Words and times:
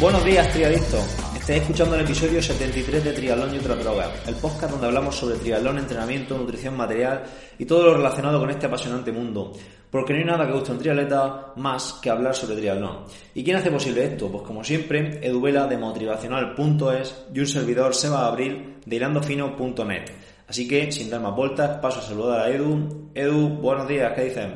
Buenos 0.00 0.24
días, 0.24 0.48
triadictos. 0.52 1.16
Estáis 1.34 1.62
escuchando 1.62 1.96
el 1.96 2.02
episodio 2.02 2.40
73 2.40 3.02
de 3.02 3.12
Triatlón 3.14 3.52
y 3.52 3.58
otras 3.58 3.80
drogas, 3.80 4.28
el 4.28 4.36
podcast 4.36 4.70
donde 4.70 4.86
hablamos 4.86 5.16
sobre 5.16 5.38
triatlón, 5.38 5.76
entrenamiento, 5.76 6.38
nutrición 6.38 6.76
material 6.76 7.24
y 7.58 7.64
todo 7.64 7.82
lo 7.82 7.94
relacionado 7.94 8.38
con 8.38 8.48
este 8.48 8.66
apasionante 8.66 9.10
mundo. 9.10 9.54
Porque 9.90 10.12
no 10.12 10.20
hay 10.20 10.24
nada 10.24 10.46
que 10.46 10.52
guste 10.52 10.70
a 10.70 10.74
un 10.74 10.78
triatleta 10.78 11.52
más 11.56 11.94
que 11.94 12.10
hablar 12.10 12.32
sobre 12.32 12.54
triatlón. 12.58 13.06
¿Y 13.34 13.42
quién 13.42 13.56
hace 13.56 13.72
posible 13.72 14.04
esto? 14.04 14.30
Pues 14.30 14.44
como 14.44 14.62
siempre, 14.62 15.18
Eduvela 15.20 15.66
de 15.66 15.78
motivacional.es 15.78 17.24
y 17.34 17.40
un 17.40 17.46
servidor 17.48 17.92
Seba 17.92 18.28
Abril 18.28 18.76
de 18.86 18.96
hilandofino.net. 18.96 20.12
Así 20.46 20.68
que, 20.68 20.92
sin 20.92 21.10
dar 21.10 21.22
más 21.22 21.34
vueltas, 21.34 21.78
paso 21.78 21.98
a 21.98 22.02
saludar 22.02 22.40
a 22.42 22.50
Edu. 22.50 23.10
Edu, 23.16 23.48
buenos 23.48 23.88
días, 23.88 24.12
¿qué 24.14 24.26
dicen? 24.26 24.54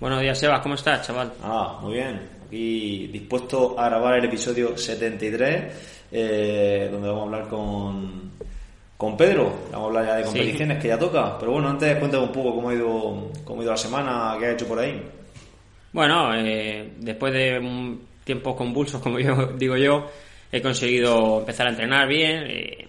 Buenos 0.00 0.20
días, 0.20 0.36
Sebas, 0.36 0.60
¿cómo 0.60 0.74
estás, 0.74 1.06
chaval? 1.06 1.32
Ah, 1.40 1.78
muy 1.80 1.94
bien. 1.94 2.35
Aquí 2.46 3.08
dispuesto 3.08 3.78
a 3.78 3.88
grabar 3.88 4.18
el 4.18 4.26
episodio 4.26 4.78
73, 4.78 6.06
eh, 6.12 6.88
donde 6.92 7.08
vamos 7.08 7.22
a 7.22 7.24
hablar 7.24 7.48
con, 7.48 8.30
con 8.96 9.16
Pedro. 9.16 9.52
Vamos 9.72 9.82
a 9.82 9.86
hablar 9.86 10.06
ya 10.06 10.16
de 10.18 10.24
competiciones 10.24 10.80
que 10.80 10.88
ya 10.88 10.98
toca. 10.98 11.36
Pero 11.40 11.52
bueno, 11.52 11.70
antes 11.70 11.96
cuéntame 11.96 12.22
un 12.22 12.32
poco 12.32 12.54
cómo 12.54 12.68
ha 12.68 12.74
ido, 12.74 13.32
cómo 13.44 13.60
ha 13.60 13.64
ido 13.64 13.72
la 13.72 13.76
semana, 13.76 14.36
qué 14.38 14.46
ha 14.46 14.52
hecho 14.52 14.68
por 14.68 14.78
ahí. 14.78 15.02
Bueno, 15.92 16.34
eh, 16.36 16.92
después 16.98 17.32
de 17.32 17.98
tiempos 18.22 18.54
convulsos, 18.54 19.02
como 19.02 19.18
yo 19.18 19.46
digo 19.58 19.76
yo, 19.76 20.06
he 20.52 20.62
conseguido 20.62 21.40
empezar 21.40 21.66
a 21.66 21.70
entrenar 21.70 22.06
bien. 22.06 22.44
Eh, 22.46 22.86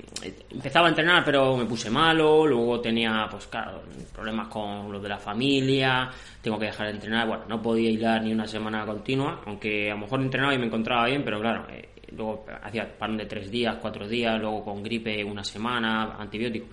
empezaba 0.50 0.88
a 0.88 0.90
entrenar, 0.90 1.24
pero 1.24 1.56
me 1.56 1.66
puse 1.66 1.90
malo. 1.90 2.46
Luego 2.46 2.80
tenía, 2.80 3.28
pues 3.30 3.48
claro, 3.48 3.84
problemas 4.14 4.48
con 4.48 4.92
los 4.92 5.02
de 5.02 5.10
la 5.10 5.18
familia. 5.18 6.10
Tengo 6.42 6.58
que 6.58 6.66
dejar 6.66 6.88
de 6.88 6.94
entrenar. 6.94 7.28
Bueno, 7.28 7.44
no 7.48 7.62
podía 7.62 7.90
hilar 7.90 8.24
ni 8.24 8.32
una 8.34 8.48
semana 8.48 8.86
continua, 8.86 9.42
aunque 9.46 9.92
a 9.92 9.96
lo 9.96 10.02
mejor 10.02 10.22
entrenaba 10.22 10.54
y 10.54 10.58
me 10.58 10.66
encontraba 10.66 11.06
bien, 11.06 11.24
pero 11.24 11.40
claro, 11.40 11.66
eh, 11.70 11.90
luego 12.16 12.46
hacía 12.64 12.88
parón 12.98 13.18
de 13.18 13.26
tres 13.26 13.52
días, 13.52 13.78
cuatro 13.82 14.08
días, 14.08 14.40
luego 14.40 14.64
con 14.64 14.84
gripe 14.84 15.24
una 15.24 15.44
semana, 15.44 16.16
antibiótico. 16.18 16.68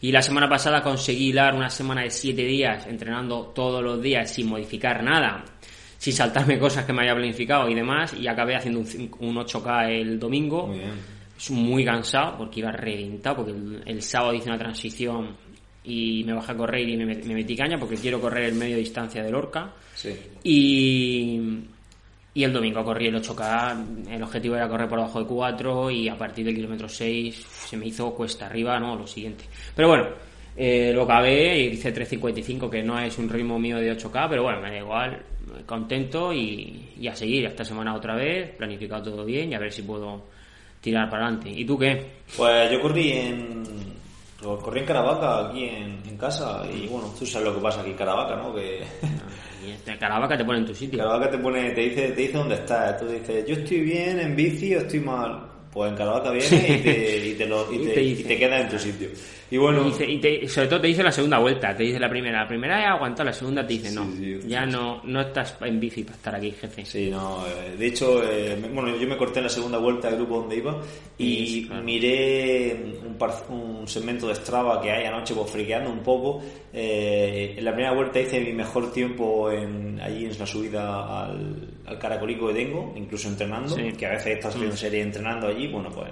Y 0.00 0.12
la 0.12 0.22
semana 0.22 0.48
pasada 0.48 0.82
conseguí 0.82 1.30
hilar 1.30 1.54
una 1.54 1.70
semana 1.70 2.02
de 2.02 2.10
siete 2.10 2.42
días 2.42 2.86
entrenando 2.86 3.46
todos 3.54 3.82
los 3.82 4.00
días 4.00 4.30
sin 4.30 4.48
modificar 4.48 5.02
nada 5.02 5.44
sin 5.98 6.12
saltarme 6.12 6.58
cosas 6.60 6.84
que 6.84 6.92
me 6.92 7.02
haya 7.02 7.14
planificado 7.14 7.68
y 7.68 7.74
demás, 7.74 8.14
y 8.14 8.26
acabé 8.26 8.56
haciendo 8.56 8.80
un, 8.80 8.86
8K 9.36 9.90
el 9.90 10.18
domingo. 10.18 10.68
Muy 10.68 10.78
bien. 10.78 11.17
Es 11.38 11.50
muy 11.50 11.84
cansado 11.84 12.36
porque 12.36 12.60
iba 12.60 12.72
reventado, 12.72 13.36
porque 13.36 13.52
el, 13.86 14.02
sábado 14.02 14.34
hice 14.34 14.48
una 14.48 14.58
transición 14.58 15.36
y 15.84 16.24
me 16.24 16.34
bajé 16.34 16.52
a 16.52 16.56
correr 16.56 16.88
y 16.88 16.96
me, 16.96 17.14
metí 17.14 17.56
caña 17.56 17.78
porque 17.78 17.94
quiero 17.94 18.20
correr 18.20 18.44
el 18.44 18.54
medio 18.54 18.76
distancia 18.76 19.22
del 19.22 19.34
Orca. 19.34 19.72
Sí. 19.94 20.14
Y, 20.42 21.40
y 22.34 22.44
el 22.44 22.52
domingo 22.52 22.84
corrí 22.84 23.06
el 23.06 23.16
8K, 23.16 24.10
el 24.10 24.22
objetivo 24.22 24.56
era 24.56 24.68
correr 24.68 24.88
por 24.88 24.98
debajo 24.98 25.20
de 25.20 25.26
4 25.26 25.90
y 25.90 26.08
a 26.08 26.18
partir 26.18 26.44
del 26.44 26.54
kilómetro 26.54 26.88
6 26.88 27.34
se 27.34 27.76
me 27.76 27.86
hizo 27.86 28.12
cuesta 28.14 28.46
arriba, 28.46 28.78
no, 28.78 28.96
lo 28.96 29.06
siguiente. 29.06 29.44
Pero 29.74 29.88
bueno, 29.88 30.08
eh, 30.56 30.92
lo 30.92 31.02
acabé 31.02 31.56
y 31.56 31.66
hice 31.68 31.94
3.55, 31.94 32.68
que 32.68 32.82
no 32.82 32.98
es 32.98 33.16
un 33.16 33.28
ritmo 33.28 33.60
mío 33.60 33.76
de 33.78 33.96
8K, 33.96 34.28
pero 34.28 34.42
bueno, 34.42 34.60
me 34.60 34.70
da 34.70 34.78
igual, 34.78 35.22
contento 35.66 36.32
y, 36.32 37.06
a 37.08 37.14
seguir 37.14 37.46
esta 37.46 37.64
semana 37.64 37.94
otra 37.94 38.16
vez, 38.16 38.50
planificado 38.56 39.04
todo 39.04 39.24
bien 39.24 39.52
y 39.52 39.54
a 39.54 39.60
ver 39.60 39.72
si 39.72 39.82
puedo 39.82 40.24
tirar 40.80 41.08
para 41.10 41.26
adelante. 41.26 41.50
¿Y 41.50 41.64
tú 41.64 41.78
qué? 41.78 42.18
Pues 42.36 42.70
yo 42.70 42.80
corrí 42.80 43.12
en 43.12 43.58
corrí 44.40 44.80
en 44.80 44.86
Caravaca 44.86 45.48
aquí 45.48 45.64
en, 45.64 46.16
casa 46.18 46.64
y 46.66 46.88
bueno, 46.88 47.14
tú 47.16 47.24
sabes 47.24 47.46
lo 47.46 47.54
que 47.54 47.60
pasa 47.60 47.80
aquí 47.80 47.90
en 47.90 47.96
Caravaca, 47.96 48.34
¿no? 48.36 48.52
Que 48.52 48.82
este 49.68 49.96
Caravaca 49.98 50.36
te 50.36 50.44
pone 50.44 50.58
en 50.58 50.66
tu 50.66 50.74
sitio. 50.74 50.98
Caravaca 50.98 51.30
te 51.30 51.38
pone, 51.38 51.70
te 51.70 51.80
dice, 51.82 52.08
te 52.08 52.22
dice 52.22 52.38
dónde 52.38 52.56
estás. 52.56 52.98
Tú 52.98 53.06
dices, 53.06 53.46
yo 53.46 53.54
estoy 53.54 53.80
bien 53.80 54.18
en 54.18 54.34
bici 54.34 54.74
o 54.74 54.80
estoy 54.80 55.00
mal. 55.00 55.46
Pues 55.72 55.90
en 55.90 55.96
Caravaca 55.96 56.30
viene 56.30 56.46
y 56.46 56.82
te, 56.82 57.26
y 57.28 57.34
te, 57.34 57.46
lo, 57.46 57.72
y, 57.72 57.78
te, 57.94 58.02
y 58.02 58.14
te 58.24 58.36
quedas 58.36 58.62
en 58.62 58.68
tu 58.68 58.78
sitio. 58.78 59.08
Y 59.50 59.56
bueno. 59.56 59.88
Y, 59.88 60.48
sobre 60.48 60.68
todo 60.68 60.80
te 60.80 60.88
dice 60.88 61.02
la 61.02 61.12
segunda 61.12 61.38
vuelta, 61.38 61.74
te 61.74 61.84
dice 61.84 61.98
la 61.98 62.08
primera. 62.08 62.42
La 62.42 62.48
primera 62.48 62.82
he 62.82 62.84
aguantado, 62.84 63.24
la 63.26 63.32
segunda 63.32 63.66
te 63.66 63.74
dice 63.74 63.90
no. 63.92 64.06
ya 64.46 64.66
no, 64.66 65.00
no 65.04 65.20
estás 65.20 65.56
en 65.62 65.80
bici 65.80 66.04
para 66.04 66.16
estar 66.16 66.34
aquí, 66.34 66.50
jefe. 66.50 66.84
Sí, 66.84 67.10
no. 67.10 67.46
Eh, 67.46 67.76
de 67.76 67.86
hecho, 67.86 68.22
eh, 68.22 68.56
bueno, 68.72 68.94
yo 68.96 69.08
me 69.08 69.16
corté 69.16 69.38
en 69.38 69.44
la 69.44 69.50
segunda 69.50 69.78
vuelta 69.78 70.08
del 70.08 70.18
grupo 70.18 70.40
donde 70.40 70.56
iba 70.56 70.78
y 71.16 71.68
miré 71.82 72.76
un, 73.02 73.16
un, 73.48 73.88
segmento 73.88 74.28
de 74.28 74.34
Strava 74.34 74.82
que 74.82 74.90
hay 74.90 75.06
anoche, 75.06 75.34
pues 75.34 75.50
friqueando 75.50 75.90
un 75.90 76.00
poco. 76.00 76.42
Eh, 76.72 77.54
en 77.56 77.64
la 77.64 77.72
primera 77.72 77.94
vuelta 77.94 78.20
hice 78.20 78.40
mi 78.40 78.52
mejor 78.52 78.92
tiempo 78.92 79.50
en, 79.50 79.98
allí 80.00 80.26
en 80.26 80.38
la 80.38 80.46
subida 80.46 81.24
al, 81.24 81.68
al 81.86 81.98
Caracolico 81.98 82.48
que 82.48 82.54
tengo, 82.54 82.92
incluso 82.96 83.28
entrenando, 83.28 83.74
que 83.76 84.06
a 84.06 84.10
veces 84.10 84.26
estás 84.34 84.54
haciendo 84.54 84.74
mm. 84.74 84.78
serie 84.78 85.00
entrenando 85.00 85.48
allí. 85.48 85.68
Bueno, 85.68 85.88
pues 85.90 86.10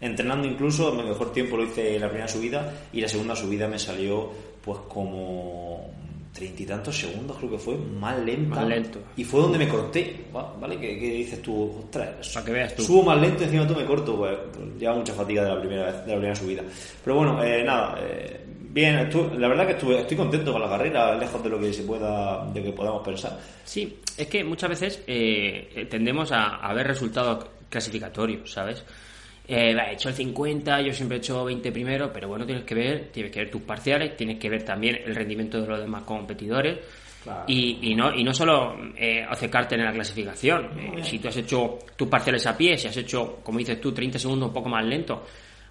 entrenando 0.00 0.46
incluso, 0.46 0.92
mi 0.92 1.02
mejor 1.02 1.32
tiempo 1.32 1.56
lo 1.56 1.64
hice 1.64 1.98
la 1.98 2.08
primera 2.08 2.28
subida 2.28 2.72
y 2.92 3.00
la 3.00 3.08
segunda 3.08 3.34
subida 3.36 3.68
me 3.68 3.78
salió 3.78 4.30
pues 4.64 4.78
como 4.88 5.92
treinta 6.34 6.62
y 6.62 6.66
tantos 6.66 6.98
segundos 6.98 7.36
creo 7.38 7.50
que 7.52 7.58
fue, 7.58 7.76
más 7.76 8.18
lenta. 8.18 8.56
Más 8.56 8.68
lento. 8.68 8.98
Y 9.16 9.22
fue 9.22 9.40
donde 9.40 9.58
me 9.58 9.68
corté, 9.68 10.24
¿vale? 10.32 10.78
¿Qué, 10.78 10.96
dices 10.96 11.40
tú? 11.40 11.72
Ostras, 11.84 12.28
Para 12.34 12.44
que 12.44 12.52
veas 12.52 12.74
tú. 12.74 12.82
Subo 12.82 13.04
más 13.04 13.20
lento 13.20 13.42
y 13.42 13.46
encima 13.46 13.66
tú 13.66 13.76
me 13.76 13.84
corto, 13.84 14.16
pues 14.16 14.36
lleva 14.78 14.96
mucha 14.96 15.14
fatiga 15.14 15.44
de 15.44 15.48
la 15.50 15.60
primera 15.60 15.84
vez, 15.86 15.94
de 16.04 16.08
la 16.08 16.16
primera 16.16 16.34
subida. 16.34 16.62
Pero 17.04 17.16
bueno, 17.16 17.42
eh, 17.44 17.62
nada, 17.62 17.96
eh, 18.02 18.40
bien, 18.70 19.08
la 19.38 19.48
verdad 19.48 19.64
que 19.64 19.72
estuve, 19.74 20.00
estoy 20.00 20.16
contento 20.16 20.52
con 20.52 20.60
la 20.60 20.68
carrera, 20.68 21.16
lejos 21.16 21.40
de 21.40 21.48
lo 21.48 21.60
que 21.60 21.72
se 21.72 21.84
pueda, 21.84 22.44
de 22.52 22.62
que 22.64 22.72
podamos 22.72 23.02
pensar. 23.04 23.38
Sí, 23.64 24.00
es 24.16 24.26
que 24.26 24.42
muchas 24.42 24.70
veces 24.70 25.02
eh, 25.06 25.86
tendemos 25.88 26.32
a, 26.32 26.56
a 26.56 26.74
ver 26.74 26.88
resultados 26.88 27.46
clasificatorios, 27.68 28.50
¿sabes? 28.50 28.84
Eh, 29.46 29.76
he 29.76 29.92
hecho 29.92 30.08
el 30.08 30.14
50, 30.14 30.80
yo 30.80 30.92
siempre 30.92 31.18
he 31.18 31.20
hecho 31.20 31.44
20 31.44 31.70
primero, 31.70 32.10
pero 32.12 32.28
bueno, 32.28 32.46
tienes 32.46 32.64
que 32.64 32.74
ver, 32.74 33.08
tienes 33.12 33.30
que 33.30 33.40
ver 33.40 33.50
tus 33.50 33.62
parciales, 33.62 34.16
tienes 34.16 34.38
que 34.38 34.48
ver 34.48 34.62
también 34.62 34.98
el 35.04 35.14
rendimiento 35.14 35.60
de 35.60 35.66
los 35.66 35.80
demás 35.80 36.04
competidores. 36.04 36.78
Y, 37.46 37.78
y, 37.90 37.94
no 37.94 38.14
y 38.14 38.22
no 38.22 38.34
solo 38.34 38.76
eh, 38.96 39.24
acercarte 39.26 39.76
en 39.76 39.84
la 39.84 39.92
clasificación. 39.92 40.78
Eh, 40.78 41.02
si 41.02 41.18
tú 41.18 41.28
has 41.28 41.36
hecho 41.38 41.78
tus 41.96 42.06
parciales 42.06 42.46
a 42.46 42.54
pie, 42.54 42.76
si 42.76 42.86
has 42.86 42.96
hecho, 42.98 43.40
como 43.42 43.58
dices 43.58 43.80
tú, 43.80 43.92
30 43.92 44.18
segundos 44.18 44.48
un 44.48 44.54
poco 44.54 44.68
más 44.68 44.84
lento, 44.84 45.24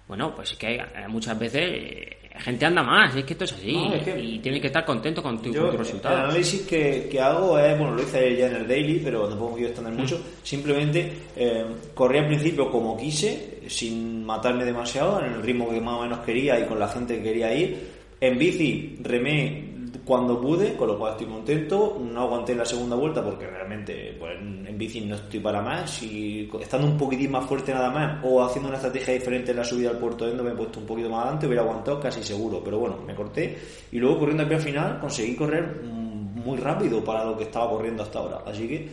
bueno, 0.08 0.34
pues 0.34 0.50
es 0.50 0.58
que 0.58 0.82
muchas 1.08 1.38
veces 1.38 2.16
eh, 2.34 2.40
gente 2.40 2.66
anda 2.66 2.82
más, 2.82 3.14
es 3.14 3.24
que 3.24 3.32
esto 3.34 3.44
es 3.44 3.52
así 3.52 3.76
y 4.20 4.38
tienes 4.40 4.60
que 4.60 4.66
estar 4.66 4.84
contento 4.84 5.22
con 5.22 5.40
tu, 5.40 5.52
resultado. 5.52 6.16
El 6.16 6.24
análisis 6.24 6.62
que, 6.62 7.08
que, 7.10 7.20
hago 7.20 7.58
es, 7.58 7.78
bueno, 7.78 7.94
lo 7.94 8.02
hice 8.02 8.36
ya 8.36 8.48
en 8.48 8.56
el 8.56 8.68
daily, 8.68 9.00
pero 9.02 9.28
tampoco 9.28 9.54
quiero 9.54 9.68
extender 9.68 9.94
mucho. 9.94 10.20
Simplemente 10.42 11.12
eh, 11.36 11.64
corrí 11.94 12.18
al 12.18 12.26
principio 12.26 12.70
como 12.70 12.96
quise, 12.96 13.60
sin 13.68 14.24
matarme 14.24 14.64
demasiado, 14.64 15.20
en 15.24 15.32
el 15.32 15.42
ritmo 15.42 15.68
que 15.70 15.80
más 15.80 16.00
o 16.00 16.02
menos 16.02 16.20
quería 16.20 16.58
y 16.58 16.64
con 16.64 16.78
la 16.78 16.88
gente 16.88 17.16
que 17.16 17.22
quería 17.22 17.54
ir. 17.54 17.94
En 18.20 18.38
bici 18.38 18.98
remé 19.02 19.73
cuando 20.04 20.40
pude, 20.40 20.76
con 20.76 20.88
lo 20.88 20.98
cual 20.98 21.12
estoy 21.12 21.26
contento. 21.26 22.00
No 22.00 22.22
aguanté 22.22 22.54
la 22.54 22.64
segunda 22.64 22.96
vuelta 22.96 23.22
porque 23.22 23.46
realmente 23.46 24.16
pues, 24.18 24.38
en 24.40 24.78
bici 24.78 25.00
no 25.02 25.16
estoy 25.16 25.40
para 25.40 25.60
más. 25.62 26.02
Y 26.02 26.50
estando 26.60 26.86
un 26.86 26.96
poquitín 26.96 27.30
más 27.30 27.46
fuerte 27.46 27.72
nada 27.72 27.90
más 27.90 28.24
o 28.24 28.42
haciendo 28.42 28.68
una 28.68 28.78
estrategia 28.78 29.14
diferente 29.14 29.50
en 29.50 29.58
la 29.58 29.64
subida 29.64 29.90
al 29.90 29.98
puerto 29.98 30.28
Endo 30.28 30.42
me 30.42 30.50
he 30.50 30.54
puesto 30.54 30.80
un 30.80 30.86
poquito 30.86 31.08
más 31.10 31.22
adelante, 31.22 31.46
hubiera 31.46 31.62
aguantado 31.62 32.00
casi 32.00 32.22
seguro. 32.22 32.62
Pero 32.64 32.78
bueno, 32.78 32.98
me 33.06 33.14
corté 33.14 33.58
y 33.92 33.98
luego 33.98 34.20
corriendo 34.20 34.44
aquí 34.44 34.54
al 34.54 34.60
final 34.60 35.00
conseguí 35.00 35.36
correr 35.36 35.82
muy 35.82 36.58
rápido 36.58 37.02
para 37.02 37.24
lo 37.24 37.36
que 37.36 37.44
estaba 37.44 37.70
corriendo 37.70 38.02
hasta 38.02 38.18
ahora. 38.18 38.42
Así 38.46 38.68
que 38.68 38.88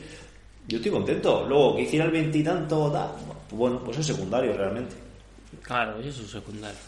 yo 0.68 0.78
estoy 0.78 0.92
contento. 0.92 1.46
Luego 1.48 1.76
que 1.76 1.84
hiciera 1.84 2.06
el 2.06 2.12
veintitanto, 2.12 2.92
pues 2.92 3.60
bueno, 3.60 3.82
pues 3.84 3.98
es 3.98 4.06
secundario 4.06 4.54
realmente. 4.54 4.96
Claro, 5.62 6.00
eso 6.00 6.22
es 6.22 6.30
secundario. 6.30 6.80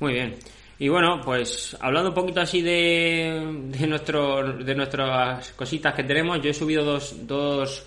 Muy 0.00 0.12
bien. 0.12 0.34
Y 0.78 0.88
bueno, 0.88 1.20
pues 1.24 1.76
hablando 1.80 2.08
un 2.08 2.14
poquito 2.14 2.40
así 2.40 2.60
de, 2.60 3.68
de, 3.68 3.86
nuestro, 3.86 4.52
de 4.52 4.74
nuestras 4.74 5.52
cositas 5.52 5.94
que 5.94 6.02
tenemos, 6.02 6.40
yo 6.42 6.50
he 6.50 6.54
subido 6.54 6.84
dos, 6.84 7.26
dos, 7.26 7.86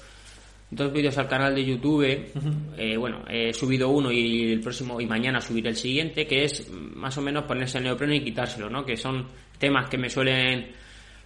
dos 0.72 0.94
vídeos 0.94 1.18
al 1.18 1.28
canal 1.28 1.54
de 1.54 1.66
YouTube. 1.66 2.32
Eh, 2.78 2.96
bueno, 2.96 3.26
he 3.28 3.54
subido 3.54 3.90
uno 3.90 4.12
y 4.12 4.54
el 4.54 4.62
próximo 4.62 5.02
y 5.02 5.06
mañana 5.06 5.42
subiré 5.42 5.70
el 5.70 5.76
siguiente, 5.76 6.26
que 6.26 6.46
es 6.46 6.70
más 6.70 7.18
o 7.18 7.22
menos 7.22 7.44
ponerse 7.44 7.80
el 7.80 7.86
neopreno 7.86 8.14
y 8.14 8.24
quitárselo, 8.24 8.70
¿no? 8.70 8.86
Que 8.86 8.96
son 8.96 9.28
temas 9.58 9.90
que 9.90 9.98
me 9.98 10.10
suelen 10.10 10.68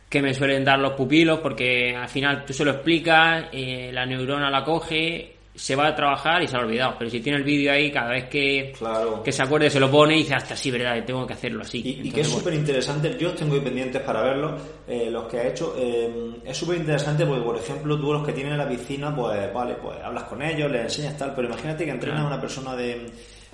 que 0.10 0.22
me 0.22 0.34
suelen 0.34 0.66
dar 0.66 0.78
los 0.78 0.94
pupilos 0.94 1.40
porque 1.40 1.96
al 1.96 2.10
final 2.10 2.44
tú 2.46 2.52
se 2.52 2.66
lo 2.66 2.72
explicas, 2.72 3.46
eh, 3.54 3.92
la 3.94 4.06
neurona 4.06 4.50
la 4.50 4.64
coge 4.64 5.36
se 5.54 5.76
va 5.76 5.88
a 5.88 5.96
trabajar 5.96 6.42
y 6.42 6.48
se 6.48 6.56
ha 6.56 6.60
olvidado. 6.60 6.96
Pero 6.98 7.10
si 7.10 7.20
tiene 7.20 7.40
el 7.40 7.44
vídeo 7.44 7.72
ahí, 7.72 7.92
cada 7.92 8.10
vez 8.10 8.30
que, 8.30 8.74
que 9.24 9.32
se 9.32 9.44
acuerde 9.44 9.70
se 9.70 9.80
lo 9.80 9.92
pone 9.92 10.16
y 10.16 10.20
dice, 10.20 10.36
hasta 10.36 10.56
sí, 10.56 10.72
verdad, 10.72 11.04
tengo 11.06 11.26
que 11.28 11.34
hacerlo 11.34 11.62
así. 11.64 11.82
Y, 11.86 12.12
que 12.12 12.22
es 12.22 12.28
súper 12.28 12.54
interesante, 12.54 13.16
yo 13.20 13.32
tengo 13.34 13.56
ahí 13.56 13.62
pendientes 13.62 14.02
para 14.02 14.22
verlo, 14.22 14.58
eh, 14.88 15.10
los 15.10 15.26
que 15.28 15.40
ha 15.40 15.48
hecho. 15.48 15.76
Eh, 15.78 16.42
es 16.46 16.58
súper 16.58 16.78
interesante 16.78 17.26
porque, 17.26 17.44
por 17.44 17.58
ejemplo, 17.58 18.00
tú 18.00 18.14
los 18.14 18.26
que 18.26 18.34
tienen 18.34 18.54
en 18.54 18.60
la 18.60 18.70
piscina, 18.70 19.16
pues 19.16 19.54
vale, 19.54 19.76
pues 19.76 19.98
hablas 20.04 20.24
con 20.24 20.42
ellos, 20.42 20.72
les 20.72 20.84
enseñas 20.84 21.18
tal, 21.18 21.34
pero 21.36 21.48
imagínate 21.48 21.86
que 21.86 21.92
entrenas 21.92 22.22
a 22.22 22.28
una 22.28 22.42
persona 22.42 22.76
de, 22.76 23.06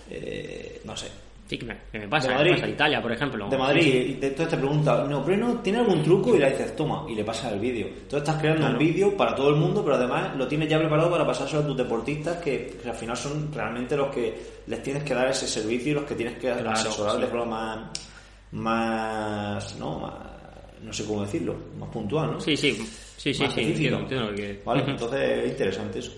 eh, 0.10 0.82
no 0.86 0.96
sé, 0.96 1.08
Sí, 1.48 1.58
que 1.58 1.66
me, 1.66 1.78
que 1.92 2.00
me 2.00 2.08
pasa. 2.10 2.28
De 2.28 2.34
me 2.34 2.38
Madrid. 2.40 2.52
pasa 2.56 2.66
en 2.66 2.72
Italia, 2.74 3.02
por 3.02 3.12
ejemplo. 3.14 3.50
de 3.50 3.58
Madrid 3.58 3.82
Sí, 3.82 3.92
sí. 3.92 3.98
y 4.22 4.26
entonces 4.26 4.50
te 4.50 4.58
pregunta 4.58 5.06
no 5.10 5.24
pero 5.24 5.38
no 5.38 5.60
tiene 5.62 5.80
algún 5.80 6.04
truco 6.04 6.36
y 6.36 6.40
le 6.40 6.50
dices 6.50 6.76
toma 6.76 7.06
y 7.10 7.16
le 7.16 7.24
pasas 7.24 7.54
el 7.54 7.60
vídeo 7.60 7.88
entonces 7.88 8.20
estás 8.20 8.36
creando 8.42 8.68
un 8.68 8.78
vídeo 8.78 9.16
para 9.16 9.34
todo 9.34 9.50
el 9.52 9.56
mundo 9.56 9.82
pero 9.84 9.96
además 9.96 10.36
lo 10.36 10.46
tienes 10.48 10.68
ya 10.70 10.78
preparado 10.78 11.10
para 11.10 11.26
pasárselo 11.26 11.62
a 11.62 11.66
tus 11.68 11.78
deportistas 11.78 12.38
que, 12.38 12.78
que 12.84 12.90
al 12.90 12.96
final 12.96 13.16
son 13.16 13.52
realmente 13.54 13.96
los 13.96 14.08
que 14.14 14.36
les 14.68 14.84
tienes 14.84 15.04
que 15.04 15.14
dar 15.14 15.30
ese 15.30 15.48
servicio 15.48 15.92
y 15.92 15.96
los 15.96 16.04
que 16.04 16.16
tienes 16.16 16.36
que 16.38 16.52
Claro, 16.52 16.70
asesorar 16.72 17.16
sí. 17.16 17.22
de 17.22 17.28
forma 17.28 17.46
más 17.56 17.92
más 18.52 19.76
no 19.80 20.00
más, 20.00 20.14
no 20.84 20.94
sé 20.94 21.06
cómo 21.06 21.22
decirlo 21.22 21.56
más 21.80 21.90
puntual 21.90 22.32
no 22.34 22.40
Sí, 22.42 22.56
sí, 22.58 22.74
sí, 23.18 23.34
sí, 23.34 23.44
Más 23.44 23.54
sí, 23.54 23.62
entiendo, 23.62 24.00
entiendo 24.00 24.26
lo 24.26 24.32
que 24.32 24.36
quieres. 24.42 24.66
vale 24.66 24.84
entonces 24.88 25.22
es 25.46 25.50
interesante 25.52 26.00
eso 26.00 26.12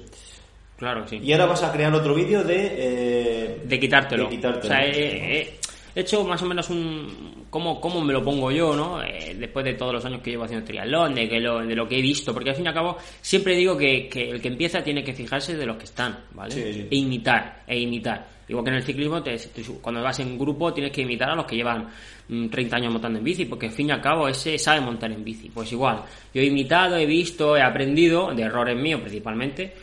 Claro, 0.79 1.05
sí. 1.07 1.19
y 1.21 1.31
ahora 1.33 1.45
vas 1.45 1.61
a 1.61 1.71
crear 1.71 1.93
otro 1.93 2.15
vídeo 2.15 2.43
de 2.43 2.55
eh, 2.77 3.61
de 3.65 3.79
quitártelo. 3.79 4.23
de 4.23 4.29
quitártelo. 4.29 4.73
O 4.73 4.77
sea, 4.77 4.85
he, 4.87 5.41
he 5.41 5.99
hecho 6.01 6.23
más 6.23 6.41
o 6.41 6.45
menos 6.45 6.69
un... 6.69 7.37
¿Cómo, 7.49 7.81
cómo 7.81 7.99
me 8.01 8.13
lo 8.13 8.23
pongo 8.23 8.51
yo, 8.51 8.75
no? 8.75 9.01
Eh, 9.03 9.35
después 9.37 9.65
de 9.65 9.73
todos 9.73 9.91
los 9.91 10.05
años 10.05 10.21
que 10.21 10.29
llevo 10.29 10.43
haciendo 10.43 10.63
triatlón, 10.65 11.15
de, 11.15 11.27
que 11.27 11.39
lo, 11.39 11.59
de 11.65 11.75
lo 11.75 11.87
que 11.87 11.97
he 11.97 12.01
visto. 12.01 12.31
Porque 12.33 12.51
al 12.51 12.55
fin 12.55 12.63
y 12.65 12.67
al 12.69 12.73
cabo, 12.75 12.95
siempre 13.21 13.55
digo 13.55 13.75
que, 13.75 14.07
que 14.07 14.29
el 14.29 14.39
que 14.41 14.47
empieza 14.49 14.83
tiene 14.83 15.03
que 15.03 15.13
fijarse 15.13 15.57
de 15.57 15.65
los 15.65 15.75
que 15.77 15.85
están, 15.85 16.19
¿vale? 16.33 16.51
Sí, 16.51 16.73
sí. 16.73 16.87
E 16.91 16.95
imitar, 16.95 17.63
e 17.67 17.79
imitar. 17.79 18.25
Igual 18.47 18.63
que 18.65 18.69
en 18.69 18.75
el 18.77 18.83
ciclismo, 18.83 19.21
te- 19.23 19.35
te- 19.37 19.63
cuando 19.81 20.01
vas 20.03 20.19
en 20.19 20.37
grupo 20.37 20.71
tienes 20.73 20.91
que 20.91 21.01
imitar 21.01 21.31
a 21.31 21.35
los 21.35 21.45
que 21.45 21.55
llevan 21.55 21.87
mm, 22.27 22.47
30 22.49 22.75
años 22.77 22.93
montando 22.93 23.17
en 23.19 23.25
bici, 23.25 23.45
porque 23.45 23.65
al 23.65 23.71
fin 23.73 23.89
y 23.89 23.91
al 23.91 24.01
cabo 24.01 24.27
ese 24.27 24.57
sabe 24.59 24.79
montar 24.81 25.11
en 25.11 25.23
bici. 25.23 25.49
Pues 25.49 25.71
igual, 25.71 26.03
yo 26.33 26.41
he 26.41 26.45
imitado, 26.45 26.97
he 26.97 27.05
visto, 27.07 27.57
he 27.57 27.61
aprendido, 27.63 28.31
de 28.33 28.43
errores 28.43 28.77
míos 28.77 29.01
principalmente, 29.01 29.73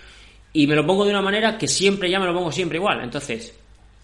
y 0.56 0.66
me 0.66 0.74
lo 0.74 0.86
pongo 0.86 1.04
de 1.04 1.10
una 1.10 1.20
manera 1.20 1.58
que 1.58 1.68
siempre 1.68 2.10
ya 2.10 2.18
me 2.18 2.24
lo 2.24 2.32
pongo 2.32 2.50
siempre 2.50 2.78
igual. 2.78 3.02
Entonces, 3.02 3.54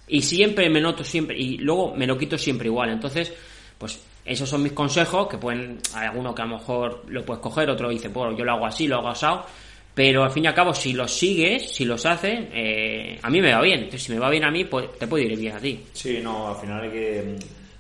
y 0.06 0.20
siempre 0.20 0.68
me 0.68 0.82
noto 0.82 1.02
siempre, 1.02 1.34
y 1.38 1.56
luego 1.56 1.94
me 1.96 2.06
lo 2.06 2.18
quito 2.18 2.36
siempre 2.36 2.68
igual. 2.68 2.90
Entonces, 2.90 3.32
pues 3.78 3.98
esos 4.22 4.50
son 4.50 4.62
mis 4.62 4.72
consejos, 4.72 5.28
que 5.28 5.38
pueden, 5.38 5.78
hay 5.94 6.08
alguno 6.08 6.34
que 6.34 6.42
a 6.42 6.44
lo 6.44 6.58
mejor 6.58 7.04
lo 7.08 7.24
puedes 7.24 7.42
coger, 7.42 7.70
otro 7.70 7.88
dice, 7.88 8.08
bueno, 8.08 8.36
yo 8.36 8.44
lo 8.44 8.52
hago 8.52 8.66
así, 8.66 8.86
lo 8.86 8.96
hago 8.96 9.08
asado. 9.08 9.46
Pero 9.94 10.24
al 10.24 10.30
fin 10.30 10.44
y 10.44 10.46
al 10.46 10.54
cabo, 10.54 10.74
si 10.74 10.92
los 10.92 11.10
sigues, 11.10 11.72
si 11.72 11.86
los 11.86 12.04
haces, 12.04 12.48
eh, 12.52 13.18
a 13.22 13.30
mí 13.30 13.40
me 13.40 13.54
va 13.54 13.62
bien. 13.62 13.78
Entonces, 13.78 14.02
si 14.02 14.12
me 14.12 14.18
va 14.18 14.28
bien 14.28 14.44
a 14.44 14.50
mí, 14.50 14.66
pues 14.66 14.92
te 14.98 15.06
puede 15.06 15.24
ir 15.24 15.38
bien 15.38 15.56
a 15.56 15.58
ti. 15.58 15.82
Sí, 15.94 16.20
no, 16.22 16.48
al 16.48 16.56
final 16.56 16.82
hay 16.82 16.90
que, 16.90 17.36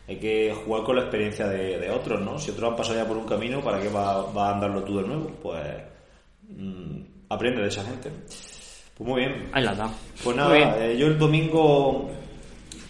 hay 0.08 0.16
que 0.16 0.54
jugar 0.64 0.82
con 0.82 0.96
la 0.96 1.02
experiencia 1.02 1.46
de, 1.46 1.90
otros, 1.90 2.22
¿no? 2.22 2.38
Si 2.38 2.50
otros 2.50 2.70
han 2.70 2.76
pasado 2.76 2.96
ya 2.96 3.06
por 3.06 3.18
un 3.18 3.26
camino, 3.26 3.60
¿para 3.60 3.78
qué 3.78 3.90
va, 3.90 4.32
va 4.32 4.48
a 4.48 4.54
andarlo 4.54 4.82
tú 4.82 4.96
de 4.96 5.06
nuevo? 5.06 5.30
Pues 5.42 5.62
mm, 6.48 7.02
aprende 7.28 7.62
de 7.62 7.68
esa 7.68 7.84
gente. 7.84 8.10
Pues 8.96 9.08
muy 9.08 9.20
bien. 9.20 9.48
Ahí 9.52 9.62
la 9.64 9.74
da. 9.74 9.90
Pues 10.22 10.36
nada, 10.36 10.86
eh, 10.86 10.96
yo 10.96 11.06
el 11.06 11.18
domingo 11.18 12.10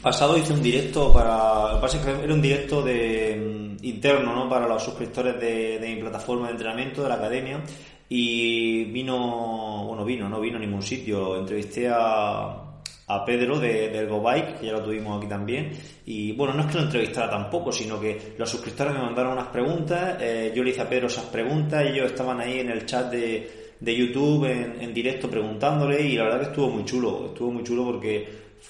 pasado 0.02 0.36
hice 0.36 0.52
un 0.52 0.62
directo 0.62 1.12
para. 1.12 1.68
Lo 1.68 1.74
que 1.76 1.80
pasa 1.82 1.98
es 1.98 2.04
que 2.04 2.24
era 2.24 2.34
un 2.34 2.42
directo 2.42 2.82
de 2.82 3.76
mm, 3.80 3.84
interno, 3.84 4.34
¿no? 4.34 4.48
Para 4.48 4.66
los 4.66 4.82
suscriptores 4.82 5.40
de, 5.40 5.78
de 5.78 5.94
mi 5.94 6.00
plataforma 6.00 6.46
de 6.46 6.52
entrenamiento, 6.52 7.02
de 7.02 7.08
la 7.08 7.14
academia. 7.14 7.60
Y 8.08 8.84
vino. 8.86 9.84
Bueno, 9.86 10.04
vino, 10.04 10.28
no 10.28 10.40
vino 10.40 10.56
a 10.56 10.60
ningún 10.60 10.82
sitio. 10.82 11.36
Entrevisté 11.38 11.88
a. 11.88 12.68
A 13.08 13.24
Pedro 13.26 13.58
de, 13.58 13.90
del 13.90 14.08
Go 14.08 14.22
Bike, 14.22 14.60
que 14.60 14.66
ya 14.66 14.72
lo 14.72 14.82
tuvimos 14.84 15.18
aquí 15.18 15.28
también. 15.28 15.72
Y 16.06 16.32
bueno, 16.32 16.54
no 16.54 16.62
es 16.62 16.68
que 16.68 16.78
lo 16.78 16.84
entrevistara 16.84 17.28
tampoco, 17.28 17.70
sino 17.70 18.00
que 18.00 18.34
los 18.38 18.48
suscriptores 18.48 18.94
me 18.94 19.00
mandaron 19.00 19.32
unas 19.32 19.48
preguntas. 19.48 20.16
eh, 20.20 20.52
yo 20.54 20.62
le 20.62 20.70
hice 20.70 20.80
a 20.80 20.88
Pedro 20.88 21.08
esas 21.08 21.24
preguntas. 21.24 21.84
Ellos 21.84 22.06
estaban 22.06 22.40
ahí 22.40 22.60
en 22.60 22.70
el 22.70 22.86
chat 22.86 23.10
de, 23.10 23.61
de 23.82 23.96
YouTube 23.96 24.44
en, 24.46 24.80
en 24.80 24.94
directo 24.94 25.28
preguntándole 25.28 26.00
y 26.02 26.16
la 26.16 26.24
verdad 26.24 26.38
que 26.40 26.46
estuvo 26.46 26.70
muy 26.70 26.84
chulo, 26.84 27.26
estuvo 27.26 27.50
muy 27.50 27.64
chulo 27.64 27.84
porque 27.84 28.28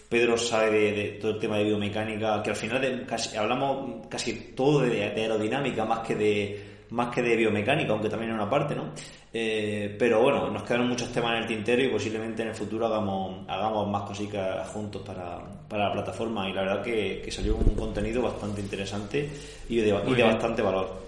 Pedro 0.09 0.39
sabe 0.39 0.71
de, 0.71 0.93
de 0.93 1.09
todo 1.21 1.33
el 1.33 1.39
tema 1.39 1.59
de 1.59 1.65
biomecánica, 1.65 2.43
que 2.43 2.51
al 2.51 2.57
final 2.57 2.81
de- 2.81 3.05
casi, 3.05 3.37
hablamos 3.37 4.07
casi 4.09 4.33
todo 4.57 4.81
de, 4.81 4.89
de 4.91 5.23
aerodinámica 5.23 5.85
más 5.85 5.99
que 6.01 6.15
de 6.15 6.73
más 6.91 7.09
que 7.15 7.23
de 7.23 7.37
biomecánica, 7.37 7.93
aunque 7.93 8.11
también 8.11 8.31
en 8.33 8.37
una 8.37 8.51
parte, 8.51 8.75
¿no? 8.75 8.91
Eh, 9.33 9.97
pero 9.99 10.21
bueno, 10.21 10.51
nos 10.51 10.63
quedaron 10.63 10.89
muchos 10.89 11.11
temas 11.11 11.33
en 11.37 11.43
el 11.43 11.47
tintero 11.49 11.83
y 11.83 11.89
posiblemente 11.89 12.43
en 12.43 12.49
el 12.49 12.55
futuro 12.55 12.87
hagamos, 12.87 13.49
hagamos 13.49 13.89
más 13.89 14.03
cositas 14.03 14.69
juntos 14.69 15.01
para, 15.01 15.39
para 15.69 15.87
la 15.89 15.93
plataforma 15.93 16.49
y 16.51 16.53
la 16.53 16.61
verdad 16.63 16.83
que, 16.83 17.23
que 17.25 17.31
salió 17.31 17.57
un 17.57 17.75
contenido 17.75 18.21
bastante 18.21 18.61
interesante 18.61 19.31
y 19.71 19.77
de, 19.77 19.89
y 19.89 20.15
bastante 20.27 20.61
valor. 20.61 21.03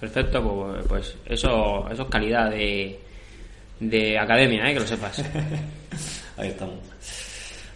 Perfecto, 0.00 0.42
pues, 0.42 0.86
pues 0.86 1.16
eso, 1.26 1.88
eso 1.90 2.02
es 2.02 2.08
calidad 2.08 2.50
de, 2.50 2.98
de 3.80 4.18
academia, 4.18 4.68
¿eh? 4.68 4.74
que 4.74 4.80
lo 4.80 4.86
sepas. 4.86 5.24
Ahí 6.36 6.48
estamos. 6.48 6.76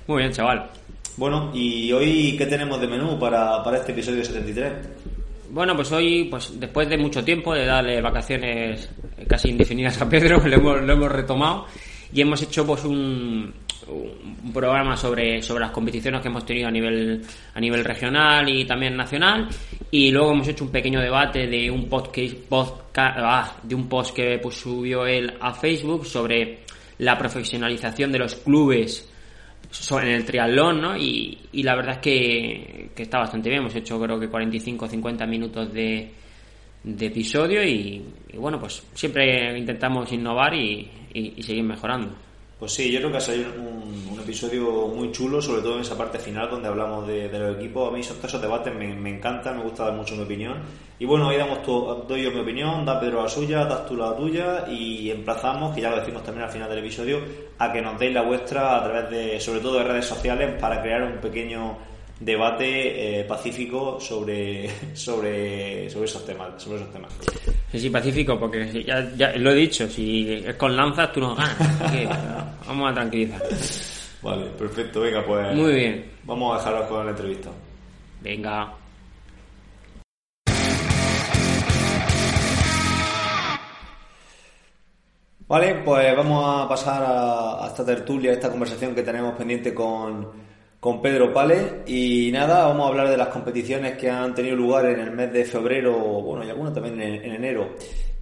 Muy 0.07 0.19
bien, 0.19 0.33
chaval. 0.33 0.71
Bueno, 1.17 1.51
¿y 1.55 1.93
hoy 1.93 2.37
qué 2.37 2.47
tenemos 2.47 2.81
de 2.81 2.89
menú 2.89 3.19
para, 3.19 3.63
para 3.63 3.79
este 3.79 3.93
episodio 3.93 4.25
73? 4.25 4.73
Bueno, 5.51 5.75
pues 5.75 5.91
hoy, 5.93 6.25
pues 6.31 6.59
después 6.59 6.89
de 6.89 6.97
mucho 6.97 7.25
tiempo 7.25 7.55
de 7.55 7.67
darle 7.67 8.01
vacaciones 8.01 8.89
casi 9.27 9.51
indefinidas 9.51 10.01
a 10.01 10.09
Pedro, 10.09 10.39
lo 10.45 10.55
hemos, 10.55 10.83
lo 10.83 10.93
hemos 10.93 11.13
retomado 11.13 11.67
y 12.13 12.21
hemos 12.21 12.43
hecho 12.43 12.67
pues 12.67 12.85
un, 12.85 13.53
un 13.89 14.53
programa 14.53 14.97
sobre, 14.97 15.43
sobre 15.43 15.61
las 15.61 15.73
competiciones 15.73 16.21
que 16.21 16.29
hemos 16.29 16.47
tenido 16.47 16.69
a 16.69 16.71
nivel, 16.71 17.23
a 17.55 17.61
nivel 17.61 17.85
regional 17.85 18.49
y 18.49 18.65
también 18.65 18.97
nacional 18.97 19.49
y 19.91 20.11
luego 20.11 20.33
hemos 20.33 20.49
hecho 20.49 20.65
un 20.65 20.71
pequeño 20.71 21.01
debate 21.01 21.47
de 21.47 21.71
un 21.71 21.89
post 21.89 22.13
que, 22.13 22.29
podcast, 22.49 23.19
ah, 23.21 23.57
de 23.63 23.75
un 23.75 23.89
post 23.89 24.15
que 24.15 24.39
pues, 24.43 24.57
subió 24.57 25.07
él 25.07 25.33
a 25.41 25.53
Facebook 25.53 26.07
sobre 26.07 26.61
la 26.99 27.17
profesionalización 27.19 28.13
de 28.13 28.19
los 28.19 28.35
clubes 28.37 29.07
en 30.03 30.09
el 30.09 30.25
triatlón, 30.25 30.81
¿no? 30.81 30.97
Y, 30.97 31.39
y 31.53 31.63
la 31.63 31.77
verdad 31.77 31.95
es 31.95 31.99
que, 31.99 32.91
que 32.95 33.03
está 33.05 33.19
bastante 33.19 33.49
bien. 33.49 33.61
Hemos 33.63 33.75
hecho 33.77 34.01
creo 34.01 34.19
que 34.19 34.29
45 34.29 34.85
o 34.85 34.89
50 34.89 35.27
minutos 35.27 35.73
de, 35.73 36.11
de 36.85 37.07
episodio 37.07 37.63
y, 37.65 38.03
bueno, 38.35 38.59
pues 38.59 38.83
siempre 38.95 39.57
intentamos 39.59 40.11
innovar 40.13 40.55
y- 40.55 40.89
y 41.15 41.43
seguir 41.43 41.65
mejorando. 41.65 42.15
Pues 42.61 42.73
sí, 42.75 42.93
yo 42.93 42.99
creo 43.01 43.11
que 43.11 43.17
ha 43.17 43.21
salido 43.23 43.53
un, 43.57 44.09
un 44.12 44.21
episodio 44.21 44.87
muy 44.89 45.11
chulo, 45.12 45.41
sobre 45.41 45.62
todo 45.62 45.77
en 45.77 45.81
esa 45.81 45.97
parte 45.97 46.19
final 46.19 46.51
donde 46.51 46.69
hablamos 46.69 47.07
de, 47.09 47.27
de 47.31 47.39
los 47.39 47.57
equipos. 47.57 47.89
A 47.89 47.93
mí 47.95 48.01
esos, 48.01 48.23
esos 48.23 48.41
debates 48.41 48.75
me, 48.75 48.95
me 48.95 49.09
encantan, 49.17 49.57
me 49.57 49.62
gusta 49.65 49.85
dar 49.85 49.95
mucho 49.95 50.15
mi 50.15 50.25
opinión. 50.25 50.59
Y 50.99 51.07
bueno, 51.07 51.29
hoy 51.29 51.39
damos 51.39 51.62
tu- 51.62 52.05
doy 52.07 52.23
yo 52.23 52.31
mi 52.31 52.41
opinión, 52.41 52.85
da 52.85 53.01
Pedro 53.01 53.23
la 53.23 53.31
suya, 53.31 53.65
das 53.65 53.87
tú 53.87 53.97
la 53.97 54.15
tuya 54.15 54.67
y 54.71 55.11
emplazamos, 55.11 55.75
que 55.75 55.81
ya 55.81 55.89
lo 55.89 55.97
decimos 56.01 56.23
también 56.23 56.45
al 56.45 56.53
final 56.53 56.69
del 56.69 56.81
episodio, 56.81 57.21
a 57.59 57.73
que 57.73 57.81
nos 57.81 57.99
deis 57.99 58.12
la 58.12 58.21
vuestra 58.23 58.77
a 58.77 58.85
través 58.85 59.09
de, 59.11 59.41
sobre 59.41 59.61
todo 59.61 59.79
de 59.79 59.85
redes 59.85 60.05
sociales, 60.05 60.61
para 60.61 60.83
crear 60.83 61.02
un 61.02 61.17
pequeño 61.19 61.79
debate 62.21 63.21
eh, 63.21 63.25
pacífico 63.25 63.99
sobre, 63.99 64.69
sobre, 64.95 65.89
sobre 65.91 66.05
esos 66.05 66.25
temas. 66.25 66.62
Sobre 66.62 66.81
esos 66.81 66.93
temas. 66.93 67.11
Sí, 67.73 67.81
sí, 67.81 67.91
pacífico, 67.91 68.39
porque 68.39 68.85
ya, 68.85 69.11
ya 69.17 69.33
lo 69.37 69.50
he 69.50 69.55
dicho, 69.55 69.89
si 69.89 70.45
es 70.47 70.55
con 70.57 70.77
lanzas 70.77 71.12
tú 71.12 71.21
no 71.21 71.35
ganas. 71.35 71.57
que, 71.93 72.09
vamos 72.67 72.91
a 72.91 72.95
tranquilizar. 72.95 73.43
Vale, 74.23 74.47
perfecto, 74.59 75.00
venga, 75.00 75.25
pues 75.25 75.55
Muy 75.57 75.73
bien. 75.73 76.11
vamos 76.25 76.55
a 76.55 76.59
dejaros 76.59 76.89
con 76.89 77.05
la 77.07 77.11
entrevista. 77.12 77.50
Venga. 78.21 78.75
Vale, 85.49 85.75
pues 85.85 86.17
vamos 86.17 86.45
a 86.65 86.69
pasar 86.69 87.03
a, 87.03 87.65
a 87.65 87.67
esta 87.69 87.85
tertulia, 87.85 88.31
a 88.31 88.35
esta 88.35 88.50
conversación 88.50 88.95
que 88.95 89.03
tenemos 89.03 89.35
pendiente 89.35 89.75
con, 89.75 90.29
con 90.81 91.01
Pedro 91.03 91.33
Pale. 91.33 91.83
Y 91.87 92.31
nada, 92.33 92.67
vamos 92.67 92.87
a 92.87 92.89
hablar 92.89 93.09
de 93.11 93.17
las 93.17 93.29
competiciones 93.29 93.97
que 93.99 94.11
han 94.11 94.35
tenido 94.35 94.57
lugar 94.57 94.87
en 94.87 94.99
el 95.01 95.11
mes 95.13 95.33
de 95.33 95.45
febrero, 95.45 95.93
bueno, 95.95 96.45
y 96.45 96.51
algunas 96.51 96.73
también 96.75 97.01
en, 97.01 97.25
en 97.25 97.33
enero. 97.35 97.75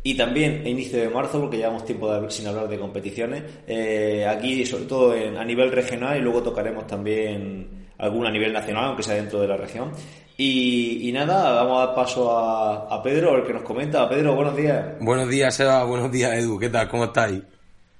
Y 0.02 0.16
también 0.16 0.62
a 0.64 0.68
inicio 0.68 0.98
de 1.00 1.08
marzo, 1.08 1.40
porque 1.40 1.56
llevamos 1.56 1.84
tiempo 1.84 2.10
de- 2.12 2.30
sin 2.30 2.46
hablar 2.46 2.68
de 2.68 2.78
competiciones. 2.78 3.42
Eh, 3.66 4.26
aquí, 4.28 4.64
sobre 4.66 4.84
todo 4.84 5.14
en- 5.14 5.36
a 5.36 5.44
nivel 5.44 5.70
regional, 5.72 6.16
y 6.16 6.20
luego 6.20 6.42
tocaremos 6.42 6.86
también 6.86 7.86
alguna 7.98 8.28
a 8.28 8.32
nivel 8.32 8.52
nacional, 8.52 8.84
aunque 8.86 9.02
sea 9.02 9.14
dentro 9.16 9.40
de 9.40 9.48
la 9.48 9.56
región. 9.56 9.90
Y, 10.36 11.08
y 11.08 11.12
nada, 11.12 11.50
vamos 11.64 11.82
a 11.82 11.86
dar 11.86 11.94
paso 11.96 12.30
a, 12.38 12.94
a 12.94 13.02
Pedro, 13.02 13.36
el 13.36 13.42
que 13.44 13.52
nos 13.52 13.62
comenta. 13.62 14.08
Pedro, 14.08 14.36
buenos 14.36 14.56
días. 14.56 14.84
Buenos 15.00 15.28
días, 15.28 15.52
Seba. 15.54 15.82
Buenos 15.84 16.12
días, 16.12 16.32
Edu. 16.34 16.58
¿Qué 16.60 16.68
tal? 16.68 16.88
¿Cómo 16.88 17.06
estáis? 17.06 17.42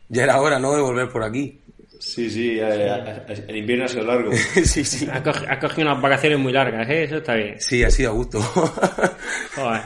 Ya 0.09 0.23
era 0.23 0.41
hora, 0.41 0.59
¿no? 0.61 0.73
De 0.75 0.81
volver 0.81 1.09
por 1.09 1.25
aquí. 1.25 1.61
Sí, 1.99 2.31
sí, 2.31 2.59
eh, 2.61 3.25
el 3.49 3.57
invierno 3.57 3.85
ha 3.85 3.89
sido 3.89 4.05
largo. 4.05 4.31
sí, 4.65 4.85
sí. 4.85 5.09
Has 5.11 5.23
cogi- 5.23 5.47
has 5.49 5.59
cogido 5.59 5.91
unas 5.91 6.03
vacaciones 6.03 6.39
muy 6.39 6.53
largas, 6.53 6.89
¿eh? 6.89 7.05
Eso 7.05 7.17
está 7.17 7.35
bien. 7.35 7.57
Sí, 7.61 7.83
ha 7.83 7.91
sido 7.91 8.11
a 8.11 8.15
gusto. 8.15 8.41
Joder. 9.55 9.83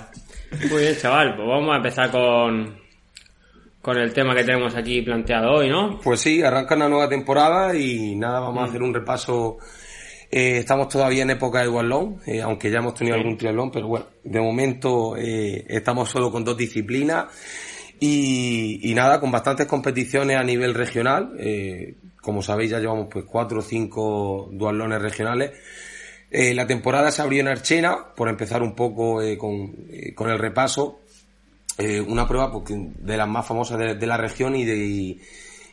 Muy 0.70 0.82
bien, 0.82 0.96
chaval. 0.96 1.34
Pues 1.36 1.48
vamos 1.48 1.72
a 1.72 1.76
empezar 1.76 2.10
con, 2.10 2.76
con 3.80 3.96
el 3.96 4.12
tema 4.12 4.34
que 4.34 4.44
tenemos 4.44 4.74
aquí 4.74 5.00
planteado 5.02 5.52
hoy, 5.52 5.70
¿no? 5.70 5.98
pues 6.02 6.20
sí, 6.20 6.42
arranca 6.42 6.74
una 6.76 6.88
nueva 6.88 7.08
temporada 7.08 7.74
y 7.74 8.14
nada, 8.16 8.40
vamos 8.40 8.62
a 8.62 8.66
hacer 8.66 8.82
un 8.82 8.92
repaso. 8.92 9.56
Eh, 10.30 10.58
estamos 10.58 10.88
todavía 10.88 11.22
en 11.22 11.30
época 11.30 11.60
de 11.60 11.66
duatlón, 11.66 12.18
eh, 12.26 12.40
aunque 12.42 12.70
ya 12.70 12.78
hemos 12.78 12.94
tenido 12.94 13.16
algún 13.16 13.36
triatlón, 13.36 13.70
pero 13.70 13.86
bueno, 13.88 14.06
de 14.24 14.40
momento 14.40 15.14
eh, 15.16 15.64
estamos 15.68 16.08
solo 16.10 16.30
con 16.30 16.42
dos 16.44 16.56
disciplinas 16.56 17.26
y, 18.00 18.90
y 18.90 18.94
nada, 18.94 19.20
con 19.20 19.30
bastantes 19.30 19.66
competiciones 19.66 20.36
a 20.36 20.42
nivel 20.42 20.74
regional. 20.74 21.32
eh, 21.38 21.96
como 22.22 22.42
sabéis, 22.42 22.70
ya 22.70 22.78
llevamos 22.78 23.08
pues 23.10 23.26
cuatro 23.26 23.58
o 23.58 23.62
cinco 23.62 24.48
duatlones 24.50 25.02
regionales. 25.02 25.50
Eh, 26.30 26.54
la 26.54 26.66
temporada 26.66 27.10
se 27.10 27.20
abrió 27.20 27.40
en 27.40 27.48
Archena, 27.48 28.14
por 28.16 28.30
empezar 28.30 28.62
un 28.62 28.74
poco 28.74 29.20
eh, 29.20 29.36
con, 29.36 29.74
eh, 29.90 30.14
con, 30.14 30.30
el 30.30 30.38
repaso. 30.38 31.00
una 32.06 32.26
prueba 32.26 32.50
porque, 32.50 32.74
de 32.74 33.16
las 33.16 33.28
más 33.28 33.46
famosas 33.46 33.78
de, 33.78 33.94
de 33.96 34.06
la 34.06 34.16
región 34.16 34.56
y 34.56 34.64
de, 34.64 35.18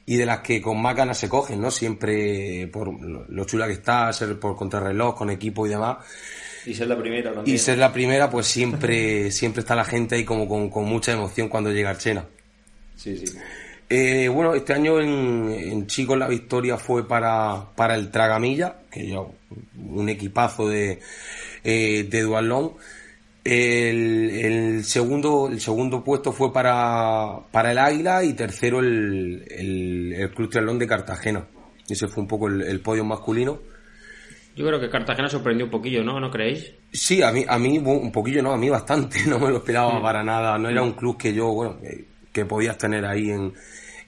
y 0.09 0.15
de 0.17 0.25
las 0.25 0.39
que 0.39 0.59
con 0.59 0.81
más 0.81 0.95
ganas 0.95 1.19
se 1.19 1.29
cogen, 1.29 1.61
¿no? 1.61 1.69
Siempre 1.69 2.67
por 2.73 2.91
lo 2.99 3.45
chula 3.45 3.67
que 3.67 3.73
está, 3.73 4.11
ser 4.11 4.39
por 4.39 4.55
contrarreloj, 4.55 5.15
con 5.15 5.29
equipo 5.29 5.67
y 5.67 5.69
demás. 5.69 5.97
Y 6.65 6.73
ser 6.73 6.87
la 6.87 6.97
primera 6.97 7.31
también. 7.31 7.55
Y 7.55 7.59
ser 7.59 7.77
la 7.77 7.93
primera, 7.93 8.27
pues 8.27 8.47
siempre, 8.47 9.29
siempre 9.31 9.59
está 9.59 9.75
la 9.75 9.85
gente 9.85 10.15
ahí 10.15 10.25
como 10.25 10.47
con, 10.47 10.71
con 10.71 10.85
mucha 10.85 11.11
emoción 11.11 11.47
cuando 11.47 11.71
llega 11.71 11.91
Archena. 11.91 12.25
Sí, 12.95 13.15
sí. 13.17 13.37
Eh, 13.89 14.27
bueno, 14.27 14.53
este 14.53 14.73
año 14.73 14.99
en, 14.99 15.49
en 15.49 15.87
Chicos 15.87 16.17
la 16.17 16.27
victoria 16.27 16.77
fue 16.77 17.07
para, 17.07 17.65
para 17.75 17.95
el 17.95 18.11
Tragamilla, 18.11 18.75
que 18.91 19.07
ya 19.07 19.19
un 19.19 20.09
equipazo 20.09 20.69
de, 20.69 20.99
eh, 21.63 22.03
de 22.03 22.21
Dualón. 22.21 22.73
El, 23.43 24.29
el, 24.29 24.83
segundo, 24.83 25.47
el 25.51 25.59
segundo 25.59 26.03
puesto 26.03 26.31
fue 26.31 26.53
para, 26.53 27.39
para 27.51 27.71
el 27.71 27.79
Águila 27.79 28.23
y 28.23 28.33
tercero 28.33 28.79
el, 28.79 29.43
el, 29.49 30.13
el 30.13 30.31
Club 30.31 30.49
Triatlón 30.49 30.77
de 30.77 30.85
Cartagena. 30.85 31.47
Ese 31.89 32.07
fue 32.07 32.21
un 32.21 32.27
poco 32.27 32.47
el, 32.47 32.61
el, 32.61 32.81
podio 32.81 33.03
masculino. 33.03 33.59
Yo 34.55 34.67
creo 34.67 34.79
que 34.79 34.89
Cartagena 34.89 35.29
sorprendió 35.29 35.65
un 35.65 35.71
poquillo, 35.71 36.03
¿no? 36.03 36.19
¿No 36.19 36.29
creéis? 36.29 36.73
Sí, 36.91 37.23
a 37.23 37.31
mí, 37.31 37.43
a 37.47 37.57
mí 37.57 37.79
un 37.79 38.11
poquillo, 38.11 38.43
no, 38.43 38.51
a 38.51 38.57
mí 38.57 38.69
bastante. 38.69 39.19
No 39.27 39.39
me 39.39 39.49
lo 39.49 39.57
esperaba 39.57 39.93
sí. 39.93 39.97
para 40.03 40.23
nada. 40.23 40.59
No 40.59 40.69
era 40.69 40.83
un 40.83 40.91
club 40.91 41.17
que 41.17 41.33
yo, 41.33 41.47
bueno, 41.47 41.79
que 42.31 42.45
podías 42.45 42.77
tener 42.77 43.05
ahí 43.05 43.29
en, 43.29 43.53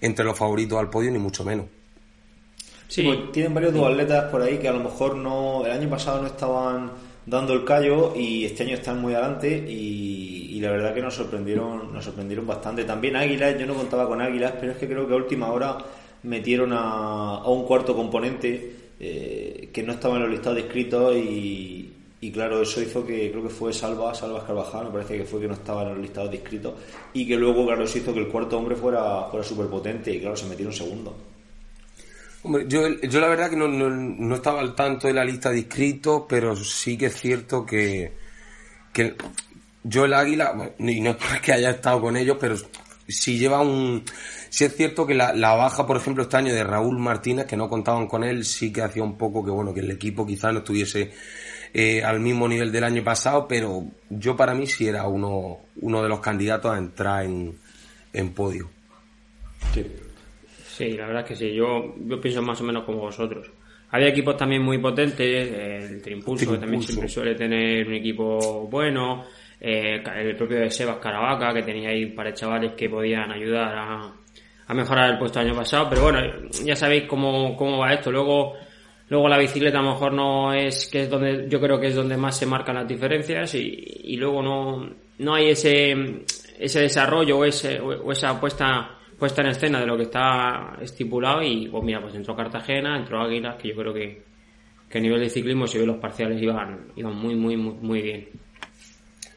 entre 0.02 0.26
los 0.26 0.38
favoritos 0.38 0.80
al 0.80 0.90
podio, 0.90 1.12
ni 1.12 1.20
mucho 1.20 1.44
menos. 1.44 1.66
Sí, 2.88 3.04
pues 3.04 3.32
tienen 3.32 3.54
varios 3.54 3.74
duatletas 3.74 4.26
por 4.26 4.42
ahí 4.42 4.58
que 4.58 4.68
a 4.68 4.74
lo 4.74 4.82
mejor 4.82 5.16
no 5.16 5.66
el 5.66 5.72
año 5.72 5.90
pasado 5.90 6.22
no 6.22 6.28
estaban 6.28 6.92
dando 7.26 7.54
el 7.54 7.64
callo 7.64 8.14
y 8.16 8.44
este 8.44 8.64
año 8.64 8.74
están 8.74 9.00
muy 9.00 9.14
adelante 9.14 9.66
y, 9.70 10.50
y, 10.52 10.60
la 10.60 10.72
verdad 10.72 10.94
que 10.94 11.02
nos 11.02 11.16
sorprendieron 11.16 11.94
nos 11.94 12.04
sorprendieron 12.04 12.46
bastante. 12.46 12.84
También 12.84 13.16
Águilas, 13.16 13.58
yo 13.58 13.66
no 13.66 13.76
contaba 13.76 14.08
con 14.08 14.22
Águilas, 14.22 14.54
pero 14.60 14.74
es 14.74 14.78
que 14.78 14.88
creo 14.88 15.08
que 15.08 15.14
a 15.14 15.18
última 15.18 15.52
hora 15.52 15.78
metieron 16.24 16.74
a, 16.74 17.38
a 17.38 17.50
un 17.50 17.66
cuarto 17.66 17.96
componente 17.96 18.76
eh, 19.04 19.70
que 19.74 19.82
no 19.82 19.94
estaba 19.94 20.18
en 20.18 20.22
los 20.22 20.30
listados 20.30 20.58
de 20.58 20.62
inscritos 20.62 21.16
y, 21.16 21.91
y 22.24 22.32
claro, 22.32 22.62
eso 22.62 22.80
hizo 22.80 23.04
que 23.04 23.32
creo 23.32 23.42
que 23.42 23.50
fue 23.50 23.74
Salva, 23.74 24.14
Salva 24.14 24.46
Carvajal, 24.46 24.86
me 24.86 24.92
parece 24.92 25.18
que 25.18 25.26
fue 25.26 25.42
que 25.42 25.48
no 25.48 25.56
estaba 25.56 25.82
en 25.82 25.90
los 25.90 25.98
listados 25.98 26.30
de 26.30 26.38
inscritos 26.38 26.76
y 27.14 27.28
que 27.28 27.36
luego, 27.36 27.66
claro, 27.66 27.84
eso 27.84 27.98
hizo 27.98 28.14
que 28.14 28.20
el 28.20 28.28
cuarto 28.28 28.60
hombre 28.60 28.76
fuera, 28.76 29.24
fuera 29.32 29.44
súper 29.44 29.66
potente 29.66 30.14
y 30.14 30.20
claro, 30.20 30.36
se 30.36 30.46
metieron 30.46 30.72
segundo. 30.72 31.18
Hombre, 32.44 32.66
yo, 32.68 32.88
yo 32.88 33.20
la 33.20 33.28
verdad 33.28 33.50
que 33.50 33.56
no, 33.56 33.68
no, 33.68 33.90
no, 33.90 34.36
estaba 34.36 34.62
al 34.62 34.76
tanto 34.76 35.08
de 35.08 35.14
la 35.14 35.26
lista 35.26 35.50
de 35.50 35.60
inscritos, 35.60 36.24
pero 36.30 36.56
sí 36.56 36.96
que 36.96 37.08
es 37.08 37.20
cierto 37.20 37.66
que, 37.66 38.14
que 38.94 39.16
yo 39.84 40.06
el 40.06 40.14
Águila, 40.14 40.74
y 40.78 41.02
no 41.02 41.12
es 41.12 41.42
que 41.42 41.54
haya 41.54 41.72
estado 41.72 42.02
con 42.02 42.16
ellos, 42.16 42.38
pero 42.40 42.56
si 43.08 43.40
lleva 43.40 43.62
un... 43.62 44.04
Sí 44.50 44.66
es 44.66 44.76
cierto 44.76 45.08
que 45.08 45.16
la, 45.16 45.34
la, 45.34 45.56
baja, 45.56 45.88
por 45.88 45.98
ejemplo, 45.98 46.24
este 46.24 46.38
año 46.38 46.54
de 46.54 46.64
Raúl 46.64 47.00
Martínez, 47.00 47.46
que 47.46 47.58
no 47.58 47.70
contaban 47.70 48.08
con 48.08 48.24
él, 48.24 48.44
sí 48.46 48.72
que 48.72 48.82
hacía 48.82 49.02
un 49.02 49.18
poco 49.18 49.44
que, 49.44 49.50
bueno, 49.50 49.74
que 49.74 49.80
el 49.80 49.90
equipo 49.90 50.26
quizás 50.28 50.52
no 50.52 50.60
estuviese 50.60 51.12
eh, 51.74 52.04
al 52.04 52.20
mismo 52.20 52.48
nivel 52.48 52.72
del 52.72 52.84
año 52.84 53.04
pasado, 53.04 53.48
pero 53.48 53.84
yo 54.10 54.36
para 54.36 54.54
mí 54.54 54.68
sí 54.68 54.88
era 54.88 55.08
uno, 55.08 55.60
uno 55.82 56.04
de 56.04 56.10
los 56.10 56.20
candidatos 56.20 56.74
a 56.74 56.78
entrar 56.78 57.26
en, 57.26 57.56
en 58.14 58.34
podio. 58.34 58.70
Sí. 59.74 59.86
Sí, 60.66 60.92
la 60.92 61.06
verdad 61.06 61.22
es 61.24 61.28
que 61.28 61.36
sí. 61.36 61.54
Yo, 61.54 61.96
yo 62.06 62.20
pienso 62.20 62.42
más 62.42 62.60
o 62.62 62.64
menos 62.64 62.84
como 62.86 63.00
vosotros. 63.00 63.52
Había 63.92 64.08
equipos 64.08 64.38
también 64.38 64.64
muy 64.64 64.78
potentes, 64.78 65.52
el 65.52 66.02
Trimpulso, 66.02 66.54
que 66.54 66.58
también 66.58 66.82
siempre 66.82 67.10
suele 67.10 67.36
tener 67.36 67.86
un 67.88 67.94
equipo 67.94 68.68
bueno, 68.72 69.26
eh, 69.60 70.02
el 70.16 70.36
propio 70.38 70.62
de 70.62 70.70
Sebas 70.70 70.98
Caravaca, 70.98 71.54
que 71.54 71.62
tenía 71.62 71.90
ahí 71.90 72.06
para 72.08 72.34
chavales 72.34 72.72
que 72.74 72.90
podían 72.90 73.30
ayudar 73.32 73.76
a, 73.78 74.14
a 74.66 74.74
mejorar 74.74 75.12
el 75.12 75.20
puesto 75.20 75.40
del 75.40 75.50
año 75.50 75.58
pasado, 75.58 75.90
pero 75.90 76.04
bueno, 76.04 76.20
ya 76.64 76.76
sabéis 76.76 77.04
cómo, 77.04 77.56
cómo 77.58 77.80
va 77.80 77.94
esto. 77.94 78.10
Luego, 78.12 78.54
luego 79.12 79.28
la 79.28 79.38
bicicleta 79.38 79.80
a 79.80 79.82
lo 79.82 79.92
mejor 79.92 80.14
no 80.14 80.54
es, 80.54 80.88
que 80.88 81.02
es 81.02 81.10
donde, 81.10 81.50
yo 81.50 81.60
creo 81.60 81.78
que 81.82 81.88
es 81.88 81.96
donde 81.96 82.16
más 82.16 82.38
se 82.38 82.46
marcan 82.46 82.76
las 82.76 82.88
diferencias 82.88 83.54
y, 83.56 84.02
y 84.06 84.16
luego 84.16 84.42
no, 84.42 84.90
no 85.18 85.36
hay 85.36 85.50
ese, 85.50 86.24
ese 86.58 86.80
desarrollo 86.80 87.40
o, 87.40 87.44
ese, 87.44 87.78
o 87.82 88.10
esa 88.10 88.30
apuesta 88.30 88.98
puesta 89.20 89.42
en 89.42 89.50
escena 89.50 89.82
de 89.82 89.86
lo 89.86 89.98
que 89.98 90.04
está 90.04 90.78
estipulado 90.82 91.44
y 91.44 91.68
pues 91.68 91.84
mira, 91.84 92.02
pues 92.02 92.16
entró 92.16 92.38
Cartagena, 92.38 92.98
entró 92.98 93.22
Águilas, 93.22 93.58
que 93.62 93.68
yo 93.68 93.76
creo 93.76 93.94
que, 93.94 94.24
que 94.90 94.98
a 94.98 95.02
nivel 95.02 95.20
de 95.20 95.30
ciclismo 95.30 95.68
si 95.68 95.78
ve 95.78 95.86
los 95.86 95.98
parciales 95.98 96.42
iban, 96.42 96.88
iban 96.96 97.14
muy, 97.14 97.36
muy, 97.36 97.58
muy, 97.58 97.74
muy 97.82 98.02
bien. 98.02 98.30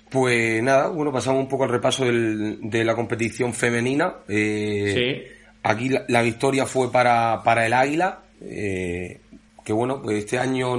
Pues 0.09 0.63
nada, 0.63 0.89
bueno, 0.89 1.11
pasamos 1.11 1.43
un 1.43 1.49
poco 1.49 1.65
al 1.65 1.71
repaso 1.71 2.05
del, 2.05 2.61
de 2.63 2.85
la 2.85 2.95
competición 2.95 3.53
femenina. 3.53 4.19
Eh, 4.29 4.95
sí. 4.95 5.51
Aquí 5.65 5.89
la, 5.89 6.05
la, 6.07 6.23
victoria 6.23 6.65
fue 6.65 6.93
para, 6.93 7.43
para 7.43 7.67
el 7.67 7.73
Águila, 7.73 8.23
eh, 8.41 9.21
que 9.65 9.73
bueno, 9.73 10.03
pues 10.03 10.19
este 10.19 10.39
año 10.39 10.77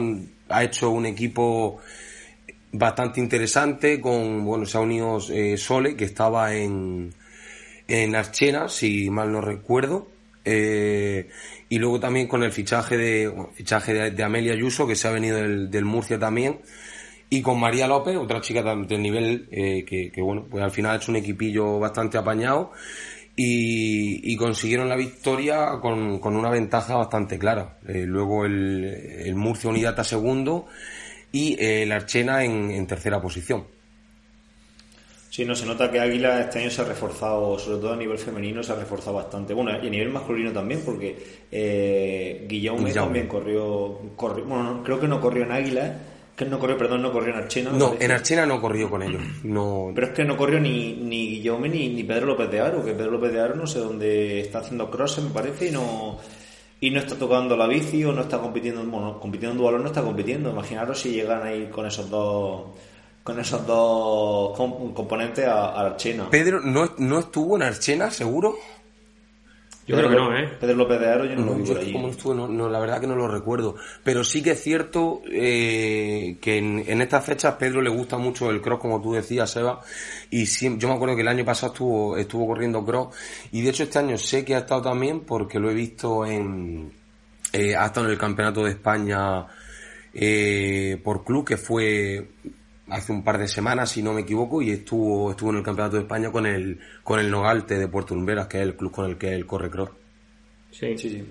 ha 0.50 0.64
hecho 0.64 0.92
un 0.92 1.06
equipo 1.06 1.80
bastante 2.72 3.20
interesante 3.20 4.00
con, 4.00 4.46
bueno, 4.46 4.66
se 4.66 4.78
ha 4.78 4.82
unido 4.82 5.20
eh, 5.32 5.58
Sole, 5.58 5.96
que 5.96 6.06
estaba 6.06 6.54
en, 6.54 7.14
en 7.88 8.16
Archena, 8.16 8.70
si 8.70 9.10
mal 9.10 9.32
no 9.32 9.42
recuerdo. 9.42 10.08
Eh, 10.44 11.28
y 11.70 11.80
luego 11.80 12.00
también 12.00 12.28
con 12.28 12.44
el 12.44 12.52
fichaje 12.52 12.98
de 12.98 13.34
fichaje 13.56 13.94
de, 13.94 14.12
de, 14.12 14.24
Amelia 14.24 14.54
Ayuso, 14.54 14.86
que 14.86 14.96
se 14.96 15.08
ha 15.08 15.12
venido 15.12 15.38
del, 15.38 15.86
Murcia 15.86 16.20
también. 16.20 16.60
Y 17.30 17.42
con 17.42 17.60
María 17.60 17.88
López, 17.88 18.16
otra 18.18 18.40
chica 18.40 18.62
del 18.62 19.02
nivel 19.02 19.48
eh, 19.52 19.84
que, 19.84 20.22
bueno, 20.22 20.46
pues 20.50 20.64
al 20.64 20.72
final 20.72 20.92
ha 20.92 20.96
hecho 20.98 21.12
un 21.12 21.18
equipillo 21.18 21.80
bastante 21.80 22.18
apañado. 22.18 22.72
Y, 23.38 24.32
y 24.32 24.38
consiguieron 24.38 24.88
la 24.88 24.96
victoria 24.96 25.80
con, 25.82 26.20
con, 26.20 26.38
una 26.38 26.50
ventaja 26.50 26.96
bastante 26.96 27.38
clara. 27.38 27.80
Eh, 27.86 28.06
luego 28.06 28.46
el, 28.46 28.86
el, 28.86 29.36
Murcia 29.36 29.70
Unidad 29.70 30.00
a 30.00 30.06
segundo 30.06 30.68
y 31.34 31.58
el 31.62 31.92
Archena 31.92 32.46
en, 32.46 32.72
en 32.72 32.88
tercera 32.88 33.22
posición. 33.22 33.66
Sí, 35.36 35.44
no, 35.44 35.54
se 35.54 35.66
nota 35.66 35.92
que 35.92 36.00
Águila 36.00 36.40
este 36.40 36.60
año 36.60 36.70
se 36.70 36.82
ha 36.82 36.86
reforzado, 36.86 37.60
sobre 37.60 37.80
todo 37.80 37.92
a 37.92 37.98
nivel 37.98 38.18
femenino, 38.18 38.64
se 38.64 38.72
ha 38.72 38.76
reforzado 38.76 39.18
bastante. 39.18 39.54
Bueno, 39.54 39.72
y 39.84 39.88
a 39.88 39.90
nivel 39.90 40.08
masculino 40.08 40.54
también, 40.54 40.82
porque 40.86 41.14
eh, 41.52 42.46
Guillaume, 42.48 42.86
Guillaume, 42.86 42.94
también 42.94 43.28
corrió, 43.28 44.00
corrió, 44.16 44.46
bueno, 44.46 44.76
no, 44.76 44.84
creo 44.86 44.98
que 44.98 45.10
no 45.10 45.20
corrió 45.20 45.44
en 45.44 45.52
Águila, 45.52 45.98
que 46.36 46.46
no 46.46 46.60
corrió, 46.60 46.78
perdón, 46.78 47.02
no 47.02 47.12
corrió 47.12 47.34
en 47.34 47.40
Archena. 47.40 47.72
No, 47.72 47.96
en 48.00 48.12
Archena 48.12 48.46
no 48.46 48.60
corrió 48.60 48.90
con 48.90 49.02
ellos. 49.02 49.22
No... 49.44 49.92
Pero 49.96 50.08
es 50.08 50.14
que 50.14 50.26
no 50.26 50.36
corrió 50.36 50.60
ni, 50.60 50.94
ni 50.94 51.30
Guillaume 51.30 51.70
ni, 51.70 51.90
ni 51.90 52.04
Pedro 52.04 52.26
López 52.28 52.52
de 52.52 52.60
Aro, 52.60 52.84
que 52.84 52.94
Pedro 52.94 53.12
López 53.12 53.32
de 53.32 53.40
Aro 53.40 53.56
no 53.56 53.66
sé 53.66 53.80
dónde 53.80 54.42
está 54.42 54.60
haciendo 54.60 54.92
crosses, 54.92 55.24
me 55.24 55.30
parece, 55.30 55.70
y 55.70 55.72
no 55.72 56.20
y 56.82 56.92
no 56.92 57.00
está 57.00 57.16
tocando 57.16 57.56
la 57.56 57.68
bici 57.68 58.04
o 58.04 58.12
no 58.12 58.22
está 58.22 58.40
compitiendo, 58.40 58.84
bueno, 58.84 59.20
compitiendo 59.20 59.54
en 59.54 59.58
duelo 59.58 59.80
no 59.80 59.88
está 59.88 60.02
compitiendo. 60.02 60.50
Imaginaros 60.50 61.00
si 61.00 61.12
llegan 61.12 61.44
a 61.44 61.54
ir 61.54 61.70
con 61.70 61.86
esos 61.86 62.10
dos 62.10 62.64
con 63.24 63.40
esos 63.40 63.66
dos 63.66 64.56
componentes 64.56 65.48
a, 65.48 65.70
a 65.70 65.86
Archena. 65.88 66.30
Pedro, 66.30 66.60
¿no, 66.62 66.92
¿no 67.00 67.20
estuvo 67.20 67.56
en 67.56 67.64
Archena, 67.64 68.12
seguro? 68.12 68.56
Yo 69.88 69.96
Pedro, 69.96 70.10
creo 70.10 70.20
que 70.20 70.32
no, 70.32 70.38
¿eh? 70.40 70.58
Pedro 70.60 70.76
López 70.78 71.00
de 71.00 71.08
Aro 71.08 71.26
yo 71.26 71.36
no, 71.36 71.42
no 71.42 71.52
lo 71.52 71.58
vi 71.58 71.64
por 71.68 71.78
allí. 71.78 71.94
¿Cómo 71.94 72.08
estuvo? 72.10 72.34
No, 72.34 72.48
no, 72.48 72.70
la 72.70 72.80
verdad 72.80 73.00
que 73.00 73.06
no 73.06 73.16
lo 73.16 73.28
recuerdo. 73.28 73.76
Pero 74.04 74.24
sí 74.24 74.42
que 74.42 74.52
es 74.52 74.64
cierto 74.64 75.22
eh, 75.32 76.38
que 76.42 76.58
en, 76.58 76.84
en, 76.88 77.02
estas 77.02 77.24
fechas 77.24 77.54
Pedro 77.56 77.84
le 77.84 77.92
gusta 77.92 78.18
mucho 78.18 78.50
el 78.50 78.62
cross, 78.62 78.80
como 78.80 79.00
tú 79.00 79.14
decías, 79.14 79.52
Seba. 79.52 79.82
Y 80.32 80.48
siempre, 80.48 80.82
yo 80.82 80.88
me 80.88 80.96
acuerdo 80.96 81.16
que 81.16 81.22
el 81.22 81.28
año 81.28 81.46
pasado 81.46 81.72
estuvo, 81.72 82.18
estuvo 82.18 82.48
corriendo 82.48 82.84
cross. 82.84 83.16
Y 83.52 83.62
de 83.62 83.70
hecho 83.70 83.84
este 83.84 84.00
año 84.00 84.18
sé 84.18 84.44
que 84.44 84.56
ha 84.56 84.60
estado 84.60 84.82
también 84.82 85.20
porque 85.20 85.60
lo 85.60 85.70
he 85.70 85.74
visto 85.76 86.26
en... 86.26 86.92
Eh, 87.54 87.76
ha 87.76 87.86
estado 87.86 88.08
en 88.08 88.14
el 88.14 88.18
Campeonato 88.18 88.64
de 88.64 88.72
España 88.72 89.46
eh, 90.16 91.00
por 91.04 91.24
club, 91.24 91.46
que 91.46 91.58
fue 91.58 92.28
hace 92.90 93.12
un 93.12 93.24
par 93.24 93.38
de 93.38 93.48
semanas, 93.48 93.92
si 93.92 94.04
no 94.04 94.14
me 94.14 94.22
equivoco, 94.22 94.62
y 94.62 94.72
estuvo, 94.72 95.32
estuvo 95.32 95.50
en 95.52 95.58
el 95.58 95.64
Campeonato 95.64 95.96
de 95.98 96.04
España 96.04 96.32
con 96.32 96.46
el, 96.46 96.80
con 97.04 97.20
el 97.20 97.30
Nogalte 97.30 97.78
de 97.78 97.88
Puerto 97.88 98.16
Lumberas, 98.16 98.48
que 98.48 98.58
es 98.58 98.64
el 98.64 98.76
club 98.76 98.92
con 98.92 99.10
el 99.10 99.18
que 99.18 99.34
él 99.34 99.46
corre 99.46 99.70
cross. 99.70 99.90
Sí, 100.72 100.98
sí, 100.98 101.10
sí. 101.10 101.24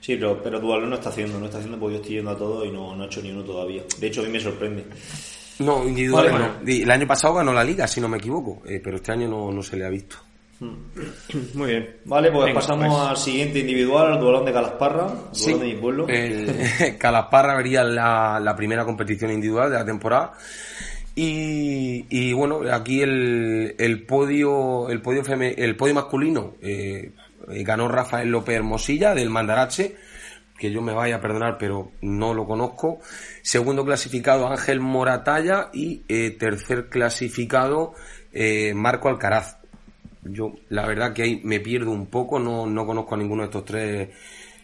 Sí, 0.00 0.16
pero, 0.16 0.42
pero 0.42 0.58
Dualo 0.58 0.86
no 0.86 0.96
está 0.96 1.10
haciendo, 1.10 1.38
no 1.38 1.46
está 1.46 1.58
haciendo 1.58 1.78
porque 1.78 1.94
yo 1.94 2.00
estoy 2.00 2.16
yendo 2.16 2.32
a 2.32 2.36
todo 2.36 2.64
y 2.64 2.72
no, 2.72 2.94
no 2.96 3.04
ha 3.04 3.06
hecho 3.06 3.22
ni 3.22 3.30
uno 3.30 3.44
todavía. 3.44 3.84
De 3.98 4.06
hecho, 4.08 4.20
a 4.20 4.24
mí 4.24 4.30
me 4.30 4.40
sorprende. 4.40 4.84
No, 5.60 5.86
individual 5.86 6.26
vale, 6.26 6.38
no. 6.38 6.54
Bueno. 6.54 6.82
El 6.82 6.90
año 6.90 7.06
pasado 7.06 7.34
ganó 7.34 7.52
la 7.52 7.62
liga, 7.62 7.86
si 7.86 8.00
no 8.00 8.08
me 8.08 8.18
equivoco, 8.18 8.62
eh, 8.66 8.80
pero 8.82 8.96
este 8.96 9.12
año 9.12 9.28
no, 9.28 9.52
no 9.52 9.62
se 9.62 9.76
le 9.76 9.86
ha 9.86 9.88
visto. 9.88 10.16
Muy 11.54 11.70
bien. 11.70 11.96
Vale, 12.04 12.30
pues 12.30 12.46
Venga, 12.46 12.60
pasamos 12.60 12.88
pues. 12.88 13.10
al 13.10 13.16
siguiente 13.16 13.58
individual, 13.60 14.12
al 14.12 14.20
duelón 14.20 14.44
de 14.44 14.52
Calasparra, 14.52 15.06
duelón 15.06 15.28
sí, 15.32 15.52
de 15.54 15.58
mi 15.58 15.74
pueblo. 15.74 16.06
El 16.08 16.96
Calasparra 16.98 17.56
vería 17.56 17.82
la, 17.82 18.38
la, 18.40 18.54
primera 18.54 18.84
competición 18.84 19.32
individual 19.32 19.70
de 19.70 19.76
la 19.76 19.84
temporada. 19.84 20.34
Y, 21.14 22.06
y 22.08 22.32
bueno, 22.32 22.60
aquí 22.72 23.02
el, 23.02 23.74
el 23.78 24.06
podio, 24.06 24.88
el 24.88 25.02
podio, 25.02 25.24
feme, 25.24 25.54
el 25.58 25.76
podio 25.76 25.94
masculino 25.94 26.54
eh, 26.62 27.12
ganó 27.48 27.88
Rafael 27.88 28.30
López 28.30 28.56
Hermosilla 28.56 29.14
del 29.14 29.28
Mandarache, 29.28 29.96
que 30.58 30.70
yo 30.70 30.80
me 30.80 30.94
vaya 30.94 31.16
a 31.16 31.20
perdonar, 31.20 31.58
pero 31.58 31.92
no 32.00 32.32
lo 32.32 32.46
conozco. 32.46 33.00
Segundo 33.42 33.84
clasificado 33.84 34.48
Ángel 34.48 34.80
Moratalla 34.80 35.68
y 35.72 36.04
eh, 36.08 36.30
tercer 36.30 36.88
clasificado 36.88 37.94
eh, 38.32 38.72
Marco 38.74 39.08
Alcaraz. 39.08 39.61
Yo 40.22 40.52
la 40.68 40.86
verdad 40.86 41.12
que 41.12 41.22
ahí 41.22 41.40
me 41.44 41.60
pierdo 41.60 41.90
un 41.90 42.06
poco, 42.06 42.38
no, 42.38 42.66
no 42.66 42.86
conozco 42.86 43.14
a 43.14 43.18
ninguno 43.18 43.42
de 43.42 43.46
estos 43.46 43.64
tres 43.64 44.08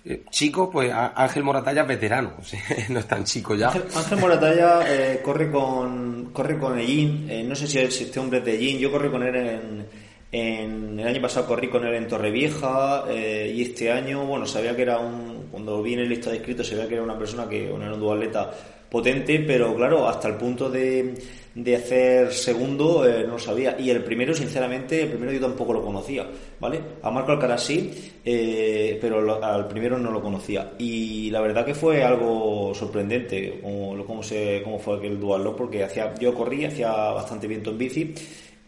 eh, 0.04 0.22
chicos, 0.30 0.68
pues 0.72 0.92
Ángel 0.92 1.42
Moratalla 1.42 1.82
es 1.82 1.88
veterano, 1.88 2.34
no 2.90 2.98
es 3.00 3.08
tan 3.08 3.24
chico 3.24 3.54
ya. 3.54 3.70
Ángel, 3.70 4.18
Moratalla 4.18 4.80
corre 5.22 5.50
con 5.50 6.30
corre 6.32 6.58
con 6.58 6.78
Ellín, 6.78 7.48
no 7.48 7.54
sé 7.54 7.66
si 7.66 7.78
es 7.78 8.00
este 8.00 8.20
hombre 8.20 8.40
de 8.40 8.54
Ellín, 8.54 8.78
yo 8.78 8.92
corrí 8.92 9.10
con 9.10 9.22
él 9.24 9.34
en, 9.34 9.86
en, 10.30 11.00
el 11.00 11.06
año 11.06 11.22
pasado 11.22 11.46
corrí 11.46 11.68
con 11.68 11.86
él 11.86 11.94
en 11.94 12.06
Torrevieja 12.06 13.04
eh, 13.08 13.52
y 13.54 13.62
este 13.62 13.90
año, 13.90 14.26
bueno, 14.26 14.46
sabía 14.46 14.76
que 14.76 14.82
era 14.82 14.98
un, 14.98 15.48
cuando 15.50 15.82
vi 15.82 15.94
en 15.94 16.00
el 16.00 16.08
lista 16.08 16.30
de 16.30 16.64
sabía 16.64 16.86
que 16.86 16.94
era 16.94 17.02
una 17.02 17.18
persona 17.18 17.48
que 17.48 17.68
bueno, 17.68 17.86
era 17.86 17.94
un 17.94 18.00
dualeta 18.00 18.50
potente, 18.90 19.40
pero 19.40 19.74
claro, 19.74 20.08
hasta 20.08 20.28
el 20.28 20.34
punto 20.34 20.68
de, 20.68 21.14
de 21.62 21.74
hacer 21.74 22.32
segundo 22.32 23.04
eh, 23.06 23.24
no 23.24 23.32
lo 23.32 23.38
sabía. 23.38 23.76
Y 23.78 23.90
el 23.90 24.04
primero, 24.04 24.32
sinceramente, 24.32 25.02
el 25.02 25.08
primero 25.08 25.32
yo 25.32 25.40
tampoco 25.40 25.72
lo 25.72 25.84
conocía, 25.84 26.26
¿vale? 26.60 26.80
A 27.02 27.10
Marco 27.10 27.32
Alcaraz 27.32 27.64
sí, 27.64 27.90
eh, 28.24 28.96
pero 29.00 29.42
al 29.44 29.66
primero 29.66 29.98
no 29.98 30.10
lo 30.12 30.22
conocía. 30.22 30.72
Y 30.78 31.30
la 31.30 31.40
verdad 31.40 31.64
que 31.64 31.74
fue 31.74 32.04
algo 32.04 32.72
sorprendente 32.74 33.58
como, 33.60 34.04
cómo, 34.06 34.22
se, 34.22 34.62
cómo 34.62 34.78
fue 34.78 34.98
aquel 34.98 35.18
dual, 35.18 35.52
porque 35.56 35.82
hacía, 35.82 36.14
yo 36.14 36.32
corrí, 36.32 36.64
hacía 36.64 36.92
bastante 36.92 37.48
viento 37.48 37.70
en 37.70 37.78
bici 37.78 38.14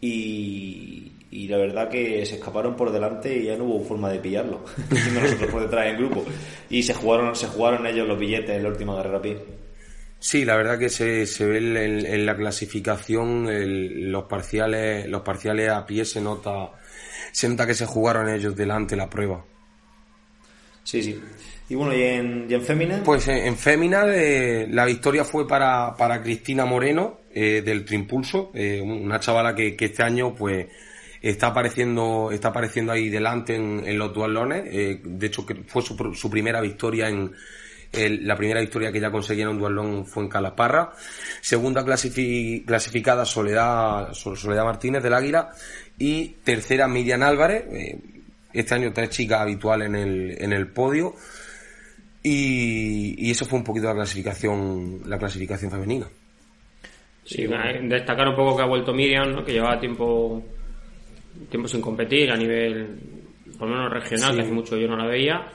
y 0.01 1.47
la 1.47 1.57
verdad 1.57 1.87
que 1.87 2.25
se 2.25 2.35
escaparon 2.35 2.75
por 2.75 2.91
delante 2.91 3.37
y 3.37 3.45
ya 3.45 3.55
no 3.55 3.63
hubo 3.63 3.85
forma 3.85 4.09
de 4.09 4.19
pillarlo, 4.19 4.61
nosotros 5.13 5.49
por 5.49 5.61
detrás 5.61 5.87
en 5.87 5.97
grupo. 5.97 6.25
Y 6.69 6.83
se 6.83 6.93
jugaron, 6.93 7.35
se 7.35 7.47
jugaron 7.47 7.87
ellos 7.87 8.05
los 8.05 8.19
billetes 8.19 8.49
en 8.49 8.63
la 8.63 8.69
última 8.69 8.95
guerra 8.97 9.17
a 9.17 9.21
pie. 9.21 9.60
Sí, 10.21 10.45
la 10.45 10.55
verdad 10.55 10.77
que 10.77 10.89
se, 10.89 11.25
se 11.25 11.47
ve 11.47 11.57
en, 11.57 12.25
la 12.27 12.37
clasificación 12.37 13.47
los 14.11 14.25
parciales 14.25 15.07
los 15.07 15.23
parciales 15.23 15.69
a 15.71 15.83
pie 15.83 16.05
se 16.05 16.21
nota 16.21 16.69
se 17.31 17.49
nota 17.49 17.65
que 17.65 17.73
se 17.73 17.87
jugaron 17.87 18.29
ellos 18.29 18.55
delante 18.55 18.95
la 18.95 19.09
prueba. 19.09 19.43
Sí, 20.83 21.01
sí. 21.01 21.19
Y 21.69 21.73
bueno, 21.73 21.95
¿y 21.95 22.03
en, 22.03 22.45
y 22.47 22.53
en 22.53 22.61
Fémina? 22.61 23.01
Pues 23.03 23.27
en, 23.29 23.57
Fémina 23.57 24.03
eh, 24.13 24.67
la 24.69 24.85
victoria 24.85 25.23
fue 25.25 25.47
para, 25.47 25.95
para 25.97 26.21
Cristina 26.21 26.65
Moreno 26.65 27.21
eh, 27.33 27.63
del 27.65 27.83
Trimpulso, 27.83 28.51
eh, 28.53 28.79
una 28.79 29.19
chavala 29.19 29.55
que, 29.55 29.75
que 29.75 29.85
este 29.85 30.03
año 30.03 30.35
pues 30.35 30.67
está 31.19 31.47
apareciendo, 31.47 32.29
está 32.31 32.49
apareciendo 32.49 32.91
ahí 32.91 33.09
delante 33.09 33.55
en, 33.55 33.97
los 33.97 34.13
dualones. 34.13 34.65
De 35.03 35.25
hecho, 35.25 35.47
fue 35.65 35.81
su, 35.81 36.13
su 36.13 36.29
primera 36.29 36.61
victoria 36.61 37.09
en, 37.09 37.31
la 37.93 38.35
primera 38.35 38.61
victoria 38.61 38.91
que 38.91 38.99
ya 38.99 39.11
conseguía 39.11 39.43
en 39.43 39.49
un 39.49 39.59
dualón 39.59 40.05
fue 40.05 40.23
en 40.23 40.29
Calaparra. 40.29 40.93
Segunda 41.41 41.83
clasificada 41.83 43.25
Soledad, 43.25 44.13
Soledad 44.13 44.63
Martínez 44.63 45.03
del 45.03 45.13
Águila. 45.13 45.49
Y 45.97 46.37
tercera 46.43 46.87
Miriam 46.87 47.23
Álvarez. 47.23 47.65
Eh, 47.71 47.99
este 48.53 48.75
año 48.75 48.91
tres 48.93 49.09
chicas 49.09 49.41
habituales 49.41 49.87
en 49.87 49.95
el, 49.95 50.43
en 50.43 50.53
el 50.53 50.67
podio. 50.67 51.15
Y, 52.23 53.15
y, 53.17 53.31
eso 53.31 53.45
fue 53.45 53.59
un 53.59 53.65
poquito 53.65 53.87
la 53.87 53.95
clasificación, 53.95 55.01
la 55.05 55.17
clasificación 55.17 55.71
femenina. 55.71 56.07
Sí, 57.23 57.47
destacar 57.83 58.27
un 58.27 58.35
poco 58.35 58.57
que 58.57 58.63
ha 58.63 58.67
vuelto 58.67 58.93
Miriam, 58.93 59.31
¿no? 59.31 59.43
que 59.43 59.53
llevaba 59.53 59.79
tiempo 59.79 60.43
tiempo 61.49 61.67
sin 61.67 61.81
competir 61.81 62.31
a 62.31 62.37
nivel, 62.37 62.99
por 63.57 63.67
lo 63.67 63.75
menos 63.75 63.91
regional, 63.91 64.35
que 64.35 64.41
hace 64.41 64.51
mucho 64.51 64.77
yo 64.77 64.87
no 64.87 64.97
la 64.97 65.07
veía. 65.07 65.51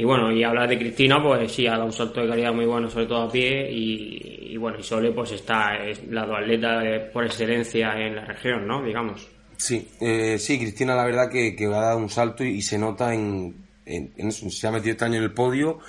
Y 0.00 0.04
bueno, 0.04 0.32
y 0.32 0.42
hablar 0.42 0.66
de 0.66 0.78
Cristina, 0.78 1.22
pues 1.22 1.52
sí, 1.52 1.66
ha 1.66 1.72
dado 1.72 1.84
un 1.84 1.92
salto 1.92 2.22
de 2.22 2.28
calidad 2.28 2.54
muy 2.54 2.64
bueno, 2.64 2.88
sobre 2.88 3.04
todo 3.04 3.24
a 3.24 3.30
pie. 3.30 3.70
Y, 3.70 4.56
bueno, 4.56 4.78
y 4.78 4.82
Sole, 4.82 5.12
pues 5.12 5.32
está, 5.32 5.76
es 5.76 6.02
la 6.08 6.24
dualeta 6.24 6.80
por 7.12 7.26
excelencia 7.26 7.92
en 7.98 8.16
la 8.16 8.24
región, 8.24 8.66
¿no? 8.66 8.82
Digamos. 8.82 9.28
Sí, 9.58 9.86
eh, 10.00 10.38
sí, 10.38 10.58
Cristina, 10.58 10.94
la 10.94 11.04
verdad 11.04 11.28
que, 11.30 11.54
que 11.54 11.66
ha 11.66 11.82
dado 11.82 11.98
un 11.98 12.08
salto 12.08 12.42
y, 12.42 12.62
se 12.62 12.78
nota 12.78 13.12
en, 13.12 13.54
en. 13.84 14.32
Se 14.32 14.66
ha 14.66 14.70
metido 14.70 14.92
este 14.92 15.04
año 15.04 15.18
en 15.18 15.24
el 15.24 15.34
podio 15.34 15.80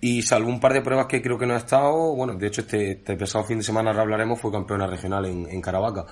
y 0.00 0.22
salvo 0.22 0.48
un 0.48 0.58
par 0.58 0.72
de 0.72 0.82
pruebas 0.82 1.06
que 1.06 1.22
creo 1.22 1.38
que 1.38 1.46
no 1.46 1.54
ha 1.54 1.58
estado, 1.58 2.12
bueno, 2.16 2.34
de 2.34 2.48
hecho 2.48 2.62
este, 2.62 2.90
este 2.90 3.16
pasado 3.16 3.44
fin 3.44 3.58
de 3.58 3.64
semana 3.64 3.90
ahora 3.90 4.02
hablaremos, 4.02 4.40
fue 4.40 4.50
campeona 4.50 4.88
regional 4.88 5.26
en, 5.26 5.46
en 5.48 5.60
Caravaca. 5.60 6.06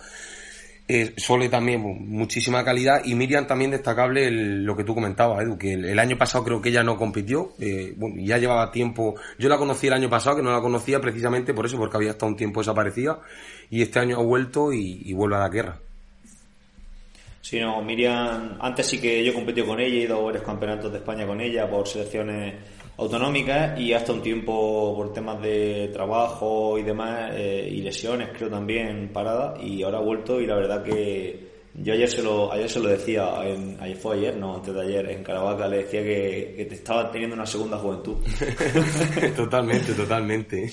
Eh, 0.89 1.15
Sole 1.17 1.49
también, 1.49 1.81
muchísima 1.81 2.65
calidad. 2.65 3.03
Y 3.05 3.15
Miriam 3.15 3.47
también 3.47 3.71
destacable 3.71 4.31
lo 4.31 4.77
que 4.77 4.85
tú 4.85 4.95
comentabas, 4.95 5.43
Edu, 5.43 5.57
que 5.57 5.75
el, 5.75 5.99
año 5.99 6.19
pasado 6.19 6.45
creo 6.45 6.61
que 6.61 6.71
ella 6.71 6.83
no 6.83 6.97
compitió. 6.97 7.53
Eh, 7.61 7.95
ya 8.17 8.39
llevaba 8.39 8.71
tiempo. 8.71 9.15
Yo 9.39 9.49
la 9.49 9.59
conocí 9.59 9.87
el 9.87 9.93
año 9.93 10.11
pasado, 10.11 10.37
que 10.37 10.43
no 10.43 10.51
la 10.51 10.61
conocía 10.61 11.01
precisamente 11.01 11.55
por 11.55 11.67
eso, 11.67 11.79
porque 11.79 11.97
había 11.97 12.11
estado 12.11 12.31
un 12.31 12.37
tiempo 12.37 12.61
desaparecida. 12.61 13.21
Y 13.71 13.83
este 13.83 14.01
año 14.01 14.19
ha 14.19 14.23
vuelto 14.23 14.73
y, 14.73 15.13
vuelve 15.13 15.37
a 15.37 15.41
la 15.41 15.49
guerra. 15.49 15.79
Sí, 17.41 17.59
no, 17.59 17.83
Miriam, 17.83 18.59
antes 18.61 18.87
sí 18.87 19.01
que 19.01 19.25
yo 19.25 19.35
competí 19.35 19.63
con 19.63 19.81
ella, 19.81 19.95
he 19.95 20.05
ido 20.05 20.19
a 20.19 20.23
varios 20.23 20.45
campeonatos 20.45 20.93
de 20.93 20.99
España 20.99 21.27
con 21.27 21.41
ella 21.41 21.69
por 21.69 21.89
selecciones 21.89 22.55
autonómicas 22.97 23.79
y 23.81 23.93
hasta 23.93 24.13
un 24.13 24.23
tiempo 24.23 24.95
por 24.95 25.13
temas 25.13 25.41
de 25.41 25.91
trabajo 25.93 26.79
y 26.79 26.83
demás 26.83 27.31
eh, 27.35 27.69
y 27.71 27.81
lesiones 27.81 28.29
creo 28.37 28.51
también 28.51 29.11
parada 29.13 29.55
y 29.61 29.83
ahora 29.83 29.99
ha 29.99 30.03
vuelto 30.03 30.41
y 30.41 30.47
la 30.47 30.57
verdad 30.57 30.83
que 30.83 31.53
yo 31.75 31.95
ayer 31.95 32.09
se 32.09 32.23
lo 32.23 32.53
ayer 32.53 32.69
se 32.69 32.81
lo 32.81 32.89
decía 32.89 33.31
en, 33.45 33.79
ayer 33.81 33.97
fue 33.97 34.17
ayer 34.17 34.37
no 34.37 34.57
antes 34.57 34.75
de 34.75 34.83
ayer 34.83 35.11
en 35.11 35.25
Caravaca 35.25 35.67
le 35.67 35.79
decía 35.79 36.03
que, 36.03 36.67
te 36.69 36.75
estaba 36.75 37.11
teniendo 37.11 37.35
una 37.35 37.47
segunda 37.47 37.79
juventud 37.79 38.17
totalmente 39.37 39.95
totalmente 39.95 40.71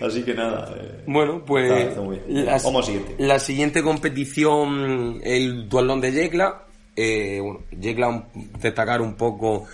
Así 0.00 0.22
que 0.22 0.32
nada. 0.32 0.72
Eh, 0.76 1.02
bueno, 1.06 1.44
pues 1.44 1.96
la, 2.28 2.58
siguiente. 2.60 3.16
la 3.18 3.38
siguiente 3.38 3.82
competición, 3.82 5.20
el 5.24 5.68
dualón 5.68 6.00
de 6.00 6.12
Yecla. 6.12 6.66
Eh, 6.94 7.40
bueno, 7.40 7.64
Yecla 7.72 8.28
destacar 8.60 9.00
un 9.00 9.14
poco 9.14 9.66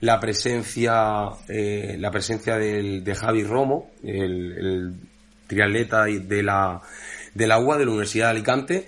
la 0.00 0.18
presencia, 0.18 1.28
eh, 1.48 1.96
la 1.98 2.10
presencia 2.10 2.56
del, 2.56 3.04
de 3.04 3.14
Javi 3.14 3.44
Romo, 3.44 3.90
el, 4.02 4.52
el 4.52 4.94
triatleta 5.46 6.04
de 6.04 6.42
la, 6.42 6.80
de 7.34 7.46
la 7.46 7.58
de 7.58 7.84
la 7.84 7.90
Universidad 7.90 8.26
de 8.26 8.30
Alicante, 8.30 8.86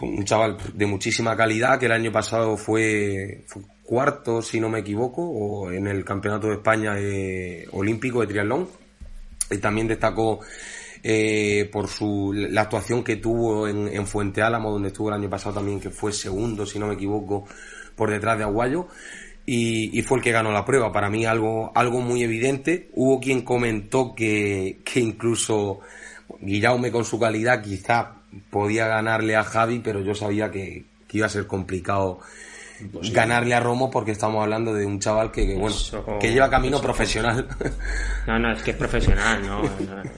un 0.00 0.24
chaval 0.24 0.56
de 0.72 0.86
muchísima 0.86 1.36
calidad 1.36 1.78
que 1.78 1.86
el 1.86 1.92
año 1.92 2.10
pasado 2.10 2.56
fue, 2.56 3.44
cuarto, 3.84 4.40
si 4.40 4.60
no 4.60 4.68
me 4.68 4.78
equivoco, 4.78 5.22
o 5.22 5.70
en 5.70 5.86
el 5.86 6.04
Campeonato 6.04 6.46
de 6.46 6.54
España 6.54 6.94
Olímpico 7.72 8.20
de 8.20 8.28
Triatlón. 8.28 8.68
Y 9.50 9.58
también 9.58 9.88
destacó 9.88 10.40
eh, 11.02 11.68
por 11.72 11.88
su, 11.88 12.32
la 12.32 12.62
actuación 12.62 13.02
que 13.02 13.16
tuvo 13.16 13.66
en, 13.66 13.88
en 13.88 14.06
Fuente 14.06 14.42
Álamo, 14.42 14.70
donde 14.70 14.88
estuvo 14.88 15.08
el 15.08 15.16
año 15.16 15.28
pasado 15.28 15.56
también, 15.56 15.80
que 15.80 15.90
fue 15.90 16.12
segundo, 16.12 16.64
si 16.64 16.78
no 16.78 16.86
me 16.86 16.94
equivoco, 16.94 17.46
por 17.96 18.10
detrás 18.10 18.38
de 18.38 18.44
Aguayo 18.44 18.86
y, 19.52 20.02
fue 20.02 20.18
el 20.18 20.24
que 20.24 20.30
ganó 20.30 20.52
la 20.52 20.64
prueba. 20.64 20.92
Para 20.92 21.10
mí 21.10 21.26
algo, 21.26 21.72
algo 21.74 22.00
muy 22.00 22.22
evidente. 22.22 22.88
Hubo 22.92 23.18
quien 23.18 23.42
comentó 23.42 24.14
que, 24.14 24.78
que 24.84 25.00
incluso 25.00 25.80
Guillaume 26.40 26.92
con 26.92 27.04
su 27.04 27.18
calidad 27.18 27.60
quizá 27.60 28.12
podía 28.48 28.86
ganarle 28.86 29.34
a 29.34 29.42
Javi, 29.42 29.80
pero 29.80 30.02
yo 30.02 30.14
sabía 30.14 30.52
que, 30.52 30.84
iba 31.12 31.26
a 31.26 31.28
ser 31.28 31.48
complicado 31.48 32.20
ganarle 33.12 33.52
a 33.54 33.60
Romo 33.60 33.90
porque 33.90 34.12
estamos 34.12 34.40
hablando 34.42 34.72
de 34.72 34.86
un 34.86 35.00
chaval 35.00 35.32
que, 35.32 35.54
bueno 35.56 35.76
que 36.20 36.32
lleva 36.32 36.48
camino 36.48 36.80
profesional. 36.80 37.48
No 38.26 38.38
no 38.38 38.52
es 38.52 38.62
que 38.62 38.70
es 38.70 38.76
profesional 38.76 39.42
no, 39.46 39.62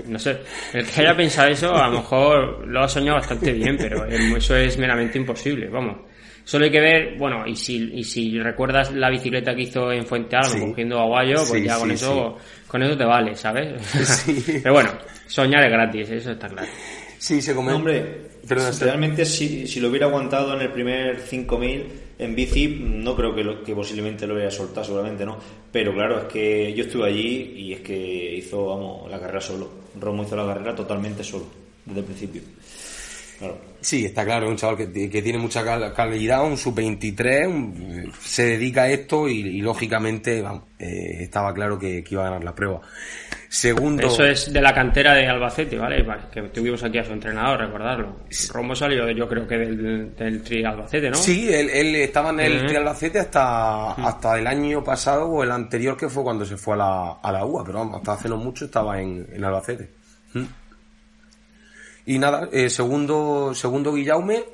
no, 0.07 0.19
sé. 0.19 0.43
El 0.75 0.87
que 0.87 1.01
haya 1.01 1.17
pensado 1.17 1.49
eso 1.49 1.75
a 1.75 1.89
lo 1.89 2.01
mejor 2.01 2.69
lo 2.69 2.85
ha 2.85 2.89
soñado 2.89 3.19
bastante 3.19 3.53
bien 3.53 3.77
pero 3.79 4.05
eso 4.05 4.55
es 4.55 4.79
meramente 4.79 5.19
imposible 5.19 5.69
vamos 5.69 6.12
Solo 6.45 6.65
hay 6.65 6.71
que 6.71 6.81
ver, 6.81 7.17
bueno, 7.19 7.47
y 7.47 7.55
si, 7.55 7.77
y 7.95 8.05
si 8.05 8.39
recuerdas 8.39 8.93
la 8.93 9.11
bicicleta 9.11 9.55
que 9.55 9.63
hizo 9.63 9.93
en 9.93 10.05
Fuente 10.05 10.37
Almo 10.37 10.69
cogiendo 10.69 10.99
aguayo, 10.99 11.37
pues 11.49 11.65
ya 11.65 11.79
con 11.79 11.91
eso, 11.91 12.37
con 12.67 12.83
eso 12.83 12.97
te 12.97 13.05
vale, 13.05 13.37
¿sabes? 13.37 13.81
Pero 14.63 14.75
bueno, 14.75 14.91
soñar 15.27 15.65
es 15.65 15.71
gratis, 15.71 16.11
eso 16.11 16.33
está 16.33 16.49
claro. 16.49 16.69
Sí, 17.19 17.41
se 17.41 17.55
come. 17.55 17.73
Hombre, 17.73 18.31
realmente 18.81 19.25
si, 19.25 19.69
si 19.69 19.79
lo 19.79 19.89
hubiera 19.89 20.07
aguantado 20.07 20.55
en 20.55 20.63
el 20.63 20.73
primer 20.73 21.21
5000 21.21 21.87
en 22.19 22.35
bici, 22.35 22.69
no 22.81 23.15
creo 23.15 23.35
que, 23.35 23.45
lo, 23.45 23.63
que 23.63 23.75
posiblemente 23.75 24.27
lo 24.27 24.35
hubiera 24.35 24.51
soltado, 24.51 24.85
seguramente 24.85 25.25
no. 25.25 25.39
Pero 25.71 25.93
claro, 25.93 26.21
es 26.21 26.25
que 26.25 26.75
yo 26.75 26.85
estuve 26.85 27.09
allí 27.09 27.55
y 27.57 27.73
es 27.75 27.81
que 27.81 28.37
hizo, 28.37 28.67
vamos, 28.67 29.11
la 29.11 29.21
carrera 29.21 29.41
solo. 29.41 29.71
Romo 30.01 30.25
hizo 30.25 30.37
la 30.37 30.47
carrera 30.47 30.75
totalmente 30.75 31.23
solo, 31.23 31.47
desde 31.85 32.01
el 32.01 32.07
principio. 32.07 32.43
Sí, 33.83 34.05
está 34.05 34.25
claro, 34.25 34.47
es 34.47 34.53
un 34.53 34.57
chaval 34.57 34.77
que, 34.77 35.11
que 35.11 35.23
tiene 35.23 35.39
mucha 35.39 35.65
calidad, 35.93 36.45
un 36.45 36.57
sub-23, 36.57 38.13
se 38.21 38.45
dedica 38.45 38.83
a 38.83 38.91
esto 38.91 39.29
y, 39.29 39.61
lógicamente 39.61 40.41
vamos, 40.41 40.65
eh, 40.79 41.25
estaba 41.25 41.53
claro 41.53 41.77
que, 41.79 42.05
iba 42.09 42.23
a 42.23 42.27
ganar 42.27 42.45
la 42.45 42.55
prueba. 42.55 42.81
Segundo... 43.49 44.07
Eso 44.07 44.25
es 44.25 44.53
de 44.53 44.63
la 44.63 44.73
cantera 44.73 45.15
de 45.15 45.27
Albacete, 45.27 45.77
¿vale? 45.77 46.07
Que 46.33 46.43
tuvimos 46.43 46.83
aquí 46.85 46.99
a 46.99 47.05
su 47.05 47.13
entrenador, 47.13 47.59
recordarlo. 47.59 48.21
Romo 48.53 48.77
salió, 48.77 49.11
yo 49.11 49.29
creo 49.29 49.49
que 49.49 49.59
del, 49.59 50.15
del 50.15 50.43
Tri 50.43 50.65
Albacete, 50.65 51.11
¿no? 51.11 51.17
Sí, 51.17 51.53
él, 51.53 51.69
estaba 51.97 52.31
en 52.31 52.41
el 52.41 52.67
Tri 52.67 52.77
Albacete 52.77 53.19
hasta, 53.19 53.95
hasta 53.95 54.39
el 54.39 54.47
año 54.47 54.85
pasado 54.85 55.27
o 55.27 55.43
el 55.43 55.51
anterior 55.51 55.97
que 55.97 56.09
fue 56.09 56.23
cuando 56.23 56.45
se 56.45 56.57
fue 56.57 56.75
a 56.75 56.79
la, 56.79 57.13
a 57.21 57.33
la 57.33 57.45
UA, 57.45 57.65
pero 57.65 57.79
vamos, 57.81 57.97
hasta 57.97 58.13
hace 58.13 58.29
no 58.29 58.37
mucho 58.37 58.67
estaba 58.67 59.03
en, 59.03 59.27
en 59.33 59.45
Albacete. 59.45 59.91
Y 62.07 62.19
nada, 62.19 62.49
eh, 62.53 62.69
segundo, 62.69 63.55
segundo 63.55 63.93
Guillaume 63.93 64.45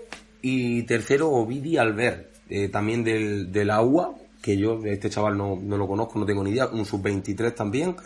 y 0.42 0.82
tercero 0.82 1.30
Ovidi 1.30 1.76
Albert, 1.78 2.28
eh, 2.50 2.68
también 2.68 3.04
del, 3.04 3.50
de 3.52 3.64
la 3.64 3.82
UA, 3.82 4.14
que 4.42 4.56
yo, 4.56 4.80
este 4.84 5.11
chaval 5.11 5.37
no, 5.37 5.56
no 5.56 5.76
lo 5.76 5.87
conozco, 5.87 6.18
no 6.18 6.26
tengo 6.26 6.44
ni 6.44 6.50
idea, 6.50 6.66
un 6.66 6.84
sub-23 6.84 7.54
también, 7.54 7.96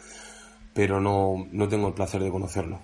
pero 0.73 1.01
no, 1.01 1.47
no 1.51 1.69
tengo 1.69 1.89
el 1.89 1.95
placer 1.95 2.23
de 2.23 2.31
conocerlo. 2.31 2.81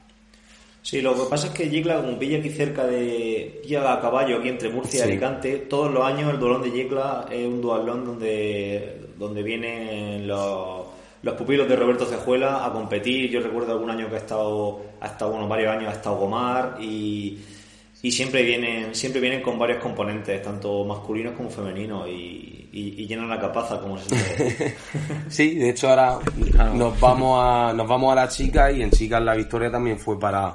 Sí, 0.82 1.00
lo 1.00 1.14
que 1.14 1.28
pasa 1.28 1.48
es 1.48 1.52
que 1.52 1.68
Yecla, 1.68 2.00
como 2.00 2.18
pilla 2.18 2.38
aquí 2.38 2.50
cerca 2.50 2.86
de. 2.86 3.60
pilla 3.62 3.92
a 3.92 4.00
caballo 4.00 4.38
aquí 4.38 4.48
entre 4.48 4.70
Murcia 4.70 5.00
y 5.00 5.02
Alicante, 5.02 5.56
todos 5.58 5.92
los 5.92 6.02
años 6.04 6.32
el 6.32 6.40
dualón 6.40 6.62
de 6.62 6.70
Yecla 6.70 7.26
es 7.30 7.46
un 7.46 7.60
dualón 7.60 8.04
donde, 8.04 9.08
donde 9.18 9.42
vienen 9.42 10.26
los 10.26 10.86
los 11.22 11.34
pupilos 11.34 11.68
de 11.68 11.76
Roberto 11.76 12.06
Cejuela 12.06 12.64
a 12.64 12.72
competir. 12.72 13.30
Yo 13.30 13.40
recuerdo 13.40 13.72
algún 13.72 13.90
año 13.90 14.08
que 14.08 14.16
ha 14.16 14.18
estado, 14.18 14.80
ha 15.00 15.06
estado 15.06 15.32
bueno, 15.32 15.48
varios 15.48 15.72
años 15.72 15.88
ha 15.88 15.96
estado 15.96 16.16
Gomar 16.16 16.76
y, 16.80 17.38
y 18.02 18.12
siempre 18.12 18.42
vienen, 18.42 18.94
siempre 18.94 19.20
vienen 19.20 19.42
con 19.42 19.58
varios 19.58 19.82
componentes, 19.82 20.40
tanto 20.42 20.84
masculinos 20.84 21.34
como 21.34 21.50
femeninos, 21.50 22.08
y, 22.08 22.44
llenan 22.70 23.30
la 23.30 23.40
capaza, 23.40 23.80
como 23.80 23.98
se 23.98 24.14
dice. 24.14 24.76
sí, 25.28 25.54
de 25.54 25.70
hecho 25.70 25.88
ahora 25.88 26.18
nos 26.74 27.00
vamos 27.00 27.40
a, 27.42 27.72
nos 27.72 27.88
vamos 27.88 28.12
a 28.12 28.14
la 28.14 28.28
chica 28.28 28.70
y 28.70 28.82
en 28.82 28.90
chicas 28.90 29.22
la 29.22 29.34
victoria 29.34 29.70
también 29.70 29.98
fue 29.98 30.20
para, 30.20 30.54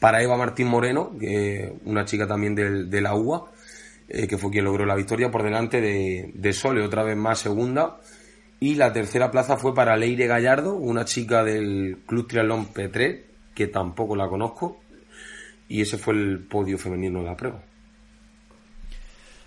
para 0.00 0.20
Eva 0.20 0.36
Martín 0.36 0.66
Moreno, 0.66 1.12
que 1.18 1.72
una 1.84 2.04
chica 2.04 2.26
también 2.26 2.54
de, 2.56 2.84
de 2.86 3.00
la 3.00 3.14
UA, 3.14 3.44
eh, 4.08 4.26
que 4.26 4.36
fue 4.36 4.50
quien 4.50 4.64
logró 4.64 4.84
la 4.84 4.96
victoria 4.96 5.30
por 5.30 5.44
delante 5.44 5.80
de, 5.80 6.32
de 6.34 6.52
Sole, 6.52 6.82
otra 6.82 7.04
vez 7.04 7.16
más 7.16 7.38
segunda 7.38 7.98
y 8.64 8.76
la 8.76 8.94
tercera 8.94 9.30
plaza 9.30 9.58
fue 9.58 9.74
para 9.74 9.94
Leire 9.94 10.26
Gallardo, 10.26 10.74
una 10.74 11.04
chica 11.04 11.44
del 11.44 11.98
Club 12.06 12.28
Triatlón 12.28 12.72
P3, 12.72 13.20
que 13.54 13.66
tampoco 13.66 14.16
la 14.16 14.26
conozco. 14.26 14.80
Y 15.68 15.82
ese 15.82 15.98
fue 15.98 16.14
el 16.14 16.38
podio 16.38 16.78
femenino 16.78 17.18
de 17.18 17.26
la 17.26 17.36
prueba. 17.36 17.62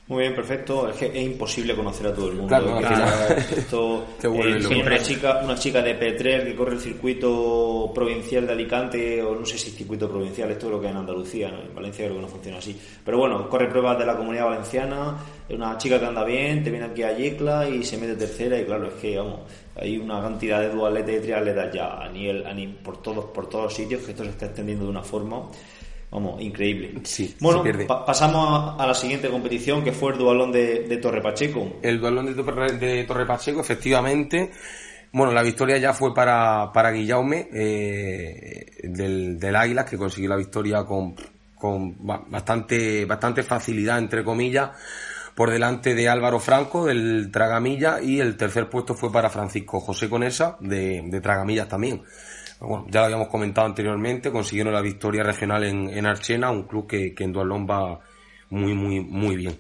Muy 0.08 0.22
bien, 0.22 0.36
perfecto. 0.36 0.88
Es 0.90 0.96
que 0.96 1.08
es 1.08 1.26
imposible 1.26 1.76
conocer 1.76 2.08
a 2.08 2.14
todo 2.14 2.30
el 2.30 2.38
mundo. 2.38 2.48
Claro, 2.48 2.80
esto, 3.38 4.06
eh, 4.24 4.28
una 4.28 5.00
chica, 5.00 5.42
una 5.44 5.56
chica 5.56 5.82
de 5.82 6.00
P3 6.00 6.46
que 6.46 6.56
corre 6.56 6.76
el 6.76 6.80
circuito 6.80 7.92
provincial 7.94 8.48
de 8.48 8.54
Alicante, 8.54 9.22
o 9.22 9.36
no 9.36 9.46
sé 9.46 9.58
si 9.58 9.72
circuito 9.72 10.10
provincial, 10.10 10.50
esto 10.50 10.68
es 10.68 10.72
lo 10.72 10.80
que 10.80 10.88
es 10.88 10.92
en 10.94 10.98
Andalucía, 10.98 11.50
en 11.50 11.76
Valencia 11.76 12.06
creo 12.06 12.16
que 12.16 12.22
no 12.22 12.30
funciona 12.30 12.58
así. 12.60 12.80
Pero 13.04 13.18
bueno, 13.18 13.50
corre 13.50 13.68
pruebas 13.68 14.00
de 14.00 14.06
la 14.06 14.16
comunidad 14.16 14.46
valenciana, 14.46 15.18
una 15.50 15.78
chica 15.78 16.00
que 16.00 16.06
anda 16.06 16.24
bien, 16.24 16.64
te 16.64 16.72
viene 16.72 16.86
aquí 16.86 17.04
a 17.04 17.16
Yecla 17.16 17.68
y 17.68 17.84
se 17.84 17.98
mete 17.98 18.16
tercera, 18.16 18.58
y 18.58 18.64
claro, 18.64 18.88
es 18.88 18.94
que 18.94 19.18
vamos, 19.18 19.42
hay 19.76 19.98
una 19.98 20.22
cantidad 20.22 20.62
de 20.62 20.70
dualetes 20.70 21.20
y 21.20 21.24
triatletas 21.24 21.74
ya 21.74 21.98
a 21.98 22.08
nivel, 22.08 22.46
a 22.46 22.54
nivel, 22.54 22.76
por 22.78 23.02
todos, 23.02 23.26
por 23.26 23.50
todos 23.50 23.66
los 23.66 23.74
sitios 23.74 24.04
que 24.04 24.12
esto 24.12 24.24
se 24.24 24.30
está 24.30 24.46
extendiendo 24.46 24.86
de 24.86 24.92
una 24.92 25.04
forma 25.04 25.50
Vamos, 26.10 26.42
increíble. 26.42 26.94
Sí, 27.04 27.36
bueno, 27.42 27.64
pasamos 28.06 28.80
a, 28.80 28.88
la 28.88 28.94
siguiente 28.94 29.30
competición 29.30 29.84
que 29.84 29.92
fue 29.92 30.14
el 30.14 30.18
dualón 30.18 30.52
de, 30.52 30.98
Torre 31.02 31.22
Pacheco. 31.22 31.80
El 31.82 32.00
dualón 32.00 32.34
de, 32.34 33.04
Torre 33.04 33.26
Pacheco, 33.26 33.60
efectivamente. 33.60 34.52
Bueno, 35.12 35.34
la 35.34 35.44
victoria 35.44 35.78
ya 35.78 35.94
fue 35.94 36.14
para, 36.14 36.72
para 36.74 36.92
Guillaume 36.92 37.50
eh, 37.54 38.66
del, 38.84 39.38
del 39.38 39.56
Águilas, 39.56 39.86
que 39.86 39.98
consiguió 39.98 40.30
la 40.30 40.38
victoria 40.38 40.86
con, 40.86 41.14
con 41.56 41.96
bastante, 42.00 43.06
bastante 43.06 43.44
facilidad, 43.44 43.98
entre 43.98 44.24
comillas, 44.24 44.72
por 45.36 45.52
delante 45.52 45.94
de 45.94 46.08
Álvaro 46.08 46.40
Franco 46.40 46.86
del 46.86 47.32
Tragamilla 47.32 48.02
y 48.02 48.22
el 48.22 48.38
tercer 48.38 48.70
puesto 48.70 48.96
fue 48.96 49.12
para 49.12 49.30
Francisco 49.30 49.82
José 49.82 50.10
Conesa 50.10 50.58
de, 50.62 51.04
de 51.06 51.22
Tragamillas 51.22 51.68
también 51.68 52.04
bueno, 52.60 52.86
ya 52.90 53.02
lo 53.02 53.06
habíamos 53.06 53.28
comentado 53.28 53.68
anteriormente, 53.68 54.32
consiguieron 54.32 54.74
la 54.74 54.82
victoria 54.82 55.24
regional 55.24 55.64
en, 55.64 55.90
en 55.90 56.06
Archena, 56.06 56.52
un 56.52 56.64
club 56.64 56.88
que, 56.88 57.14
que 57.14 57.24
en 57.24 57.34
Dualón 57.34 57.68
va 57.70 58.00
muy, 58.50 58.74
muy, 58.74 59.00
muy 59.00 59.36
bien. 59.36 59.58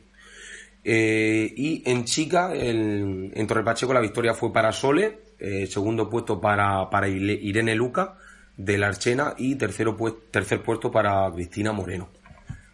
Eh, 0.83 1.53
y 1.55 1.83
en 1.86 2.05
chica, 2.05 2.55
en, 2.55 3.31
en 3.36 3.47
Torre 3.47 3.63
Pacheco, 3.63 3.93
la 3.93 3.99
victoria 3.99 4.33
fue 4.33 4.53
para 4.53 4.71
Sole, 4.71 5.19
eh, 5.39 5.67
segundo 5.67 6.10
puesto 6.10 6.39
para, 6.39 6.89
para 6.89 7.07
Irene 7.07 7.75
Luca 7.75 8.15
de 8.55 8.77
la 8.77 8.88
Archena 8.88 9.36
y 9.38 9.55
tercero 9.55 9.95
tercer 10.31 10.63
puesto 10.63 10.89
para 10.89 11.31
Cristina 11.31 11.71
Moreno. 11.71 12.10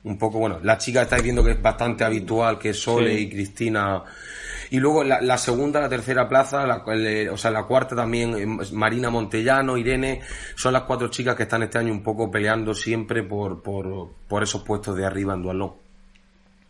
Un 0.03 0.17
poco, 0.17 0.38
bueno, 0.39 0.59
la 0.63 0.77
chica 0.77 1.01
estáis 1.01 1.23
viendo 1.23 1.43
que 1.43 1.51
es 1.51 1.62
bastante 1.62 2.03
habitual 2.03 2.59
que 2.59 2.73
Sole 2.73 3.19
y 3.19 3.29
Cristina 3.29 4.03
y 4.73 4.79
luego 4.79 5.03
la, 5.03 5.38
segunda, 5.38 5.79
la 5.79 5.88
tercera 5.88 6.27
plaza, 6.27 6.65
la, 6.65 6.83
o 7.31 7.38
sea, 7.38 7.51
la 7.51 7.63
cuarta 7.65 7.95
también, 7.95 8.36
eh, 8.36 8.65
Marina 8.71 9.12
Montellano, 9.12 9.77
Irene, 9.77 10.21
son 10.55 10.73
las 10.73 10.81
cuatro 10.81 11.09
chicas 11.09 11.36
que 11.36 11.43
están 11.43 11.62
este 11.62 11.77
año 11.77 11.93
un 11.93 12.01
poco 12.01 12.31
peleando 12.31 12.73
siempre 12.73 13.21
por, 13.21 13.62
por, 13.62 14.09
por 14.27 14.41
esos 14.41 14.63
puestos 14.63 14.95
de 14.97 15.05
arriba 15.05 15.36
en 15.36 15.43
dualón. 15.43 15.73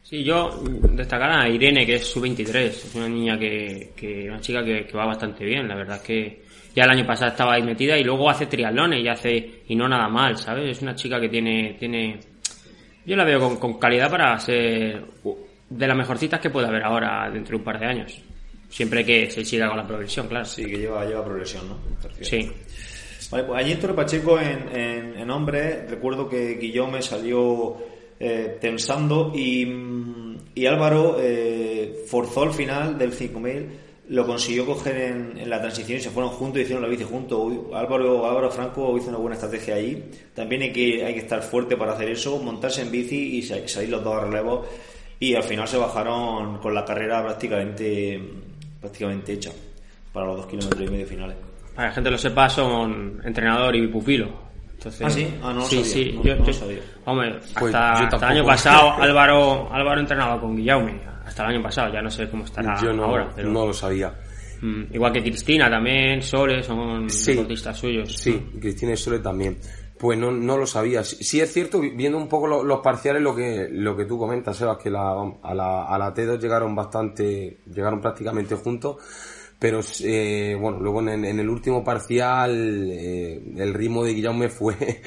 Sí, 0.02 0.22
yo 0.22 0.50
destacar 0.92 1.32
a 1.32 1.48
Irene, 1.48 1.86
que 1.86 1.96
es 1.96 2.06
su 2.06 2.20
23, 2.20 2.88
es 2.88 2.94
una 2.96 3.08
niña 3.08 3.40
que, 3.40 3.94
una 4.28 4.42
chica 4.42 4.62
que, 4.66 4.86
va 4.94 5.06
bastante 5.06 5.46
bien, 5.46 5.66
la 5.66 5.76
verdad 5.76 5.96
es 5.96 6.04
que 6.04 6.44
ya 6.76 6.84
el 6.84 6.90
año 6.90 7.08
pasado 7.08 7.32
estaba 7.32 7.54
ahí 7.54 7.64
metida 7.64 7.98
y 7.98 8.04
luego 8.04 8.30
hace 8.30 8.48
triatlones 8.48 9.02
y 9.02 9.08
hace, 9.08 9.62
y 9.66 9.78
no 9.78 9.88
nada 9.88 10.10
mal, 10.10 10.38
¿sabes? 10.38 10.76
Es 10.76 10.82
una 10.82 10.94
chica 10.94 11.22
que 11.22 11.30
tiene, 11.30 11.78
tiene, 11.80 12.20
yo 13.06 13.16
la 13.16 13.24
veo 13.24 13.58
con 13.58 13.80
calidad 13.80 14.12
para 14.12 14.38
ser 14.42 15.06
de 15.78 15.88
las 15.88 15.98
mejorcitas 15.98 16.40
que 16.40 16.50
puede 16.50 16.68
haber 16.68 16.84
ahora 16.84 17.30
dentro 17.32 17.52
de 17.52 17.58
un 17.58 17.64
par 17.64 17.80
de 17.80 17.86
años. 17.86 18.22
Siempre 18.70 19.06
que 19.06 19.30
se 19.30 19.46
siga 19.46 19.68
con 19.68 19.78
la 19.78 19.88
progresión, 19.88 20.28
claro. 20.28 20.46
Sí, 20.46 20.66
que 20.66 20.78
lleva, 20.78 21.06
lleva 21.06 21.24
progresión, 21.24 21.70
¿no? 21.70 21.78
Sí. 22.22 22.52
Vale, 23.30 23.44
pues 23.46 23.60
allí 23.60 23.72
en 23.72 23.80
Torre 23.80 23.94
Pacheco, 23.94 24.40
en, 24.40 24.76
en, 24.76 25.18
en 25.18 25.30
hombre, 25.30 25.86
recuerdo 25.88 26.28
que 26.28 26.56
Guillaume 26.56 27.02
salió 27.02 27.78
eh, 28.20 28.58
tensando 28.60 29.32
y, 29.34 29.66
mm, 29.66 30.38
y 30.56 30.66
Álvaro 30.66 31.18
eh, 31.20 32.04
forzó 32.08 32.44
al 32.44 32.54
final 32.54 32.98
del 32.98 33.14
5000 33.14 33.84
lo 34.10 34.26
consiguió 34.26 34.66
coger 34.66 34.98
en, 34.98 35.38
en, 35.38 35.50
la 35.50 35.62
transición 35.62 35.98
y 35.98 36.02
se 36.02 36.10
fueron 36.10 36.32
juntos 36.32 36.60
y 36.60 36.64
hicieron 36.64 36.84
la 36.84 36.90
bici 36.90 37.06
juntos. 37.06 37.54
Álvaro, 37.74 38.28
Álvaro 38.28 38.52
Franco 38.52 38.98
hizo 38.98 39.10
una 39.10 39.18
buena 39.18 39.36
estrategia 39.36 39.76
ahí. 39.76 40.12
También 40.34 40.64
hay 40.64 40.74
que, 40.74 41.06
hay 41.06 41.14
que 41.14 41.22
estar 41.22 41.42
fuerte 41.42 41.78
para 41.78 41.94
hacer 41.94 42.10
eso, 42.10 42.38
montarse 42.38 42.82
en 42.82 42.92
bici 42.92 43.38
y 43.38 43.42
salir 43.44 43.90
los 43.90 44.04
dos 44.04 44.16
a 44.16 44.26
relevo 44.26 44.66
y 45.24 45.36
al 45.36 45.44
final 45.44 45.66
se 45.66 45.78
bajaron 45.78 46.58
con 46.58 46.76
la 46.76 46.84
carrera 46.84 47.24
prácticamente 47.24 48.22
prácticamente 48.82 49.32
hecha 49.32 49.52
para 50.12 50.26
los 50.26 50.36
dos 50.36 50.48
kilómetros 50.48 50.82
y 50.82 50.92
medio 50.92 51.08
finales. 51.08 51.38
Para 51.74 51.88
que 51.88 51.90
la 51.90 51.92
gente 51.94 52.12
lo 52.12 52.18
sepa, 52.18 52.50
son 52.50 53.22
entrenador 53.24 53.74
y 53.74 53.88
pupilo. 53.88 54.28
Entonces, 54.74 55.02
¿Ah, 55.02 55.10
sí? 55.10 55.34
Ah, 55.42 55.54
no 55.54 55.62
sí, 55.62 55.78
sabía. 55.78 55.94
Sí, 55.94 56.20
yo, 56.22 56.36
yo, 56.44 56.82
Hombre, 57.06 57.40
pues 57.58 57.74
hasta, 57.74 58.18
el 58.18 58.24
año 58.38 58.46
pasado 58.46 58.92
Álvaro, 59.02 59.74
Álvaro 59.74 60.02
entrenaba 60.02 60.42
con 60.42 60.58
Guillaume. 60.58 61.00
Hasta 61.26 61.44
el 61.46 61.56
año 61.56 61.64
pasado, 61.64 61.94
ya 61.94 62.02
no 62.02 62.10
sé 62.10 62.30
cómo 62.30 62.44
estará 62.44 62.78
yo 62.82 62.92
no, 62.92 63.06
ahora. 63.06 63.30
Pero... 63.34 63.50
No 63.50 63.66
lo 63.66 63.74
sabía. 63.74 64.14
Mm, 64.62 64.94
igual 64.94 65.14
que 65.14 65.22
Cristina 65.22 65.70
también, 65.70 66.22
Sole, 66.22 66.62
son 66.64 67.08
deportistas 67.08 67.78
suyos. 67.78 68.14
Sí, 68.14 68.50
Cristina 68.60 68.92
y 68.92 68.98
Sole 68.98 69.20
también. 69.20 69.58
Pues 70.04 70.20
no, 70.20 70.32
no 70.32 70.58
lo 70.58 70.68
sabía. 70.68 71.02
Sí, 71.06 71.40
es 71.40 71.54
cierto, 71.54 71.80
viendo 71.80 72.18
un 72.18 72.28
poco 72.28 72.46
los, 72.46 72.82
parciales, 72.82 73.22
lo 73.22 73.34
que, 73.34 73.70
lo 73.72 73.96
que 73.96 74.04
tú 74.04 74.20
comentas, 74.20 74.58
Sebas, 74.58 74.78
que 74.78 74.90
la, 74.90 75.14
a, 75.42 75.54
la, 75.54 75.86
a 75.86 75.98
la 75.98 76.14
T2 76.14 76.42
llegaron 76.42 76.76
bastante, 76.76 77.60
llegaron 77.74 78.02
prácticamente 78.02 78.54
juntos, 78.56 78.98
pero 79.58 79.80
eh, 80.02 80.58
bueno, 80.60 80.82
luego 80.82 81.00
en, 81.08 81.24
el 81.24 81.50
último 81.50 81.86
parcial 81.86 82.52
eh, 82.92 83.42
el 83.56 83.74
ritmo 83.74 84.04
de 84.04 84.14
Guillaume 84.14 84.50
fue, 84.50 84.76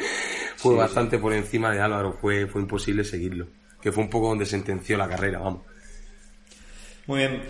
fue 0.56 0.74
bastante 0.74 1.18
por 1.18 1.34
encima 1.34 1.70
de 1.72 1.80
Álvaro, 1.82 2.16
fue, 2.18 2.46
fue 2.46 2.62
imposible 2.62 3.04
seguirlo, 3.04 3.48
que 3.82 3.92
fue 3.92 4.02
un 4.02 4.08
poco 4.08 4.28
donde 4.28 4.46
sentenció 4.46 4.96
la 4.96 5.10
carrera, 5.10 5.40
vamos. 5.40 5.60
Muy 7.06 7.18
bien. 7.18 7.42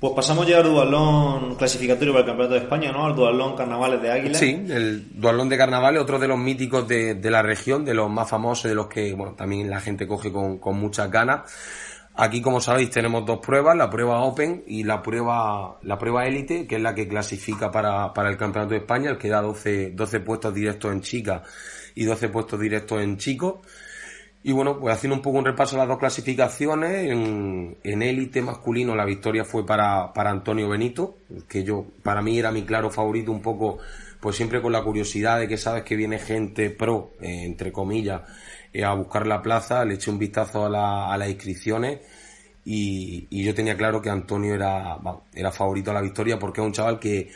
Pues 0.00 0.12
pasamos 0.14 0.46
ya 0.46 0.58
al 0.58 0.64
dualón 0.64 1.56
clasificatorio 1.56 2.12
para 2.12 2.20
el 2.22 2.26
Campeonato 2.26 2.54
de 2.54 2.60
España, 2.60 2.92
¿no? 2.92 3.04
Al 3.04 3.16
dualón 3.16 3.56
Carnavales 3.56 4.00
de 4.00 4.12
Águila. 4.12 4.38
Sí, 4.38 4.64
el 4.68 5.20
dualón 5.20 5.48
de 5.48 5.58
Carnavales, 5.58 6.00
otro 6.00 6.20
de 6.20 6.28
los 6.28 6.38
míticos 6.38 6.86
de, 6.86 7.16
de 7.16 7.30
la 7.30 7.42
región, 7.42 7.84
de 7.84 7.94
los 7.94 8.08
más 8.08 8.30
famosos, 8.30 8.68
de 8.68 8.76
los 8.76 8.86
que, 8.86 9.12
bueno, 9.14 9.34
también 9.34 9.68
la 9.68 9.80
gente 9.80 10.06
coge 10.06 10.30
con, 10.30 10.58
con 10.58 10.78
muchas 10.78 11.10
ganas. 11.10 11.50
Aquí, 12.14 12.40
como 12.40 12.60
sabéis, 12.60 12.90
tenemos 12.90 13.26
dos 13.26 13.38
pruebas, 13.38 13.76
la 13.76 13.90
prueba 13.90 14.22
Open 14.22 14.64
y 14.66 14.84
la 14.84 15.02
prueba, 15.02 15.78
la 15.82 15.98
prueba 15.98 16.26
Élite, 16.26 16.66
que 16.66 16.76
es 16.76 16.82
la 16.82 16.94
que 16.94 17.06
clasifica 17.06 17.70
para, 17.70 18.12
para 18.12 18.28
el 18.28 18.36
Campeonato 18.36 18.74
de 18.74 18.80
España, 18.80 19.10
el 19.10 19.18
que 19.18 19.28
da 19.28 19.40
12, 19.40 19.92
12 19.92 20.20
puestos 20.20 20.54
directos 20.54 20.92
en 20.92 21.00
chicas 21.00 21.42
y 21.94 22.04
12 22.04 22.28
puestos 22.28 22.58
directos 22.58 23.00
en 23.02 23.18
chicos. 23.18 23.60
Y 24.42 24.52
bueno, 24.52 24.78
pues 24.78 24.94
haciendo 24.94 25.16
un 25.16 25.22
poco 25.22 25.38
un 25.38 25.44
repaso 25.44 25.74
de 25.74 25.80
las 25.80 25.88
dos 25.88 25.98
clasificaciones, 25.98 27.10
en, 27.10 27.76
en 27.82 28.02
élite 28.02 28.40
masculino 28.40 28.94
la 28.94 29.04
victoria 29.04 29.44
fue 29.44 29.66
para, 29.66 30.12
para 30.12 30.30
Antonio 30.30 30.68
Benito, 30.68 31.18
que 31.48 31.64
yo, 31.64 31.86
para 32.02 32.22
mí 32.22 32.38
era 32.38 32.52
mi 32.52 32.62
claro 32.62 32.88
favorito 32.90 33.32
un 33.32 33.42
poco, 33.42 33.78
pues 34.20 34.36
siempre 34.36 34.62
con 34.62 34.72
la 34.72 34.82
curiosidad 34.82 35.40
de 35.40 35.48
que 35.48 35.56
sabes 35.56 35.82
que 35.82 35.96
viene 35.96 36.18
gente 36.18 36.70
pro, 36.70 37.12
eh, 37.20 37.44
entre 37.44 37.72
comillas, 37.72 38.22
eh, 38.72 38.84
a 38.84 38.94
buscar 38.94 39.26
la 39.26 39.42
plaza, 39.42 39.84
le 39.84 39.94
eché 39.94 40.10
un 40.10 40.18
vistazo 40.18 40.66
a, 40.66 40.70
la, 40.70 41.12
a 41.12 41.18
las 41.18 41.28
inscripciones 41.28 41.98
y, 42.70 43.44
yo 43.44 43.54
tenía 43.54 43.76
claro 43.76 44.02
que 44.02 44.10
Antonio 44.10 44.54
era, 44.54 44.98
era 45.32 45.50
favorito 45.50 45.90
a 45.90 45.94
la 45.94 46.02
victoria 46.02 46.38
porque 46.38 46.60
es 46.60 46.66
un 46.66 46.72
chaval 46.72 46.98
que, 46.98 47.30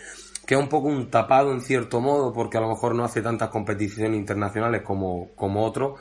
que 0.47 0.55
es 0.55 0.61
un 0.61 0.69
poco 0.69 0.88
un 0.88 1.11
tapado 1.11 1.53
en 1.53 1.62
cierto 1.62 2.01
modo 2.01 2.35
porque 2.35 2.59
a 2.59 2.61
lo 2.61 2.69
mejor 2.69 2.95
no 2.95 3.03
hace 3.03 3.23
tantas 3.23 3.49
competiciones 3.49 4.19
internacionales 4.19 4.83
como, 4.83 5.31
como 5.35 5.65
otros, 5.65 5.99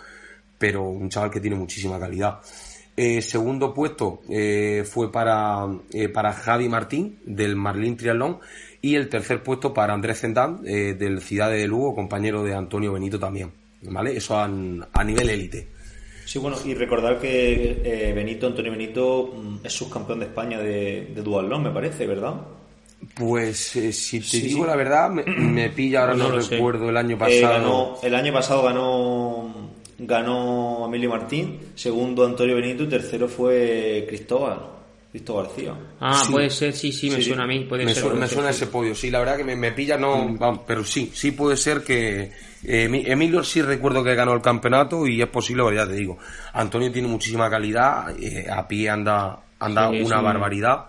pero 0.62 0.84
un 0.84 1.10
chaval 1.10 1.32
que 1.32 1.42
tiene 1.42 1.56
muchísima 1.56 2.00
calidad. 2.00 2.40
Eh, 2.96 3.22
segundo 3.24 3.74
puesto 3.74 4.22
eh, 4.30 4.84
fue 4.86 5.12
para, 5.12 5.66
eh, 5.92 6.08
para 6.08 6.34
Javi 6.34 6.70
Martín 6.70 7.18
del 7.26 7.56
Marlín 7.56 7.98
Triatlón 7.98 8.38
y 8.80 8.94
el 8.94 9.10
tercer 9.10 9.42
puesto 9.42 9.74
para 9.74 9.94
Andrés 9.96 10.20
Zendán 10.20 10.62
del 10.62 11.20
Ciudad 11.22 11.50
de 11.50 11.66
Lugo, 11.68 11.96
compañero 11.96 12.44
de 12.44 12.54
Antonio 12.54 12.94
Benito 12.94 13.18
también. 13.20 13.52
¿Vale? 13.82 14.16
Eso 14.16 14.38
a, 14.38 14.44
a 14.44 15.04
nivel 15.04 15.30
élite. 15.30 15.68
Sí, 16.26 16.38
bueno, 16.38 16.56
y 16.64 16.76
recordar 16.76 17.20
que 17.20 18.12
Benito, 18.16 18.46
Antonio 18.46 18.72
Benito, 18.72 19.34
mm, 19.36 19.66
es 19.66 19.74
subcampeón 19.74 20.20
de 20.20 20.26
España 20.28 20.60
de, 20.60 21.12
de 21.16 21.22
Duatlón, 21.24 21.64
me 21.64 21.72
parece, 21.72 22.06
¿verdad? 22.06 22.36
Pues 23.16 23.58
si 23.58 24.20
te 24.20 24.26
sí, 24.26 24.42
digo 24.42 24.64
sí. 24.64 24.70
la 24.70 24.76
verdad, 24.76 25.10
me, 25.10 25.24
me, 25.24 25.70
pilla, 25.70 26.02
ahora 26.02 26.14
no, 26.14 26.30
no 26.30 26.40
recuerdo, 26.40 26.86
sé. 26.86 26.90
el 26.90 26.98
año 26.98 27.18
pasado. 27.18 27.40
Eh, 27.40 27.42
ganó, 27.42 27.98
el 28.04 28.16
año 28.16 28.34
pasado 28.34 28.64
ganó 28.64 29.71
ganó 30.02 30.86
Emilio 30.88 31.10
Martín, 31.10 31.60
segundo 31.76 32.26
Antonio 32.26 32.56
Benito 32.56 32.84
y 32.84 32.88
tercero 32.88 33.28
fue 33.28 34.06
Cristóbal. 34.08 34.60
Cristóbal 35.12 35.48
García. 35.48 35.76
Ah, 36.00 36.24
sí. 36.26 36.32
puede 36.32 36.50
ser, 36.50 36.74
sí, 36.74 36.94
sí, 36.94 37.10
me 37.10 37.22
suena 37.22 37.44
a 37.44 37.48
mí. 37.48 37.66
Puede 37.68 37.84
me, 37.84 37.94
ser, 37.94 38.04
suena, 38.04 38.20
me 38.22 38.28
suena 38.28 38.50
ese 38.50 38.68
podio, 38.68 38.96
sí, 38.96 39.12
la 39.12 39.20
verdad 39.20 39.36
que 39.36 39.44
me, 39.44 39.58
me 39.58 39.74
pilla, 39.74 39.98
no, 39.98 40.26
mm. 40.26 40.38
vamos, 40.40 40.62
pero 40.66 40.86
sí, 40.86 41.12
sí 41.14 41.32
puede 41.32 41.58
ser 41.58 41.84
que 41.84 42.32
eh, 42.64 43.04
Emilio 43.06 43.44
sí 43.44 43.62
recuerdo 43.62 44.04
que 44.04 44.16
ganó 44.16 44.34
el 44.34 44.42
campeonato 44.42 45.06
y 45.06 45.22
es 45.22 45.28
posible, 45.28 45.64
ya 45.76 45.86
te 45.86 45.96
digo, 45.96 46.18
Antonio 46.54 46.90
tiene 46.92 47.10
muchísima 47.10 47.50
calidad, 47.50 48.18
eh, 48.22 48.48
a 48.50 48.66
pie 48.66 48.90
anda, 48.90 49.44
anda 49.60 49.90
sí, 49.90 50.02
una 50.02 50.22
barbaridad. 50.22 50.86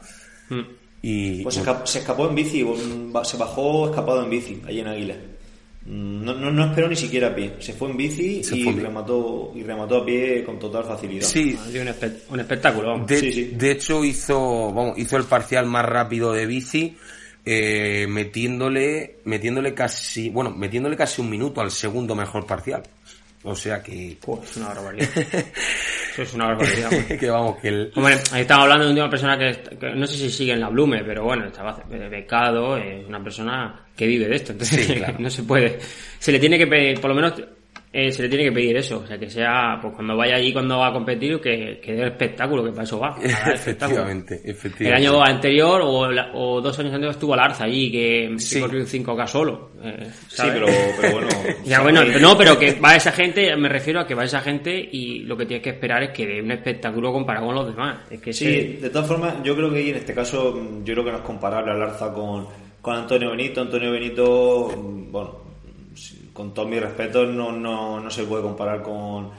Mm. 0.51 0.61
Y, 1.03 1.43
pues 1.43 1.57
se 1.57 1.61
escapó, 1.63 1.85
se 1.85 1.99
escapó, 1.99 2.29
en 2.29 2.37
bici, 2.37 2.65
se 3.25 3.37
bajó 3.37 3.89
escapado 3.89 4.23
en 4.23 4.31
bici, 4.31 4.63
allí 4.65 4.81
en 4.81 4.87
Águila. 4.87 5.17
No, 5.85 6.35
no, 6.35 6.53
no, 6.53 6.67
esperó 6.67 6.89
ni 6.89 6.95
siquiera 6.95 7.29
a 7.29 7.35
pie. 7.35 7.55
Se 7.59 7.73
fue 7.73 7.91
en 7.91 7.97
bici 7.97 8.45
se 8.45 8.57
y, 8.57 8.71
remató, 8.71 9.53
y 9.55 9.65
remató 9.65 9.99
a 9.99 10.07
pie 10.07 10.45
con 10.45 10.59
total 10.59 10.85
facilidad. 10.85 11.27
Sí. 11.27 11.59
Un, 11.81 11.89
espe 11.89 12.13
un 12.29 12.39
espectáculo. 12.39 13.05
De, 13.05 13.19
sí, 13.19 13.33
sí. 13.33 13.45
de, 13.55 13.73
hecho, 13.73 14.05
hizo, 14.05 14.73
vamos, 14.73 14.97
hizo 14.99 15.17
el 15.17 15.25
parcial 15.25 15.67
más 15.67 15.85
rápido 15.85 16.33
de 16.33 16.47
bici, 16.47 16.97
eh, 17.45 18.07
metiéndole, 18.09 19.19
metiéndole 19.25 19.75
casi, 19.75 20.31
bueno, 20.31 20.51
metiéndole 20.51 20.97
casi 20.97 21.21
un 21.21 21.31
minuto 21.31 21.61
al 21.61 21.73
segundo 21.73 22.15
mejor 22.15 22.47
parcial. 22.47 22.85
O 23.45 23.55
sea 23.55 23.83
que. 23.83 24.17
Pues 24.21 24.51
es 24.51 24.57
una 24.57 24.69
barbaridad. 24.69 25.09
Eso 26.13 26.23
es 26.23 26.35
una 26.35 26.47
barbaridad. 26.47 26.91
que 27.21 27.31
vamos, 27.31 27.57
que 27.59 27.69
el. 27.69 27.93
Hombre, 27.95 28.15
ahí 28.33 28.43
estamos 28.43 28.65
hablando 28.65 28.87
de 28.87 28.93
una 28.93 29.11
persona 29.11 29.39
que, 29.39 29.77
que, 29.77 29.91
no 29.95 30.07
sé 30.07 30.17
si 30.17 30.31
sigue 30.31 30.53
en 30.53 30.61
la 30.61 30.69
Blume, 30.69 31.03
pero 31.05 31.25
bueno, 31.25 31.47
estaba 31.47 31.83
becado, 31.89 32.77
es 32.77 33.07
una 33.07 33.23
persona 33.23 33.87
que 33.97 34.07
vive 34.07 34.29
de 34.29 34.37
esto. 34.37 34.53
Entonces, 34.53 34.87
sí, 34.87 34.95
claro. 34.97 35.17
no 35.19 35.31
se 35.31 35.43
puede. 35.43 35.79
Se 36.19 36.31
le 36.31 36.39
tiene 36.39 36.59
que 36.59 36.67
pedir, 36.67 37.01
por 37.01 37.11
lo 37.11 37.17
menos 37.17 37.35
eh, 37.95 38.11
se 38.11 38.23
le 38.23 38.29
tiene 38.31 38.45
que 38.45 38.53
pedir 38.53 38.75
eso, 38.75 39.01
o 39.01 39.07
sea, 39.07 39.19
que 39.19 39.29
sea, 39.29 39.79
pues 39.81 39.95
cuando 39.95 40.17
vaya 40.17 40.37
allí, 40.37 40.51
cuando 40.51 40.79
va 40.79 40.89
a 40.89 40.93
competir, 40.95 41.39
que, 41.43 41.79
que 41.79 41.93
dé 41.93 42.01
el 42.01 42.09
espectáculo, 42.09 42.65
que 42.65 42.71
para 42.71 42.85
eso 42.85 42.99
va. 42.99 43.19
efectivamente, 43.23 44.41
efectivamente. 44.43 44.87
El 44.87 44.95
año 44.95 45.23
anterior 45.23 45.83
o, 45.83 46.09
o, 46.33 46.61
dos 46.63 46.79
años 46.79 46.95
anterior 46.95 47.13
estuvo 47.13 47.35
Alarza 47.35 47.65
allí, 47.65 47.93
que, 47.93 48.33
sí. 48.39 48.61
corrió 48.61 48.81
un 48.81 48.87
5K 48.87 49.27
solo. 49.27 49.73
Eh, 49.85 50.11
sí, 50.27 50.43
pero, 50.51 50.67
pero 50.99 51.13
bueno. 51.13 51.29
ya, 51.67 51.83
bueno, 51.83 52.03
no, 52.19 52.39
pero 52.39 52.59
que 52.59 52.81
va 52.81 52.97
esa 52.97 53.13
gente, 53.13 53.55
me 53.57 53.69
refiero 53.69 54.01
a 54.01 54.07
que 54.07 54.15
va 54.15 54.25
esa 54.25 54.41
gente 54.41 54.89
y 54.91 55.19
lo 55.25 55.37
que 55.37 55.45
tienes 55.45 55.63
que 55.63 55.71
esperar 55.71 56.03
es 56.03 56.11
que 56.13 56.27
dé 56.27 56.41
un 56.41 56.51
espectáculo 56.51 57.13
comparado 57.13 57.45
con 57.45 57.57
los 57.57 57.67
demás. 57.67 57.99
Es 58.11 58.23
que 58.23 58.33
sí, 58.33 58.79
de 58.81 58.89
todas 58.89 59.07
formas, 59.07 59.35
yo 59.45 59.55
creo 59.55 59.71
que 59.71 59.91
en 59.91 59.97
este 59.97 60.15
caso, 60.15 60.59
yo 60.83 60.95
creo 60.95 61.05
que 61.05 61.11
no 61.11 61.19
es 61.19 61.25
comparable 61.25 61.73
Alarza 61.73 62.11
con, 62.11 62.47
con 62.81 62.97
Antonio 62.97 63.33
Benito. 63.33 63.61
Antonio 63.61 63.93
Benito, 63.93 64.71
bueno, 65.11 65.42
con 66.33 66.55
todo 66.55 66.67
mi 66.67 66.79
respeto, 66.79 67.25
no, 67.27 67.53
no, 67.53 68.01
no 68.01 68.11
se 68.11 68.25
puede 68.25 68.43
comparar 68.43 68.83
con, 68.83 69.31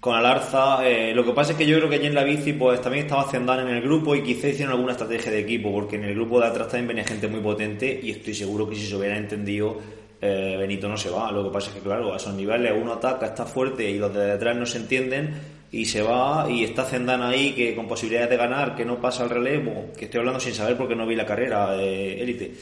con 0.00 0.16
Alarza. 0.16 0.88
Eh, 0.88 1.14
lo 1.14 1.24
que 1.24 1.32
pasa 1.32 1.52
es 1.52 1.58
que 1.58 1.66
yo 1.66 1.76
creo 1.76 1.88
que 1.88 1.96
allí 1.96 2.06
en 2.06 2.14
la 2.14 2.24
bici 2.24 2.52
pues 2.54 2.80
también 2.80 3.06
estaba 3.06 3.30
Zendán 3.30 3.60
en 3.60 3.76
el 3.76 3.82
grupo 3.82 4.16
y 4.16 4.22
quizá 4.22 4.48
hicieron 4.48 4.74
alguna 4.74 4.92
estrategia 4.92 5.30
de 5.30 5.38
equipo, 5.38 5.72
porque 5.72 5.96
en 5.96 6.04
el 6.04 6.14
grupo 6.14 6.40
de 6.40 6.46
atrás 6.48 6.68
también 6.68 6.88
venía 6.88 7.04
gente 7.04 7.28
muy 7.28 7.40
potente 7.40 8.00
y 8.02 8.10
estoy 8.10 8.34
seguro 8.34 8.68
que 8.68 8.74
si 8.74 8.86
se 8.86 8.96
hubiera 8.96 9.16
entendido 9.16 9.78
eh, 10.20 10.56
Benito 10.58 10.88
no 10.88 10.96
se 10.96 11.08
va. 11.08 11.30
Lo 11.30 11.44
que 11.44 11.50
pasa 11.50 11.70
es 11.70 11.76
que 11.76 11.82
claro, 11.82 12.12
a 12.12 12.16
esos 12.16 12.34
niveles 12.34 12.72
uno 12.76 12.94
ataca, 12.94 13.26
está 13.26 13.44
fuerte 13.44 13.88
y 13.88 13.98
los 13.98 14.12
de 14.12 14.26
detrás 14.26 14.56
no 14.56 14.66
se 14.66 14.78
entienden 14.78 15.34
y 15.70 15.84
se 15.84 16.02
va 16.02 16.48
y 16.50 16.64
está 16.64 16.84
Zendán 16.84 17.22
ahí 17.22 17.52
que 17.52 17.74
con 17.74 17.86
posibilidades 17.86 18.30
de 18.30 18.36
ganar, 18.36 18.74
que 18.74 18.84
no 18.84 19.00
pasa 19.00 19.22
el 19.22 19.30
relevo, 19.30 19.92
que 19.96 20.06
estoy 20.06 20.18
hablando 20.18 20.40
sin 20.40 20.52
saber 20.54 20.76
porque 20.76 20.96
no 20.96 21.06
vi 21.06 21.14
la 21.14 21.24
carrera 21.24 21.76
élite. 21.76 22.52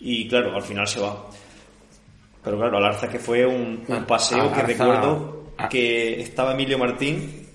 Y 0.00 0.28
claro, 0.28 0.54
al 0.54 0.62
final 0.62 0.86
se 0.86 1.00
va. 1.00 1.28
Pero 2.42 2.56
claro, 2.56 2.78
Alarza 2.78 3.08
que 3.08 3.18
fue 3.18 3.44
un, 3.44 3.84
un 3.86 4.04
paseo 4.04 4.42
Alarza, 4.42 4.60
que 4.60 4.72
recuerdo 4.72 5.44
que 5.70 6.20
estaba 6.20 6.52
Emilio 6.52 6.78
Martín, 6.78 7.46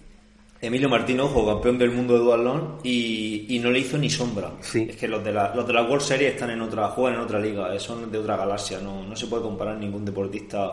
Emilio 0.63 0.88
Martín, 0.88 1.19
ojo, 1.19 1.46
campeón 1.46 1.78
del 1.78 1.91
mundo 1.91 2.13
de 2.13 2.19
duatlón 2.19 2.78
y, 2.84 3.46
y 3.50 3.60
no 3.60 3.69
le 3.69 3.80
hizo 3.80 3.98
ni 3.98 4.10
sombra. 4.10 4.50
Sí. 4.62 4.88
Es 4.89 4.96
que 4.96 5.10
los 5.10 5.22
de, 5.22 5.34
la, 5.34 5.54
los 5.54 5.67
de 5.67 5.74
la 5.74 5.84
World 5.84 6.02
Series 6.02 6.34
están 6.34 6.52
en 6.52 6.62
otra, 6.62 6.88
juegan 6.88 7.15
en 7.15 7.26
otra 7.26 7.38
liga, 7.38 7.78
son 7.80 8.10
de 8.10 8.17
otra 8.17 8.38
galaxia, 8.38 8.80
no, 8.80 9.04
no 9.04 9.13
se 9.13 9.28
puede 9.28 9.43
comparar 9.43 9.78
ningún 9.78 10.06
deportista 10.06 10.72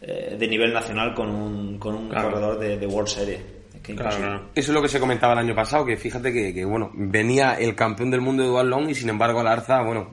eh, 0.00 0.36
de 0.38 0.48
nivel 0.48 0.72
nacional 0.72 1.14
con 1.14 1.28
un, 1.28 1.78
con 1.78 1.94
un 1.94 2.08
claro. 2.08 2.30
corredor 2.30 2.58
de, 2.58 2.78
de, 2.78 2.86
World 2.86 3.08
Series. 3.08 3.40
Es 3.74 3.80
que 3.82 3.94
claro, 3.94 4.48
Eso 4.54 4.70
es 4.70 4.74
lo 4.74 4.80
que 4.80 4.88
se 4.88 4.98
comentaba 4.98 5.34
el 5.34 5.40
año 5.40 5.54
pasado, 5.54 5.84
que 5.84 5.98
fíjate 5.98 6.32
que, 6.32 6.54
que 6.54 6.64
bueno, 6.64 6.90
venía 6.94 7.54
el 7.54 7.74
campeón 7.74 8.10
del 8.10 8.22
mundo 8.22 8.42
de 8.42 8.48
duatlón 8.48 8.88
y 8.88 8.94
sin 8.94 9.10
embargo 9.10 9.40
Alarza, 9.40 9.82
bueno, 9.82 10.12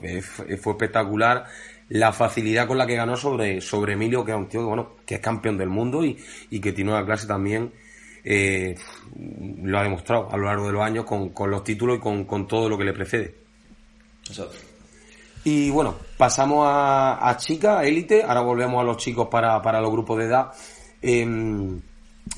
fue 0.59 0.73
espectacular 0.73 1.45
la 1.93 2.11
facilidad 2.11 2.67
con 2.67 2.79
la 2.79 2.87
que 2.87 2.95
ganó 2.95 3.15
sobre, 3.15 3.61
sobre 3.61 3.93
Emilio, 3.93 4.25
que 4.25 4.31
es 4.31 4.37
un 4.37 4.47
tío 4.47 4.65
bueno, 4.65 4.93
que 5.05 5.15
es 5.15 5.21
campeón 5.21 5.59
del 5.59 5.69
mundo 5.69 6.03
y, 6.03 6.17
y 6.49 6.59
que 6.59 6.71
tiene 6.71 6.89
una 6.89 7.05
clase 7.05 7.27
también, 7.27 7.71
eh, 8.23 8.75
lo 9.61 9.77
ha 9.77 9.83
demostrado 9.83 10.27
a 10.31 10.37
lo 10.37 10.45
largo 10.45 10.65
de 10.65 10.73
los 10.73 10.81
años 10.81 11.05
con, 11.05 11.29
con 11.29 11.51
los 11.51 11.63
títulos 11.63 11.97
y 11.97 11.99
con, 11.99 12.25
con, 12.25 12.47
todo 12.47 12.67
lo 12.67 12.79
que 12.79 12.83
le 12.83 12.93
precede. 12.93 13.35
Exacto. 14.27 14.55
Y 15.43 15.69
bueno, 15.69 15.93
pasamos 16.17 16.65
a, 16.67 17.29
a 17.29 17.37
chica, 17.37 17.83
élite, 17.83 18.23
ahora 18.23 18.41
volvemos 18.41 18.81
a 18.81 18.85
los 18.85 18.97
chicos 18.97 19.27
para, 19.27 19.61
para 19.61 19.79
los 19.79 19.91
grupos 19.91 20.17
de 20.17 20.25
edad. 20.25 20.51
Eh, 20.99 21.21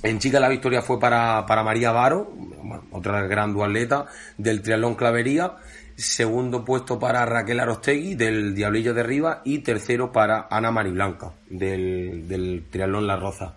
en 0.03 0.19
chica 0.19 0.39
la 0.39 0.49
victoria 0.49 0.81
fue 0.81 0.99
para, 0.99 1.45
para 1.45 1.63
María 1.63 1.93
Varo, 1.93 2.29
bueno, 2.35 2.83
otra 2.91 3.21
gran 3.21 3.53
dualeta 3.53 4.07
del 4.37 4.61
triatlón 4.61 4.95
clavería 4.95 5.55
segundo 5.95 6.65
puesto 6.65 6.99
para 6.99 7.25
Raquel 7.25 7.59
Arostegui 7.59 8.15
del 8.15 8.53
Diablillo 8.53 8.93
de 8.93 9.01
Arriba 9.01 9.41
y 9.45 9.59
tercero 9.59 10.11
para 10.11 10.47
Ana 10.49 10.71
Mariblanca 10.71 11.31
del, 11.49 12.27
del 12.27 12.65
Triatlón 12.69 13.07
La 13.07 13.15
Roza. 13.15 13.55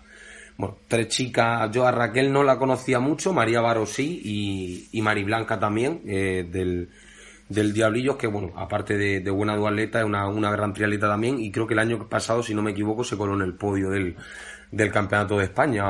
Bueno, 0.57 0.77
tres 0.87 1.07
chicas, 1.07 1.71
yo 1.71 1.85
a 1.87 1.91
Raquel 1.91 2.33
no 2.33 2.43
la 2.43 2.57
conocía 2.57 2.99
mucho, 2.99 3.31
María 3.31 3.61
Baro 3.61 3.85
sí 3.85 4.21
y, 4.23 4.89
y 4.91 5.01
Mari 5.01 5.23
Blanca 5.23 5.57
también 5.57 6.01
eh, 6.05 6.45
del, 6.51 6.89
del 7.47 7.73
Diablillo, 7.73 8.17
que 8.17 8.27
bueno, 8.27 8.51
aparte 8.57 8.97
de, 8.97 9.21
de 9.21 9.31
buena 9.31 9.55
dualeta, 9.55 9.99
es 9.99 10.05
una, 10.05 10.27
una 10.27 10.51
gran 10.51 10.73
triatleta 10.73 11.07
también 11.07 11.39
y 11.39 11.51
creo 11.51 11.65
que 11.65 11.75
el 11.75 11.79
año 11.79 12.09
pasado, 12.09 12.43
si 12.43 12.53
no 12.53 12.61
me 12.61 12.71
equivoco, 12.71 13.05
se 13.05 13.15
coló 13.15 13.35
en 13.35 13.41
el 13.41 13.53
podio 13.53 13.89
del, 13.89 14.17
del 14.71 14.91
Campeonato 14.91 15.37
de 15.37 15.45
España. 15.45 15.83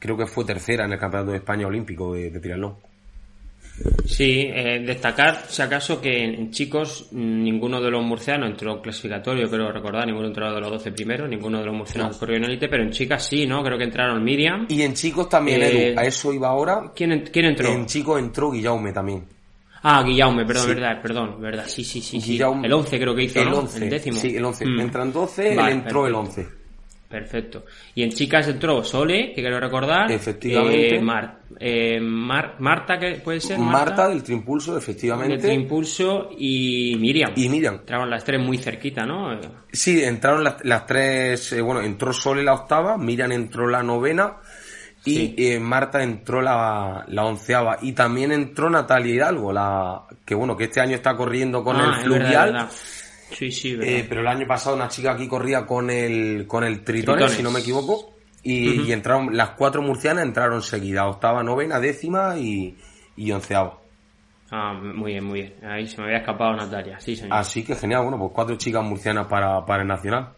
Creo 0.00 0.16
que 0.16 0.26
fue 0.26 0.44
tercera 0.44 0.84
en 0.84 0.92
el 0.92 0.98
Campeonato 0.98 1.30
de 1.32 1.38
España 1.38 1.66
Olímpico 1.66 2.14
de, 2.14 2.30
de 2.30 2.40
triatlón. 2.40 2.74
Sí, 4.04 4.48
eh, 4.52 4.82
destacar, 4.84 5.44
si 5.48 5.62
acaso, 5.62 6.00
que 6.00 6.24
en 6.24 6.50
chicos 6.50 7.08
ninguno 7.12 7.80
de 7.80 7.90
los 7.90 8.02
murcianos 8.02 8.50
entró 8.50 8.80
clasificatorio, 8.80 9.48
creo 9.48 9.70
recordar, 9.70 10.06
ninguno 10.06 10.28
entró 10.28 10.52
de 10.52 10.60
los 10.60 10.70
12 10.70 10.92
primeros, 10.92 11.28
ninguno 11.28 11.60
de 11.60 11.66
los 11.66 11.74
murcianos 11.74 12.12
no. 12.12 12.18
corrió 12.18 12.36
en 12.38 12.44
élite, 12.44 12.68
pero 12.68 12.82
en 12.82 12.90
chicas 12.90 13.26
sí, 13.26 13.46
¿no? 13.46 13.62
Creo 13.62 13.78
que 13.78 13.84
entraron 13.84 14.22
Miriam. 14.24 14.66
Y 14.68 14.82
en 14.82 14.94
chicos 14.94 15.28
también, 15.28 15.62
eh, 15.62 15.88
Edu, 15.88 16.00
a 16.00 16.04
eso 16.04 16.32
iba 16.32 16.48
ahora. 16.48 16.92
¿Quién, 16.94 17.28
quién 17.32 17.46
entró? 17.46 17.68
En 17.68 17.86
chicos 17.86 18.18
entró 18.18 18.50
Guillaume 18.50 18.92
también. 18.92 19.24
Ah, 19.82 20.02
Guillaume, 20.02 20.44
perdón, 20.44 20.64
sí. 20.64 20.74
verdad, 20.74 21.02
perdón, 21.02 21.40
verdad, 21.40 21.64
sí, 21.68 21.84
sí, 21.84 22.00
sí. 22.00 22.18
Guillaume, 22.18 22.66
el 22.66 22.72
11 22.72 22.98
creo 22.98 23.14
que 23.14 23.22
hizo, 23.22 23.40
el 23.40 23.50
¿no? 23.50 23.58
11, 23.58 23.84
el 23.84 23.90
décimo. 23.90 24.18
Sí, 24.18 24.36
el 24.36 24.44
11. 24.44 24.66
Mm. 24.66 24.80
Entran 24.80 25.12
12, 25.12 25.54
vale, 25.54 25.72
él 25.72 25.78
entró 25.78 26.02
perfecto. 26.02 26.06
el 26.06 26.14
11. 26.14 26.57
Perfecto. 27.08 27.64
Y 27.94 28.02
en 28.02 28.10
chicas 28.10 28.46
entró 28.48 28.84
Sole, 28.84 29.32
que 29.34 29.40
quiero 29.40 29.58
recordar. 29.58 30.12
Efectivamente. 30.12 30.96
Eh, 30.96 31.00
Mar, 31.00 31.38
eh, 31.58 31.98
Mar, 32.00 32.56
Marta, 32.58 32.98
que 32.98 33.12
puede 33.24 33.40
ser. 33.40 33.58
Marta, 33.58 33.72
Marta 33.90 34.08
del 34.10 34.22
Trimpulso, 34.22 34.76
efectivamente. 34.76 35.38
Del 35.38 35.40
Trimpulso 35.56 36.28
y 36.36 36.96
Miriam. 36.98 37.32
Y 37.34 37.48
Miriam. 37.48 37.76
Entraron 37.76 38.10
las 38.10 38.24
tres 38.24 38.40
muy 38.40 38.58
cerquita, 38.58 39.06
¿no? 39.06 39.40
Sí, 39.72 40.04
entraron 40.04 40.44
las, 40.44 40.56
las 40.64 40.84
tres. 40.84 41.52
Eh, 41.54 41.62
bueno, 41.62 41.80
entró 41.80 42.12
Sole 42.12 42.42
la 42.42 42.52
octava, 42.52 42.98
Miriam 42.98 43.32
entró 43.32 43.66
la 43.68 43.82
novena. 43.82 44.36
Y 45.04 45.34
eh, 45.42 45.58
Marta 45.58 46.02
entró 46.02 46.42
la, 46.42 47.04
la 47.08 47.24
onceava. 47.24 47.78
Y 47.80 47.92
también 47.92 48.32
entró 48.32 48.68
Natalia 48.68 49.14
Hidalgo, 49.14 49.52
la 49.52 50.02
que 50.26 50.34
bueno, 50.34 50.54
que 50.54 50.64
este 50.64 50.80
año 50.82 50.96
está 50.96 51.16
corriendo 51.16 51.64
con 51.64 51.76
Ah, 51.76 51.84
el 51.84 51.90
es 51.90 51.96
verdad, 51.96 52.18
fluvial. 52.26 52.48
es 52.48 52.52
verdad. 52.52 52.68
Sí, 53.30 53.50
sí, 53.50 53.76
verdad. 53.76 53.92
Eh, 53.92 54.06
pero 54.08 54.20
el 54.22 54.26
año 54.28 54.46
pasado 54.46 54.76
una 54.76 54.88
chica 54.88 55.12
aquí 55.12 55.28
corría 55.28 55.66
con 55.66 55.90
el 55.90 56.46
con 56.46 56.64
el 56.64 56.82
Tritones, 56.82 57.16
Tritones. 57.16 57.32
si 57.32 57.42
no 57.42 57.50
me 57.50 57.60
equivoco. 57.60 58.14
Y, 58.42 58.82
y 58.82 58.92
entraron, 58.92 59.36
las 59.36 59.50
cuatro 59.50 59.82
murcianas 59.82 60.24
entraron 60.24 60.62
seguidas, 60.62 61.06
octava, 61.06 61.42
novena, 61.42 61.80
décima 61.80 62.38
y, 62.38 62.76
y 63.16 63.32
onceava. 63.32 63.78
Ah, 64.50 64.72
muy 64.72 65.12
bien, 65.12 65.24
muy 65.24 65.40
bien. 65.40 65.54
Ahí 65.64 65.86
se 65.86 65.98
me 65.98 66.04
había 66.04 66.18
escapado 66.18 66.56
Natalia. 66.56 66.98
Sí, 67.00 67.16
señor. 67.16 67.36
Así 67.36 67.64
que 67.64 67.74
genial, 67.74 68.02
bueno, 68.02 68.18
pues 68.18 68.30
cuatro 68.32 68.56
chicas 68.56 68.82
murcianas 68.82 69.26
para, 69.26 69.64
para 69.66 69.82
el 69.82 69.88
Nacional. 69.88 70.32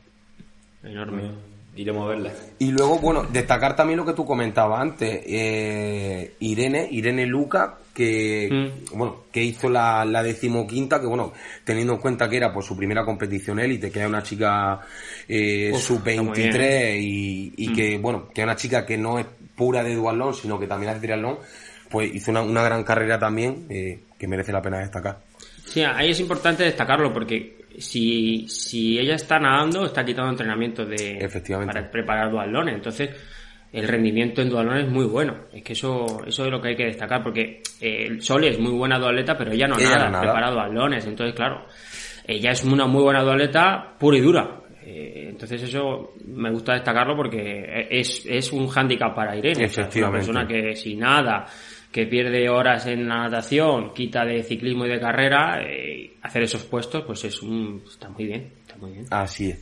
Enorme. 0.83 1.31
Iremos 1.81 2.05
a 2.05 2.09
verla. 2.11 2.33
Y 2.59 2.71
luego, 2.73 2.99
bueno, 2.99 3.23
destacar 3.25 3.75
también 3.75 3.97
lo 3.99 4.05
que 4.05 4.13
tú 4.13 4.27
comentabas 4.27 4.81
antes, 4.81 5.23
eh, 5.27 6.35
Irene, 6.41 6.87
Irene 6.91 7.25
Luca, 7.27 7.79
que, 7.95 8.49
Mm. 8.51 8.99
bueno, 8.99 9.25
que 9.33 9.43
hizo 9.43 9.69
la, 9.71 10.05
la 10.05 10.23
decimoquinta, 10.23 11.01
que 11.01 11.07
bueno, 11.07 11.33
teniendo 11.65 11.95
en 11.95 12.01
cuenta 12.01 12.29
que 12.29 12.37
era 12.37 12.53
pues 12.53 12.67
su 12.67 12.77
primera 12.77 13.05
competición 13.05 13.59
élite, 13.61 13.91
que 13.91 13.99
era 14.01 14.09
una 14.09 14.23
chica 14.23 14.81
eh, 15.29 15.71
Uf, 15.73 15.81
está 15.91 16.23
muy 16.23 16.35
sub-23 16.35 16.99
y, 17.01 17.53
y 17.57 17.73
que, 17.73 17.99
Mm. 17.99 18.03
bueno, 18.03 18.29
que 18.35 18.43
es 18.43 18.45
una 18.45 18.57
chica 18.57 18.85
que 18.85 18.99
no 18.99 19.19
es 19.19 19.27
pura 19.57 19.83
de 19.83 19.95
duatlón, 19.95 20.35
sino 20.35 20.59
que 20.59 20.67
también 20.67 20.91
hace 20.93 21.01
triatlón, 21.01 21.39
pues 21.89 22.15
hizo 22.15 22.31
una, 22.31 22.43
una 22.43 22.63
gran 22.63 22.85
carrera 22.85 23.19
también, 23.19 23.67
eh, 23.71 24.01
que 24.19 24.27
merece 24.29 24.53
la 24.53 24.61
pena 24.63 24.79
destacar. 24.81 25.19
Sí, 25.67 25.83
ahí 25.83 26.11
es 26.11 26.21
importante 26.21 26.63
destacarlo 26.65 27.13
porque 27.13 27.60
si, 27.79 28.47
si 28.49 28.99
ella 28.99 29.15
está 29.15 29.39
nadando, 29.39 29.85
está 29.87 30.05
quitando 30.05 30.31
entrenamiento 30.31 30.85
de, 30.85 31.19
Efectivamente. 31.19 31.73
para 31.75 31.91
preparar 31.91 32.31
dualones. 32.31 32.75
Entonces, 32.75 33.11
el 33.73 33.87
rendimiento 33.87 34.43
en 34.43 34.49
dualones 34.51 34.87
es 34.87 34.91
muy 34.91 35.05
bueno. 35.07 35.37
Es 35.53 35.63
que 35.63 35.75
eso, 35.75 36.23
eso 36.27 36.45
es 36.45 36.51
lo 36.51 36.61
que 36.61 36.69
hay 36.69 36.77
que 36.77 36.87
destacar 36.87 37.23
porque 37.23 37.63
eh, 37.81 38.17
Sol 38.21 38.45
es 38.45 38.59
muy 38.59 38.73
buena 38.73 38.99
dualeta, 38.99 39.37
pero 39.37 39.53
ella 39.53 39.69
no 39.69 39.79
Ella 39.79 39.91
nada, 39.91 40.11
nada. 40.11 40.21
prepara 40.23 40.51
dualones. 40.51 41.07
Entonces, 41.07 41.35
claro, 41.35 41.67
ella 42.27 42.51
es 42.51 42.65
una 42.65 42.87
muy 42.87 43.03
buena 43.03 43.23
dualeta 43.23 43.95
pura 43.99 44.17
y 44.19 44.21
dura. 44.21 44.57
Eh, 44.83 45.27
entonces 45.31 45.63
eso 45.63 46.15
me 46.27 46.51
gusta 46.51 46.73
destacarlo 46.75 47.15
porque 47.15 47.87
es, 47.91 48.27
es 48.27 48.53
un 48.53 48.67
hándicap 48.67 49.15
para 49.15 49.37
Irene. 49.37 49.67
O 49.67 49.69
sea, 49.69 49.69
es 49.69 49.77
una 49.77 49.83
Efectivamente. 49.87 50.19
persona 50.27 50.47
que 50.49 50.75
si 50.75 50.97
nada, 50.97 51.47
que 51.93 52.07
pierde 52.07 52.49
horas 52.49 52.87
en 52.87 53.09
la 53.09 53.25
natación, 53.29 53.93
quita 53.95 54.25
de 54.25 54.43
ciclismo 54.43 54.87
y 54.87 54.91
de 54.91 55.01
carrera, 55.01 55.61
eh, 55.63 56.13
hacer 56.23 56.43
esos 56.45 56.63
puestos, 56.65 57.03
pues 57.05 57.25
es 57.25 57.43
un, 57.43 57.83
está 57.91 58.09
muy 58.11 58.27
bien, 58.27 58.49
está 58.61 58.77
muy 58.77 58.93
bien. 58.93 59.07
Así 59.11 59.51
es. 59.51 59.59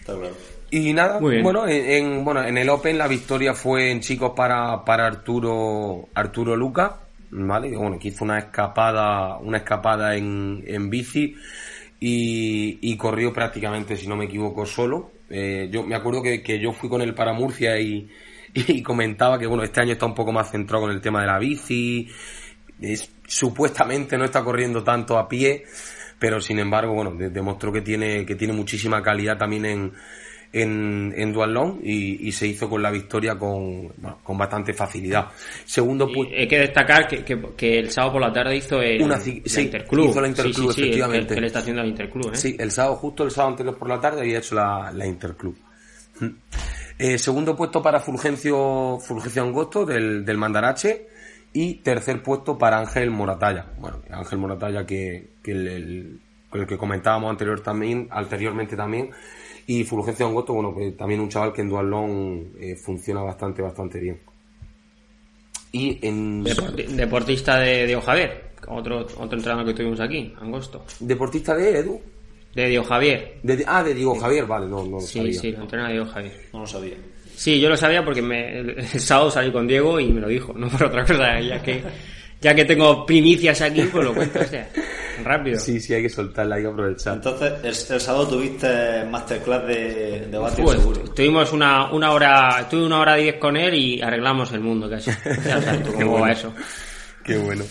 Está 0.00 0.14
claro. 0.18 0.34
Y 0.70 0.92
nada, 0.92 1.18
bueno, 1.18 1.66
en, 1.66 1.90
en- 1.90 2.24
bueno, 2.24 2.44
en 2.44 2.56
el 2.58 2.68
Open 2.68 2.96
la 2.98 3.08
victoria 3.08 3.54
fue 3.54 3.90
en 3.90 4.00
chicos 4.00 4.32
para, 4.36 4.84
para 4.84 5.06
Arturo, 5.06 6.08
Arturo 6.14 6.54
Luca, 6.54 7.00
¿vale? 7.30 7.70
Que, 7.70 7.76
Bueno, 7.76 7.98
que 7.98 8.08
hizo 8.08 8.24
una 8.24 8.38
escapada, 8.38 9.38
una 9.38 9.56
escapada 9.58 10.14
en, 10.16 10.62
en 10.66 10.88
bici 10.90 11.34
y, 11.98 12.78
y 12.80 12.96
corrió 12.96 13.32
prácticamente, 13.32 13.96
si 13.96 14.06
no 14.06 14.16
me 14.16 14.26
equivoco, 14.26 14.64
solo. 14.66 15.10
Eh, 15.28 15.68
yo 15.72 15.82
me 15.84 15.94
acuerdo 15.94 16.22
que, 16.22 16.42
que 16.42 16.58
yo 16.58 16.72
fui 16.72 16.88
con 16.88 17.02
él 17.02 17.14
para 17.14 17.32
Murcia 17.32 17.78
y, 17.80 18.08
y 18.54 18.82
comentaba 18.82 19.38
que, 19.38 19.46
bueno, 19.46 19.62
este 19.62 19.80
año 19.80 19.92
está 19.92 20.06
un 20.06 20.14
poco 20.14 20.32
más 20.32 20.50
centrado 20.50 20.82
con 20.84 20.92
el 20.92 21.00
tema 21.00 21.20
de 21.20 21.26
la 21.26 21.38
bici, 21.38 22.08
es- 22.80 23.10
supuestamente 23.26 24.16
no 24.18 24.24
está 24.24 24.42
corriendo 24.42 24.82
tanto 24.82 25.16
a 25.18 25.28
pie, 25.28 25.64
pero 26.18 26.40
sin 26.40 26.58
embargo, 26.58 26.94
bueno, 26.94 27.12
de- 27.12 27.30
demostró 27.30 27.72
que 27.72 27.80
tiene, 27.82 28.26
que 28.26 28.34
tiene 28.34 28.52
muchísima 28.52 29.02
calidad 29.02 29.38
también 29.38 29.64
en, 29.66 29.92
en, 30.52 31.14
en 31.16 31.32
duatlón 31.32 31.78
y, 31.82 32.26
y 32.28 32.32
se 32.32 32.48
hizo 32.48 32.68
con 32.68 32.82
la 32.82 32.90
victoria 32.90 33.38
con, 33.38 33.86
bueno, 33.98 34.18
con 34.24 34.36
bastante 34.36 34.74
facilidad. 34.74 35.28
Segundo 35.64 36.10
puesto. 36.12 36.34
hay 36.36 36.48
que 36.48 36.58
destacar 36.58 37.06
que, 37.06 37.24
que, 37.24 37.40
que 37.56 37.78
el 37.78 37.90
sábado 37.90 38.14
por 38.14 38.20
la 38.22 38.32
tarde 38.32 38.56
hizo 38.56 38.80
el, 38.82 39.00
Una 39.00 39.14
la 39.16 39.20
sí, 39.22 39.40
Interclub. 39.58 40.10
hizo 40.10 40.20
la 40.20 40.26
Interclub, 40.28 40.72
Sí, 40.72 40.80
efectivamente. 40.82 41.28
Que, 41.28 41.34
que 41.36 41.40
le 41.40 41.46
está 41.46 41.60
haciendo 41.60 41.82
el 41.82 41.88
Interclub, 41.90 42.32
¿eh? 42.32 42.36
Sí, 42.36 42.56
el 42.58 42.72
sábado, 42.72 42.96
justo 42.96 43.22
el 43.22 43.30
sábado 43.30 43.52
anterior 43.52 43.78
por 43.78 43.88
la 43.88 44.00
tarde 44.00 44.22
había 44.22 44.38
hecho 44.38 44.56
la, 44.56 44.90
la 44.92 45.06
Interclub. 45.06 45.56
Eh, 47.02 47.16
segundo 47.18 47.56
puesto 47.56 47.82
para 47.82 47.98
Fulgencio, 48.00 48.98
Fulgencio 49.00 49.42
Angosto 49.42 49.86
del, 49.86 50.24
del 50.24 50.36
Mandarache 50.36 51.06
y 51.52 51.76
tercer 51.76 52.22
puesto 52.22 52.58
para 52.58 52.78
Ángel 52.78 53.10
Moratalla. 53.10 53.72
Bueno, 53.78 54.00
Ángel 54.10 54.38
Moratalla 54.38 54.84
que, 54.84 55.30
que 55.42 55.52
el, 55.52 55.66
el- 55.68 56.20
con 56.50 56.60
el 56.60 56.66
que 56.66 56.76
comentábamos 56.76 57.30
anterior 57.30 57.60
también, 57.62 58.08
anteriormente 58.10 58.76
también. 58.76 59.10
Y 59.66 59.84
Fulgencio 59.84 60.26
Angosto, 60.26 60.52
bueno, 60.52 60.74
que 60.74 60.90
también 60.92 61.20
un 61.20 61.28
chaval 61.28 61.52
que 61.52 61.62
en 61.62 61.68
duatlón 61.68 62.52
eh, 62.58 62.74
funciona 62.76 63.22
bastante, 63.22 63.62
bastante 63.62 64.00
bien. 64.00 64.18
Y 65.72 65.98
en 66.06 66.44
Deporti- 66.44 66.86
deportista 66.88 67.58
de 67.60 68.00
Javier, 68.04 68.50
otro, 68.66 69.06
otro 69.18 69.36
entrenador 69.38 69.64
que 69.66 69.74
tuvimos 69.74 70.00
aquí, 70.00 70.34
Angosto. 70.40 70.84
deportista 70.98 71.54
de 71.54 71.78
Edu. 71.78 72.00
De 72.54 72.66
Diego 72.68 72.84
Javier. 72.84 73.38
De- 73.42 73.64
ah, 73.66 73.82
de 73.84 73.94
Diego 73.94 74.18
Javier, 74.18 74.44
vale, 74.46 74.66
no, 74.66 74.84
no 74.84 74.96
lo 74.96 75.00
Sí, 75.00 75.18
sabía. 75.18 75.40
sí, 75.40 75.52
lo 75.52 75.62
entrena 75.62 75.88
Diego 75.90 76.06
Javier. 76.06 76.32
No 76.52 76.60
lo 76.60 76.66
sabía. 76.66 76.94
Sí, 77.36 77.58
yo 77.60 77.68
lo 77.68 77.76
sabía 77.76 78.04
porque 78.04 78.20
me, 78.22 78.58
el, 78.58 78.70
el 78.80 78.86
sábado 79.00 79.30
salí 79.30 79.50
con 79.52 79.66
Diego 79.66 79.98
y 80.00 80.08
me 80.12 80.20
lo 80.20 80.28
dijo, 80.28 80.52
no 80.54 80.68
por 80.68 80.84
otra 80.84 81.04
cosa, 81.06 81.40
ya 81.40 81.62
que, 81.62 81.82
ya 82.40 82.54
que 82.54 82.64
tengo 82.66 83.06
primicias 83.06 83.60
aquí, 83.62 83.82
pues 83.84 84.04
lo 84.04 84.12
cuento, 84.12 84.40
hostia, 84.40 84.68
rápido. 85.24 85.58
Sí, 85.58 85.80
sí, 85.80 85.94
hay 85.94 86.02
que 86.02 86.08
soltarla, 86.10 86.56
hay 86.56 86.62
que 86.62 86.68
aprovechar. 86.68 87.14
Entonces, 87.14 87.52
el, 87.62 87.94
el 87.94 88.00
sábado 88.00 88.28
tuviste 88.28 89.04
masterclass 89.10 89.66
de, 89.66 90.26
de 90.30 90.38
Batio 90.38 90.64
Pues, 90.64 90.78
seguro. 90.80 91.54
una, 91.54 91.90
una 91.92 92.10
hora, 92.12 92.66
tuve 92.68 92.84
una 92.84 92.98
hora 93.00 93.14
diez 93.14 93.36
con 93.36 93.56
él 93.56 93.72
y 93.74 94.02
arreglamos 94.02 94.52
el 94.52 94.60
mundo 94.60 94.90
casi. 94.90 95.10
Ya 95.46 95.62
sabes 95.62 95.82
tú 95.84 95.92
cómo 95.94 96.20
va 96.20 96.32
eso. 96.32 96.52
Qué 97.24 97.38
bueno. 97.38 97.64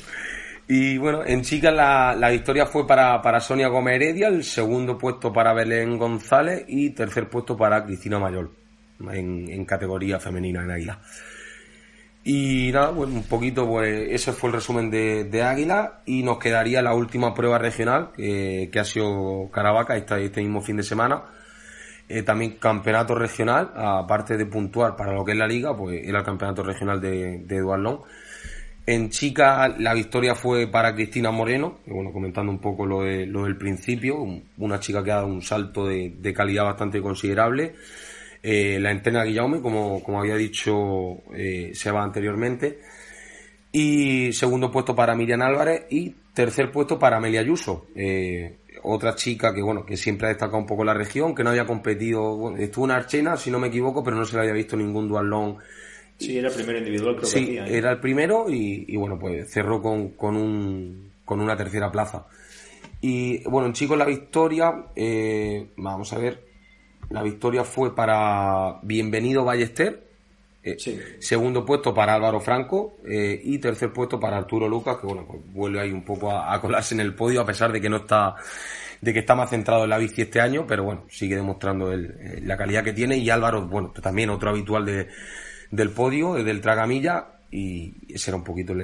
Y 0.71 0.99
bueno, 0.99 1.25
en 1.25 1.41
chicas 1.41 1.73
la, 1.73 2.15
la 2.15 2.29
victoria 2.29 2.67
fue 2.67 2.85
para, 2.85 3.19
para 3.23 3.39
Sonia 3.39 3.69
Gómez 3.69 3.95
Heredia, 3.95 4.27
el 4.27 4.43
segundo 4.43 4.99
puesto 4.99 5.33
para 5.33 5.51
Belén 5.51 5.97
González 5.97 6.63
y 6.67 6.91
tercer 6.91 7.27
puesto 7.27 7.57
para 7.57 7.83
Cristina 7.83 8.19
Mayor 8.19 8.51
en, 9.11 9.65
categoría 9.65 10.19
femenina 10.19 10.61
en 10.61 10.69
Águila. 10.69 10.99
Y 12.23 12.71
nada, 12.71 12.93
pues 12.93 13.09
un 13.09 13.23
poquito, 13.23 13.65
pues 13.65 14.09
ese 14.11 14.31
fue 14.31 14.51
el 14.51 14.57
resumen 14.57 14.91
de, 14.91 15.23
de 15.23 15.41
Águila 15.41 16.03
y 16.05 16.21
nos 16.21 16.37
quedaría 16.37 16.83
la 16.83 16.93
última 16.93 17.33
prueba 17.33 17.57
regional 17.57 18.11
que, 18.15 18.69
ha 18.79 18.83
sido 18.83 19.49
Caravaca 19.51 19.97
este, 19.97 20.39
mismo 20.39 20.61
fin 20.61 20.77
de 20.77 20.83
semana. 20.83 21.23
Eh, 22.07 22.21
también 22.21 22.57
campeonato 22.59 23.15
regional, 23.15 23.71
aparte 23.75 24.37
de 24.37 24.45
puntuar 24.45 24.95
para 24.95 25.13
lo 25.13 25.25
que 25.25 25.31
es 25.31 25.37
la 25.39 25.47
liga, 25.47 25.75
pues 25.75 25.99
era 26.03 26.19
el 26.19 26.25
campeonato 26.25 26.61
regional 26.61 27.01
de, 27.01 27.39
de 27.39 27.59
Duatlón. 27.59 28.01
En 28.93 29.09
chica 29.11 29.67
la 29.77 29.93
victoria 29.93 30.33
fue 30.33 30.65
para 30.65 30.95
Cristina 30.95 31.29
Moreno, 31.29 31.77
bueno, 31.85 32.11
comentando 32.11 32.51
un 32.51 32.57
poco 32.59 32.87
lo, 32.87 33.01
de- 33.03 33.27
lo 33.27 33.43
del 33.43 33.55
principio, 33.55 34.19
un- 34.19 34.43
una 34.57 34.79
chica 34.79 35.03
que 35.03 35.11
ha 35.11 35.15
dado 35.17 35.27
un 35.27 35.43
salto 35.43 35.85
de, 35.85 36.33
calidad 36.33 36.63
bastante 36.63 36.99
considerable. 37.01 37.75
Eh, 38.41 38.79
la 38.79 38.89
entrena 38.91 39.23
Guillaume, 39.25 39.61
como, 39.61 40.01
como 40.03 40.19
había 40.19 40.35
dicho 40.37 41.17
eh, 41.35 41.71
Seba 41.75 42.03
anteriormente. 42.03 42.79
Y 43.71 44.33
segundo 44.33 44.71
puesto 44.71 44.95
para 44.95 45.13
Miriam 45.15 45.43
Álvarez 45.43 45.85
y 45.91 46.15
tercer 46.33 46.71
puesto 46.71 46.97
para 46.97 47.17
Amelia 47.17 47.41
Ayuso. 47.41 47.85
Eh, 47.95 48.55
otra 48.81 49.13
chica 49.13 49.53
que 49.53 49.61
bueno, 49.61 49.85
que 49.85 49.97
siempre 49.97 50.25
ha 50.25 50.29
destacado 50.29 50.57
un 50.57 50.65
poco 50.65 50.83
la 50.83 50.95
región, 50.95 51.35
que 51.35 51.43
no 51.43 51.51
había 51.51 51.67
competido, 51.67 52.35
bueno, 52.37 52.57
estuvo 52.57 52.85
en 52.85 52.91
Archena, 52.91 53.37
si 53.37 53.51
no 53.51 53.59
me 53.59 53.67
equivoco, 53.67 54.03
pero 54.03 54.15
no 54.17 54.25
se 54.25 54.35
le 54.35 54.41
había 54.41 54.53
visto 54.53 54.75
ningún 54.75 55.07
dualón 55.07 55.57
Sí, 56.19 56.37
era 56.37 56.49
el 56.49 56.53
primer 56.53 56.75
individual 56.77 57.15
creo 57.15 57.29
que 57.31 57.39
hacía. 57.39 57.65
¿eh? 57.67 57.77
era 57.77 57.91
el 57.91 57.99
primero 57.99 58.45
y, 58.49 58.85
y, 58.87 58.95
bueno, 58.97 59.17
pues 59.17 59.49
cerró 59.51 59.81
con, 59.81 60.09
con, 60.09 60.35
un, 60.35 61.11
con 61.25 61.39
una 61.39 61.55
tercera 61.55 61.91
plaza. 61.91 62.25
Y 63.01 63.41
bueno, 63.49 63.67
en 63.67 63.73
chicos 63.73 63.97
la 63.97 64.05
victoria, 64.05 64.85
eh, 64.95 65.69
vamos 65.77 66.11
a 66.13 66.17
ver, 66.19 66.43
la 67.09 67.23
victoria 67.23 67.63
fue 67.63 67.95
para 67.95 68.79
Bienvenido 68.83 69.45
Ballester, 69.45 70.07
eh, 70.61 70.75
Sí. 70.77 70.99
segundo 71.19 71.63
puesto 71.65 71.93
para 71.93 72.15
Álvaro 72.15 72.41
Franco 72.41 72.97
eh, 73.09 73.39
y 73.41 73.57
tercer 73.59 73.93
puesto 73.93 74.19
para 74.19 74.35
Arturo 74.37 74.67
Lucas, 74.67 74.97
que 74.97 75.07
bueno, 75.07 75.25
pues 75.25 75.39
vuelve 75.53 75.79
ahí 75.79 75.91
un 75.91 76.03
poco 76.03 76.29
a, 76.31 76.53
a 76.53 76.59
colarse 76.59 76.93
en 76.93 76.99
el 76.99 77.15
podio 77.15 77.39
a 77.39 77.45
pesar 77.45 77.71
de 77.71 77.79
que 77.79 77.89
no 77.89 77.95
está 77.97 78.35
de 78.99 79.13
que 79.13 79.19
está 79.19 79.33
más 79.33 79.49
centrado 79.49 79.85
en 79.85 79.91
la 79.91 79.97
bici 79.97 80.23
este 80.23 80.41
año, 80.41 80.65
pero 80.67 80.83
bueno, 80.83 81.05
sigue 81.09 81.37
demostrando 81.37 81.93
el- 81.93 82.11
eh, 82.19 82.41
la 82.43 82.57
calidad 82.57 82.83
que 82.83 82.91
tiene 82.91 83.15
y 83.17 83.29
Álvaro, 83.29 83.65
bueno, 83.65 83.93
también 84.03 84.29
otro 84.29 84.49
habitual 84.49 84.85
de, 84.85 85.07
del 85.71 85.91
podio, 85.91 86.37
eh, 86.37 86.43
del 86.43 86.61
tragamilla 86.61 87.27
y 87.51 87.93
ese 88.13 88.29
era 88.31 88.37
un 88.37 88.43
poquito 88.43 88.73
el... 88.73 88.79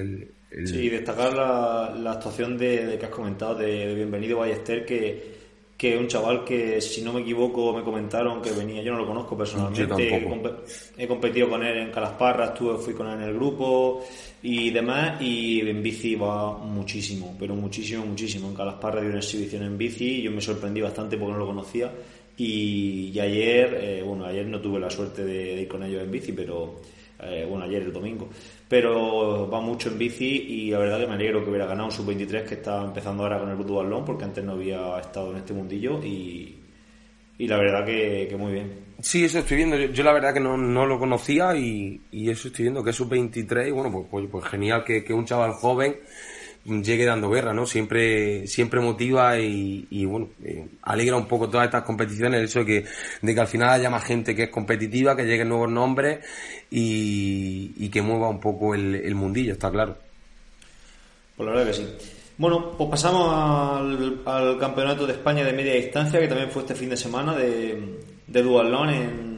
el- 0.52 0.68
Sí, 0.68 0.90
destacar 0.90 1.34
la, 1.34 1.94
la 1.98 2.12
actuación 2.14 2.58
de, 2.58 2.86
de 2.86 2.98
que 2.98 3.06
has 3.06 3.12
comentado 3.12 3.56
de, 3.56 3.88
de 3.88 3.94
Bienvenido 3.96 4.38
Ballester, 4.40 4.86
que, 4.86 5.36
que 5.78 5.94
es 5.94 6.00
un 6.00 6.08
chaval 6.08 6.44
que, 6.46 6.80
si 6.82 7.02
no 7.02 7.12
me 7.14 7.22
equivoco, 7.22 7.74
me 7.74 7.84
comentaron 7.84 8.42
que 8.42 8.52
venía, 8.52 8.82
yo 8.82 8.94
no 8.94 9.00
lo 9.00 9.06
conozco 9.08 9.38
personalmente, 9.38 10.08
he, 10.24 10.28
compe- 10.30 10.56
he 10.98 11.08
competido 11.08 11.50
con 11.50 11.62
él 11.64 11.78
en 11.78 11.92
Calasparra, 11.92 12.46
estuve, 12.46 12.78
fui 12.78 12.94
con 12.94 13.08
él 13.08 13.16
en 13.22 13.24
el 13.30 13.34
grupo 13.36 14.06
y 14.42 14.70
demás, 14.72 15.22
y 15.22 15.60
en 15.68 15.84
bici 15.84 16.16
va 16.16 16.58
muchísimo, 16.58 17.36
pero 17.38 17.54
muchísimo, 17.56 18.06
muchísimo. 18.06 18.48
En 18.50 18.56
Calasparra 18.56 19.02
dio 19.02 19.10
una 19.10 19.20
exhibición 19.20 19.64
en 19.64 19.78
bici 19.78 20.20
y 20.20 20.22
yo 20.24 20.32
me 20.32 20.40
sorprendí 20.42 20.80
bastante 20.82 21.18
porque 21.18 21.34
no 21.34 21.40
lo 21.40 21.48
conocía. 21.48 21.92
Y, 22.38 23.12
y 23.14 23.20
ayer, 23.20 23.80
eh, 23.82 24.04
bueno, 24.04 24.26
ayer 24.26 24.46
no 24.46 24.60
tuve 24.60 24.80
la 24.80 24.90
suerte 24.90 25.24
de, 25.24 25.62
ir 25.62 25.68
con 25.68 25.84
ellos 25.84 26.04
en 26.04 26.12
bici, 26.12 26.34
pero 26.34 26.82
eh, 27.20 27.46
bueno, 27.48 27.66
ayer 27.66 27.84
el 27.84 27.94
domingo. 27.94 28.30
Pero 28.68 29.50
va 29.50 29.62
mucho 29.62 29.90
en 29.90 29.98
bici 29.98 30.26
y 30.26 30.72
la 30.72 30.80
verdad 30.80 31.00
que 31.00 31.08
me 31.08 31.14
alegro 31.14 31.44
que 31.44 31.50
hubiera 31.50 31.66
ganado 31.66 31.86
un 31.86 31.92
sub-23 31.92 32.46
que 32.46 32.56
está 32.56 32.84
empezando 32.84 33.24
ahora 33.24 33.40
con 33.40 33.50
el 33.50 33.58
Duatlón 33.58 34.04
porque 34.04 34.26
antes 34.26 34.44
no 34.44 34.54
había 34.54 35.00
estado 35.00 35.32
en 35.32 35.38
este 35.38 35.54
mundillo 35.54 36.04
y, 36.04 36.58
y 37.38 37.48
la 37.48 37.58
verdad 37.58 37.86
que, 37.86 38.28
que 38.30 38.36
muy 38.36 38.54
bien. 38.54 38.86
Sí, 39.00 39.24
eso 39.26 39.40
estoy 39.40 39.58
viendo. 39.58 39.78
Yo, 39.78 40.04
la 40.04 40.14
verdad 40.14 40.34
que 40.34 40.40
no, 40.40 40.58
no 40.58 40.86
lo 40.86 40.98
conocía 40.98 41.56
y, 41.56 42.02
y, 42.12 42.30
eso 42.30 42.48
estoy 42.48 42.64
viendo 42.64 42.84
que 42.84 42.90
es 42.90 42.96
sub-23 42.96 43.68
y 43.68 43.72
bueno, 43.72 43.92
pues, 43.92 44.08
pues, 44.10 44.26
pues 44.32 44.46
genial 44.46 44.84
que, 44.84 45.04
que, 45.04 45.14
un 45.14 45.26
chaval 45.26 45.52
joven 45.52 45.98
llegue 46.66 47.06
dando 47.06 47.30
guerra, 47.30 47.54
¿no? 47.54 47.66
Siempre, 47.66 48.48
siempre 48.48 48.82
motiva 48.82 49.40
y, 49.40 49.88
y 49.90 50.06
bueno, 50.06 50.30
eh, 50.44 50.68
alegra 50.82 51.16
un 51.16 51.28
poco 51.28 51.50
todas 51.50 51.66
estas 51.66 51.84
competiciones 51.84 52.40
el 52.40 52.46
hecho 52.46 52.60
de 52.60 52.66
que, 52.66 52.86
de 53.22 53.34
que 53.34 53.40
al 53.40 53.48
final 53.48 53.70
haya 53.70 53.90
más 53.90 54.04
gente 54.04 54.36
que 54.36 54.44
es 54.44 54.50
competitiva, 54.50 55.16
que 55.16 55.26
lleguen 55.26 55.50
nuevos 55.50 55.70
nombres 55.70 56.26
y, 56.72 57.90
que 57.90 58.02
mueva 58.02 58.28
un 58.28 58.40
poco 58.40 58.76
el, 58.76 58.96
el 58.96 59.16
mundillo, 59.16 59.54
está 59.54 59.72
claro. 59.72 59.98
Pues 61.38 61.48
la 61.48 61.56
verdad 61.56 61.72
que 61.72 61.78
sí. 61.78 61.88
Bueno, 62.38 62.74
pues 62.78 62.90
pasamos 62.90 63.30
al, 63.34 64.22
al, 64.26 64.60
Campeonato 64.60 65.08
de 65.08 65.14
España 65.14 65.46
de 65.46 65.54
Media 65.54 65.74
Distancia, 65.76 66.20
que 66.20 66.28
también 66.28 66.50
fue 66.50 66.64
este 66.64 66.76
fin 66.76 66.90
de 66.90 66.98
semana 66.98 67.36
de, 67.36 68.02
de 68.28 68.42
Dualón 68.42 68.90
en... 68.90 69.35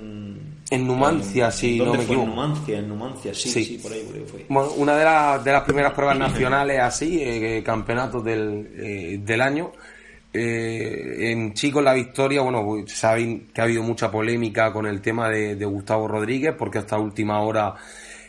En 0.70 0.86
Numancia, 0.86 1.45
en, 1.45 1.51
sí, 1.51 1.78
no 1.78 1.91
me 1.91 1.95
fue? 1.95 2.03
equivoco. 2.05 2.24
En 2.24 2.30
Numancia, 2.30 2.80
en 2.80 2.89
Numancia, 2.89 3.34
sí, 3.34 3.49
sí, 3.49 3.65
sí 3.65 3.78
por, 3.78 3.91
ahí, 3.91 4.01
por 4.03 4.15
ahí 4.15 4.26
fue. 4.26 4.45
Bueno, 4.49 4.72
una 4.78 4.97
de, 4.97 5.05
la, 5.05 5.39
de 5.39 5.51
las 5.51 5.63
primeras 5.63 5.93
pruebas 5.93 6.18
nacionales 6.18 6.80
así, 6.80 7.22
eh, 7.22 7.63
campeonatos 7.65 8.24
del, 8.24 8.70
eh, 8.78 9.20
del 9.22 9.41
año. 9.41 9.72
Eh, 10.34 11.32
en 11.32 11.53
chicos 11.53 11.84
la 11.84 11.93
victoria, 11.93 12.41
bueno, 12.41 12.84
saben 12.88 13.47
que 13.53 13.61
ha 13.61 13.63
habido 13.63 13.82
mucha 13.82 14.11
polémica 14.11 14.72
con 14.74 14.86
el 14.86 15.01
tema 15.01 15.30
de, 15.30 15.55
de 15.55 15.65
Gustavo 15.65 16.07
Rodríguez, 16.07 16.53
porque 16.57 16.80
hasta 16.80 16.97
última 16.97 17.39
hora 17.41 17.74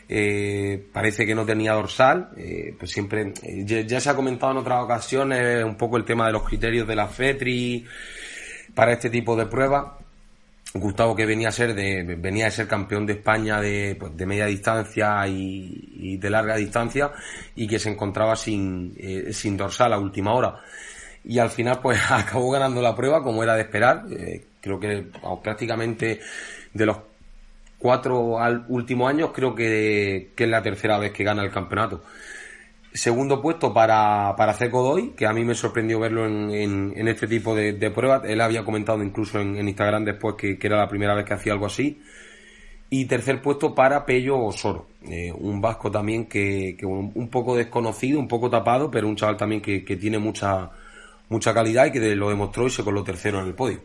eh, 0.07 0.87
parece 0.91 1.25
que 1.25 1.35
no 1.35 1.45
tenía 1.45 1.73
dorsal, 1.73 2.29
eh, 2.35 2.73
pues 2.79 2.89
siempre, 2.89 3.31
ya, 3.63 3.81
ya, 3.81 3.99
se 3.99 4.09
ha 4.09 4.15
comentado 4.15 4.53
en 4.53 4.57
otras 4.59 4.83
ocasiones 4.83 5.63
un 5.63 5.75
poco 5.75 5.97
el 5.97 6.05
tema 6.05 6.25
de 6.25 6.33
los 6.33 6.43
criterios 6.43 6.87
de 6.87 6.95
la 6.95 7.07
FETRI 7.07 7.85
para 8.73 8.93
este 8.93 9.11
tipo 9.11 9.35
de 9.35 9.45
pruebas. 9.45 9.98
Gustavo 10.73 11.15
que 11.15 11.25
venía 11.25 11.49
a 11.49 11.51
ser 11.51 11.73
de, 11.73 12.03
venía 12.15 12.47
a 12.47 12.51
ser 12.51 12.67
campeón 12.67 13.05
de 13.05 13.13
España 13.13 13.59
de, 13.59 13.95
pues, 13.99 14.15
de 14.15 14.25
media 14.25 14.45
distancia 14.45 15.27
y, 15.27 15.89
y, 15.95 16.17
de 16.17 16.29
larga 16.29 16.55
distancia 16.55 17.11
y 17.55 17.67
que 17.67 17.79
se 17.79 17.89
encontraba 17.89 18.35
sin, 18.35 18.93
eh, 18.97 19.33
sin 19.33 19.57
dorsal 19.57 19.93
a 19.93 19.99
última 19.99 20.33
hora. 20.33 20.61
Y 21.23 21.39
al 21.39 21.49
final 21.49 21.79
pues 21.81 21.99
acabó 22.11 22.51
ganando 22.51 22.81
la 22.81 22.95
prueba 22.95 23.23
como 23.23 23.43
era 23.43 23.55
de 23.55 23.61
esperar. 23.61 24.05
Eh, 24.11 24.45
creo 24.61 24.79
que 24.79 25.07
prácticamente 25.43 26.19
de 26.73 26.85
los 26.85 26.97
cuatro 27.79 28.39
al 28.39 28.65
último 28.67 29.07
años 29.07 29.31
creo 29.33 29.55
que, 29.55 30.31
que, 30.35 30.43
es 30.43 30.49
la 30.49 30.61
tercera 30.61 30.99
vez 30.99 31.11
que 31.11 31.23
gana 31.23 31.43
el 31.43 31.51
campeonato. 31.51 32.03
Segundo 32.93 33.39
puesto 33.39 33.71
para, 33.71 34.33
para 34.35 34.53
Ceco 34.53 34.81
Doy, 34.81 35.11
que 35.11 35.27
a 35.27 35.33
mí 35.33 35.45
me 35.45 35.53
sorprendió 35.53 35.99
verlo 35.99 36.25
en, 36.25 36.49
en, 36.49 36.93
en 36.95 37.07
este 37.07 37.27
tipo 37.27 37.53
de, 37.53 37.73
de, 37.73 37.91
pruebas. 37.91 38.23
Él 38.25 38.41
había 38.41 38.65
comentado 38.65 39.03
incluso 39.03 39.39
en, 39.39 39.57
en 39.57 39.67
Instagram 39.67 40.05
después 40.05 40.35
que, 40.35 40.57
que, 40.57 40.67
era 40.67 40.77
la 40.77 40.87
primera 40.87 41.13
vez 41.13 41.23
que 41.23 41.35
hacía 41.35 41.53
algo 41.53 41.67
así. 41.67 42.01
Y 42.89 43.05
tercer 43.05 43.43
puesto 43.43 43.75
para 43.75 44.03
Pello 44.07 44.39
Osoro, 44.39 44.87
eh, 45.07 45.31
un 45.31 45.61
vasco 45.61 45.91
también 45.91 46.25
que, 46.25 46.75
que 46.79 46.85
un, 46.87 47.11
un, 47.13 47.29
poco 47.29 47.55
desconocido, 47.55 48.19
un 48.19 48.27
poco 48.27 48.49
tapado, 48.49 48.89
pero 48.89 49.07
un 49.07 49.15
chaval 49.15 49.37
también 49.37 49.61
que, 49.61 49.85
que 49.85 49.95
tiene 49.95 50.17
mucha, 50.17 50.71
mucha 51.29 51.53
calidad 51.53 51.85
y 51.85 51.91
que 51.91 52.15
lo 52.15 52.29
demostró 52.29 52.65
y 52.65 52.71
se 52.71 52.83
coló 52.83 53.03
tercero 53.03 53.39
en 53.41 53.47
el 53.47 53.53
podio. 53.53 53.79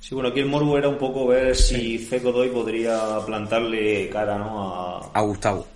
Sí, 0.00 0.14
bueno, 0.14 0.30
aquí 0.30 0.40
el 0.40 0.46
morbo 0.46 0.78
era 0.78 0.88
un 0.88 0.96
poco 0.96 1.26
ver 1.26 1.54
si 1.54 1.98
Feco 1.98 2.32
Doy 2.32 2.48
podría 2.48 3.18
plantarle 3.26 4.08
cara 4.08 4.38
¿no? 4.38 4.74
a, 4.74 5.10
a 5.12 5.20
Gustavo. 5.20 5.73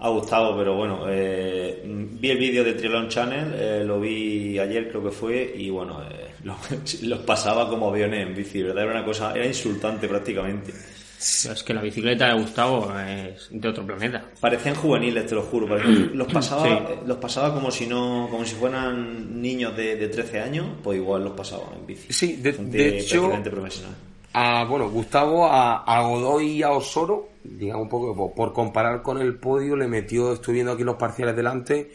A 0.00 0.08
Gustavo, 0.08 0.56
pero 0.56 0.74
bueno, 0.74 1.04
eh, 1.08 1.82
vi 1.84 2.30
el 2.30 2.38
vídeo 2.38 2.64
de 2.64 2.72
Triathlon 2.72 3.08
Channel, 3.08 3.54
eh, 3.54 3.84
lo 3.84 4.00
vi 4.00 4.58
ayer 4.58 4.88
creo 4.88 5.04
que 5.04 5.10
fue, 5.10 5.54
y 5.56 5.68
bueno, 5.68 6.02
eh, 6.02 6.30
los, 7.02 7.18
pasaba 7.20 7.68
como 7.68 7.90
aviones 7.90 8.26
en 8.26 8.34
bici, 8.34 8.62
¿verdad? 8.62 8.84
Era 8.84 8.92
una 8.92 9.04
cosa, 9.04 9.34
era 9.34 9.46
insultante 9.46 10.08
prácticamente. 10.08 10.72
Es 11.20 11.62
que 11.62 11.74
la 11.74 11.82
bicicleta 11.82 12.28
de 12.28 12.40
Gustavo 12.40 12.90
es 12.98 13.48
de 13.50 13.68
otro 13.68 13.86
planeta. 13.86 14.24
Parecían 14.40 14.74
juveniles, 14.74 15.26
te 15.26 15.34
lo 15.34 15.42
juro. 15.42 15.68
Parecían, 15.68 16.12
los 16.14 16.32
pasaba, 16.32 16.66
sí. 16.66 16.94
los 17.06 17.18
pasaba 17.18 17.52
como 17.52 17.70
si 17.70 17.86
no, 17.86 18.26
como 18.30 18.42
si 18.46 18.54
fueran 18.54 19.38
niños 19.42 19.76
de, 19.76 19.96
de 19.96 20.08
13 20.08 20.40
años, 20.40 20.66
pues 20.82 20.96
igual 20.96 21.24
los 21.24 21.34
pasaba 21.34 21.64
en 21.78 21.86
bici. 21.86 22.10
Sí, 22.10 22.36
de, 22.36 22.52
de 22.52 23.00
hecho, 23.00 23.30
profesional. 23.44 23.94
A, 24.32 24.64
bueno, 24.64 24.88
Gustavo, 24.88 25.46
a, 25.46 25.82
a, 25.82 26.02
Godoy 26.02 26.52
y 26.52 26.62
a 26.62 26.70
Osoro, 26.70 27.29
digamos 27.44 27.82
un 27.84 27.88
poco 27.88 28.14
por, 28.14 28.34
por, 28.34 28.52
comparar 28.52 29.02
con 29.02 29.20
el 29.20 29.36
podio, 29.36 29.76
le 29.76 29.88
metió, 29.88 30.32
estoy 30.32 30.54
viendo 30.54 30.72
aquí 30.72 30.84
los 30.84 30.96
parciales 30.96 31.36
delante, 31.36 31.90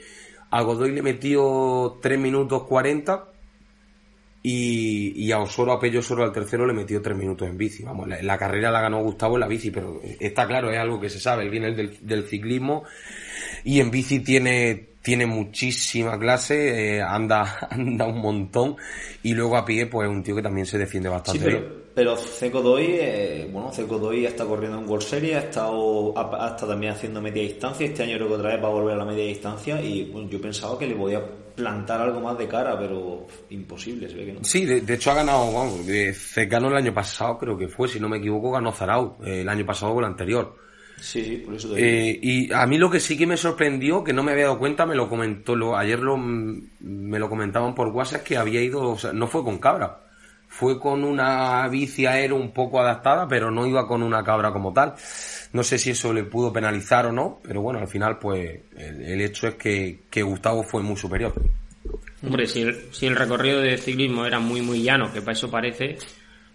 a 0.51 0.61
Godoy 0.61 0.91
le 0.91 1.01
metió 1.01 1.97
3 2.01 2.19
minutos 2.19 2.63
40 2.63 3.25
y, 4.41 5.25
y 5.25 5.31
a 5.31 5.39
Osoro, 5.39 5.71
a 5.73 5.79
Pello 5.79 5.99
Osoro 5.99 6.23
al 6.23 6.31
tercero 6.31 6.65
le 6.65 6.73
metió 6.73 7.01
3 7.01 7.17
minutos 7.17 7.47
en 7.47 7.57
bici. 7.57 7.83
Vamos, 7.83 8.07
la, 8.07 8.21
la, 8.21 8.37
carrera 8.37 8.71
la 8.71 8.81
ganó 8.81 9.01
Gustavo 9.01 9.35
en 9.35 9.41
la 9.41 9.47
bici, 9.47 9.71
pero 9.71 10.01
está 10.19 10.47
claro, 10.47 10.71
es 10.71 10.77
algo 10.77 10.99
que 10.99 11.09
se 11.09 11.19
sabe, 11.19 11.43
él 11.43 11.49
viene 11.49 11.73
del, 11.73 11.97
del 12.01 12.25
ciclismo 12.25 12.83
y 13.63 13.79
en 13.79 13.91
bici 13.91 14.19
tiene 14.19 14.95
tiene 15.05 15.27
muchísima 15.27 16.17
clase, 16.17 16.95
eh, 16.97 17.01
anda, 17.01 17.67
anda 17.69 18.07
un 18.07 18.19
montón 18.19 18.75
y 19.21 19.35
luego 19.35 19.55
a 19.55 19.63
pie 19.63 19.85
pues 19.85 20.09
un 20.09 20.23
tío 20.23 20.35
que 20.35 20.41
también 20.41 20.65
se 20.65 20.79
defiende 20.79 21.09
bastante 21.09 21.39
sí, 21.39 21.45
pero. 21.45 21.84
Pero 21.95 22.17
Ceco 22.17 22.61
Doy, 22.61 22.87
eh, 22.99 23.49
bueno, 23.49 23.71
Ceco 23.71 23.97
Doy 23.97 24.25
está 24.25 24.43
corriendo 24.43 24.77
en 24.77 24.87
World 24.87 25.05
Series, 25.05 25.37
ha 25.37 25.39
estado, 25.39 26.13
ha, 26.17 26.49
estado 26.49 26.73
también 26.73 26.91
haciendo 26.91 27.21
media 27.21 27.41
distancia, 27.41 27.85
este 27.85 28.03
año 28.03 28.15
creo 28.15 28.27
que 28.27 28.33
otra 28.33 28.49
vez 28.49 28.61
va 28.61 28.67
a 28.67 28.71
volver 28.71 28.95
a 28.95 28.97
la 28.97 29.05
media 29.05 29.23
distancia 29.23 29.81
y 29.81 30.03
bueno, 30.11 30.29
yo 30.29 30.41
pensaba 30.41 30.77
que 30.77 30.87
le 30.87 30.95
podía 30.95 31.21
plantar 31.55 32.01
algo 32.01 32.19
más 32.19 32.37
de 32.37 32.49
cara, 32.49 32.77
pero 32.77 33.25
imposible, 33.49 34.09
se 34.09 34.15
ve 34.15 34.25
que 34.25 34.33
no. 34.33 34.43
Sí, 34.43 34.65
de, 34.65 34.81
de 34.81 34.93
hecho 34.93 35.11
ha 35.11 35.15
ganado, 35.15 35.53
vamos, 35.53 35.87
de 35.87 36.13
ganó 36.49 36.67
el 36.67 36.75
año 36.75 36.93
pasado 36.93 37.37
creo 37.37 37.57
que 37.57 37.69
fue, 37.69 37.87
si 37.87 37.97
no 37.97 38.09
me 38.09 38.17
equivoco 38.17 38.51
ganó 38.51 38.73
Zarau, 38.73 39.15
eh, 39.23 39.39
el 39.41 39.47
año 39.47 39.65
pasado 39.65 39.93
o 39.93 39.99
el 39.99 40.05
anterior. 40.05 40.53
Sí, 40.99 41.23
sí, 41.23 41.37
por 41.37 41.55
eso 41.55 41.73
te 41.73 42.09
eh, 42.09 42.19
y 42.21 42.51
a 42.51 42.65
mí 42.65 42.77
lo 42.77 42.89
que 42.89 42.99
sí 42.99 43.17
que 43.17 43.25
me 43.27 43.37
sorprendió, 43.37 44.03
que 44.03 44.11
no 44.11 44.21
me 44.21 44.33
había 44.33 44.45
dado 44.45 44.59
cuenta, 44.59 44.85
me 44.85 44.95
lo 44.95 45.07
comentó, 45.07 45.55
lo, 45.55 45.77
ayer 45.77 45.99
lo, 45.99 46.17
me 46.17 47.19
lo 47.19 47.29
comentaban 47.29 47.73
por 47.73 47.87
WhatsApp, 47.87 48.23
que 48.23 48.35
había 48.35 48.61
ido, 48.61 48.81
o 48.81 48.97
sea, 48.97 49.13
no 49.13 49.27
fue 49.27 49.45
con 49.45 49.59
cabra, 49.59 50.04
fue 50.55 50.79
con 50.79 51.03
una 51.03 51.67
bici 51.67 52.05
aero 52.05 52.37
un 52.37 52.53
poco 52.53 52.79
adaptada, 52.79 53.27
pero 53.27 53.51
no 53.51 53.67
iba 53.67 53.85
con 53.85 54.01
una 54.01 54.23
cabra 54.23 54.53
como 54.53 54.71
tal. 54.71 54.93
No 55.51 55.63
sé 55.63 55.77
si 55.77 55.89
eso 55.89 56.13
le 56.13 56.23
pudo 56.23 56.53
penalizar 56.53 57.07
o 57.07 57.11
no, 57.11 57.41
pero 57.43 57.61
bueno, 57.61 57.79
al 57.79 57.89
final, 57.89 58.17
pues, 58.17 58.61
el, 58.77 59.01
el 59.01 59.19
hecho 59.19 59.47
es 59.47 59.55
que, 59.55 60.03
que, 60.09 60.23
Gustavo 60.23 60.63
fue 60.63 60.81
muy 60.81 60.95
superior. 60.95 61.33
Hombre, 62.23 62.47
si 62.47 62.61
el, 62.61 62.93
si 62.93 63.05
el 63.05 63.17
recorrido 63.17 63.59
de 63.59 63.77
ciclismo 63.77 64.25
era 64.25 64.39
muy, 64.39 64.61
muy 64.61 64.81
llano, 64.81 65.11
que 65.11 65.19
para 65.19 65.33
eso 65.33 65.51
parece, 65.51 65.97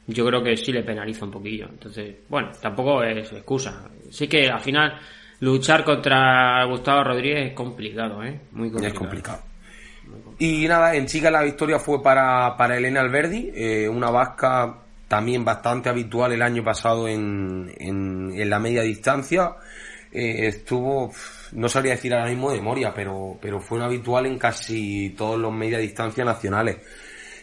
yo 0.07 0.24
creo 0.24 0.42
que 0.42 0.57
sí 0.57 0.72
le 0.72 0.82
penaliza 0.82 1.26
un 1.26 1.32
poquillo. 1.32 1.68
Entonces, 1.68 2.20
bueno, 2.26 2.53
tampoco 2.59 3.03
es 3.03 3.30
excusa. 3.30 3.86
Sí 4.09 4.26
que 4.28 4.48
al 4.48 4.61
final 4.61 4.98
luchar 5.40 5.84
contra 5.84 6.64
Gustavo 6.64 7.05
Rodríguez 7.05 7.51
es 7.51 7.53
complicado, 7.53 8.24
¿eh? 8.24 8.40
Muy 8.53 8.70
complicado. 8.70 8.94
Es 8.94 8.98
complicado. 8.98 9.49
Y 10.38 10.66
nada, 10.66 10.94
en 10.94 11.06
chica 11.06 11.30
la 11.30 11.42
victoria 11.42 11.78
fue 11.78 12.02
para, 12.02 12.56
para 12.56 12.76
Elena 12.76 13.00
Alberdi, 13.00 13.52
eh, 13.54 13.88
una 13.88 14.11
vasca 14.11 14.78
también 15.06 15.44
bastante 15.44 15.88
habitual 15.88 16.32
el 16.32 16.40
año 16.40 16.62
pasado 16.62 17.08
en, 17.08 17.70
en, 17.78 18.48
la 18.48 18.58
media 18.58 18.82
distancia. 18.82 19.56
Eh, 20.12 20.46
estuvo, 20.46 21.12
no 21.52 21.68
sabría 21.68 21.92
decir 21.92 22.14
ahora 22.14 22.30
mismo 22.30 22.50
de 22.50 22.58
memoria, 22.58 22.94
pero, 22.94 23.36
pero 23.42 23.61
fue 23.61 23.78
una 23.78 23.86
habitual 23.86 24.26
en 24.26 24.38
casi 24.38 25.11
todos 25.11 25.38
los 25.38 25.52
media 25.52 25.78
distancia 25.78 26.24
nacionales 26.24 26.78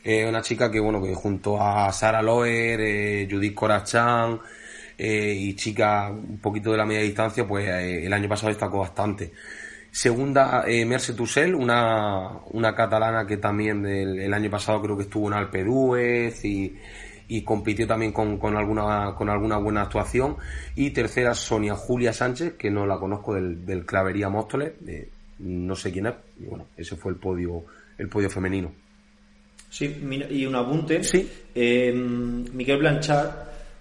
eh, 0.03 0.25
una 0.25 0.41
chica 0.41 0.71
que 0.71 0.79
bueno 0.79 1.03
que 1.03 1.13
junto 1.13 1.61
a 1.61 1.91
Sara 1.91 2.21
Loer, 2.21 2.79
eh, 2.79 3.27
Judith 3.29 3.53
Corachán 3.53 4.39
y 4.97 5.53
chica 5.55 6.09
un 6.09 6.39
poquito 6.39 6.71
de 6.71 6.77
la 6.77 6.85
media 6.85 7.01
distancia, 7.01 7.45
pues 7.45 7.67
el 7.67 8.11
año 8.11 8.29
pasado 8.29 8.47
destacó 8.47 8.79
bastante. 8.79 9.33
Segunda, 9.91 10.63
eh, 10.67 10.85
Merce 10.85 11.13
Tussel, 11.13 11.55
una, 11.55 12.39
una 12.51 12.75
catalana 12.75 13.25
que 13.25 13.37
también 13.37 13.85
el 13.85 14.33
año 14.33 14.49
pasado 14.49 14.81
creo 14.81 14.95
que 14.95 15.03
estuvo 15.03 15.27
en 15.27 15.33
Alpe 15.33 15.63
d'Huez 15.63 16.45
y, 16.45 16.75
y 17.27 17.41
compitió 17.41 17.87
también 17.87 18.11
con, 18.11 18.37
con, 18.37 18.55
alguna, 18.55 19.15
con 19.15 19.29
alguna 19.29 19.57
buena 19.57 19.81
actuación. 19.83 20.37
Y 20.75 20.91
tercera, 20.91 21.33
Sonia 21.33 21.75
Julia 21.75 22.13
Sánchez, 22.13 22.53
que 22.53 22.69
no 22.69 22.85
la 22.85 22.97
conozco 22.97 23.33
del, 23.33 23.65
del 23.65 23.85
Clavería 23.85 24.29
Móstoles, 24.29 24.73
no 25.39 25.75
sé 25.75 25.91
quién 25.91 26.07
es, 26.07 26.13
y 26.39 26.45
bueno, 26.45 26.67
ese 26.75 26.95
fue 26.95 27.11
el 27.11 27.17
podio, 27.17 27.65
el 27.97 28.07
podio 28.07 28.29
femenino. 28.29 28.71
Sí, 29.69 29.95
y 30.29 30.45
un 30.45 30.55
apunte. 30.55 31.03
Sí. 31.03 31.29
Eh, 31.53 31.91
Miguel 31.93 32.79
Blanchard 32.79 33.29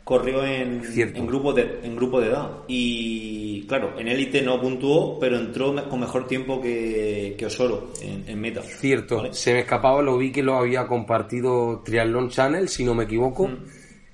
corrió 0.07 0.45
en, 0.45 0.83
en, 0.95 1.27
grupo 1.27 1.53
de, 1.53 1.81
en 1.83 1.97
grupo 1.97 2.21
de 2.21 2.29
edad. 2.29 2.49
Y 2.69 3.67
claro, 3.67 3.99
en 3.99 4.07
élite 4.07 4.41
no 4.41 4.61
puntuó, 4.61 5.19
pero 5.19 5.37
entró 5.37 5.75
con 5.89 5.99
mejor 5.99 6.29
tiempo 6.29 6.61
que, 6.61 7.35
que 7.37 7.47
Osoro 7.47 7.91
en, 8.01 8.23
en 8.29 8.41
meta. 8.41 8.63
Cierto, 8.63 9.17
¿vale? 9.17 9.35
se 9.35 9.53
me 9.53 9.59
escapaba, 9.59 10.01
lo 10.03 10.17
vi 10.17 10.31
que 10.31 10.45
lo 10.45 10.55
había 10.55 10.87
compartido 10.87 11.83
Triathlon 11.85 12.31
Channel, 12.31 12.69
si 12.69 12.85
no 12.85 12.95
me 12.95 13.03
equivoco. 13.03 13.49
Mm. 13.49 13.65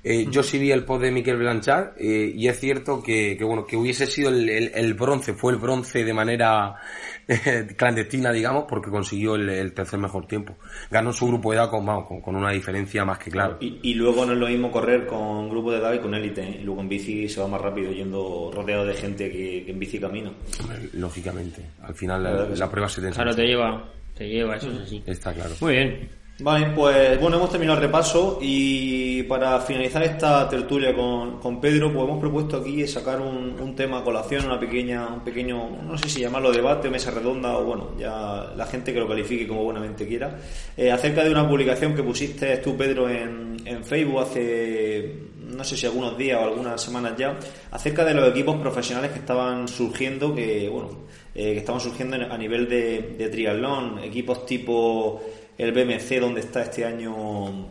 Eh, 0.04 0.26
yo 0.30 0.42
sí 0.42 0.58
vi 0.58 0.72
el 0.72 0.84
post 0.84 1.02
de 1.02 1.12
Miquel 1.12 1.36
Blanchard 1.36 1.92
eh, 1.96 2.32
y 2.34 2.48
es 2.48 2.58
cierto 2.58 3.00
que, 3.00 3.36
que, 3.38 3.44
bueno 3.44 3.64
que 3.64 3.76
hubiese 3.76 4.06
sido 4.06 4.30
el, 4.30 4.48
el, 4.48 4.94
bronce, 4.94 5.32
fue 5.32 5.52
el 5.52 5.58
bronce 5.58 6.02
de 6.02 6.12
manera 6.12 6.74
eh, 7.28 7.68
clandestina, 7.76 8.32
digamos, 8.32 8.64
porque 8.68 8.90
consiguió 8.90 9.36
el, 9.36 9.72
tercer 9.72 10.00
mejor 10.00 10.26
tiempo. 10.26 10.56
Ganó 10.90 11.12
su 11.12 11.28
grupo 11.28 11.52
de 11.52 11.58
edad 11.58 11.70
con, 11.70 11.86
vamos, 11.86 12.06
con, 12.20 12.34
una 12.34 12.50
diferencia 12.50 13.04
más 13.04 13.18
que 13.18 13.30
clara. 13.30 13.58
Y, 13.60 13.78
y, 13.82 13.94
luego 13.94 14.26
no 14.26 14.32
es 14.32 14.38
lo 14.38 14.48
mismo 14.48 14.72
correr 14.72 15.06
con 15.06 15.48
grupo 15.48 15.70
de 15.70 15.78
edad 15.78 15.92
y 15.94 16.00
con 16.00 16.14
élite. 16.14 16.58
Y 16.60 16.64
luego 16.64 16.80
en 16.80 16.88
bici 16.88 17.28
se 17.28 17.40
va 17.40 17.46
más 17.46 17.60
rápido 17.60 17.92
yendo 17.92 18.50
rodeado 18.52 18.84
de 18.84 18.94
gente 18.94 19.30
que, 19.30 19.70
en 19.70 19.78
bici 19.78 20.00
camino. 20.00 20.32
Lógicamente, 20.94 21.62
al 21.80 21.94
final 21.94 22.58
la, 22.58 22.70
prueba 22.70 22.88
se 22.88 23.00
te 23.02 23.10
Claro, 23.10 23.34
te 23.36 23.46
lleva, 23.46 23.88
te 24.16 24.28
lleva, 24.28 24.56
eso 24.56 24.72
es 24.72 24.78
así. 24.80 25.02
Está 25.06 25.32
claro. 25.32 25.54
Muy 25.60 25.74
bien. 25.74 26.21
Vale, 26.42 26.72
pues 26.74 27.20
bueno, 27.20 27.36
hemos 27.36 27.50
terminado 27.50 27.78
el 27.78 27.84
repaso 27.84 28.40
y 28.42 29.22
para 29.22 29.60
finalizar 29.60 30.02
esta 30.02 30.48
tertulia 30.48 30.92
con, 30.92 31.38
con 31.38 31.60
Pedro, 31.60 31.92
pues 31.92 32.04
hemos 32.04 32.18
propuesto 32.18 32.56
aquí 32.56 32.84
sacar 32.88 33.20
un, 33.20 33.60
un, 33.60 33.76
tema 33.76 33.98
a 33.98 34.02
colación, 34.02 34.46
una 34.46 34.58
pequeña, 34.58 35.06
un 35.06 35.20
pequeño, 35.20 35.70
no 35.84 35.96
sé 35.96 36.08
si 36.08 36.20
llamarlo 36.20 36.50
debate 36.50 36.90
mesa 36.90 37.12
redonda 37.12 37.56
o 37.56 37.64
bueno, 37.64 37.90
ya 37.96 38.52
la 38.56 38.66
gente 38.66 38.92
que 38.92 38.98
lo 38.98 39.06
califique 39.06 39.46
como 39.46 39.62
buenamente 39.62 40.04
quiera, 40.04 40.36
eh, 40.76 40.90
acerca 40.90 41.22
de 41.22 41.30
una 41.30 41.48
publicación 41.48 41.94
que 41.94 42.02
pusiste 42.02 42.56
tú, 42.56 42.76
Pedro, 42.76 43.08
en, 43.08 43.58
en 43.64 43.84
Facebook 43.84 44.22
hace, 44.22 45.14
no 45.38 45.62
sé 45.62 45.76
si 45.76 45.86
algunos 45.86 46.18
días 46.18 46.40
o 46.40 46.44
algunas 46.44 46.82
semanas 46.82 47.12
ya, 47.16 47.38
acerca 47.70 48.04
de 48.04 48.14
los 48.14 48.28
equipos 48.28 48.56
profesionales 48.56 49.12
que 49.12 49.20
estaban 49.20 49.68
surgiendo, 49.68 50.34
que 50.34 50.68
bueno, 50.68 50.88
eh, 51.36 51.52
que 51.52 51.58
estaban 51.58 51.80
surgiendo 51.80 52.16
a 52.16 52.36
nivel 52.36 52.68
de, 52.68 53.14
de 53.16 53.28
triatlón, 53.28 54.00
equipos 54.00 54.44
tipo 54.44 55.22
el 55.62 55.72
BMC 55.72 56.20
donde 56.20 56.40
está 56.40 56.62
este 56.62 56.84
año 56.84 57.70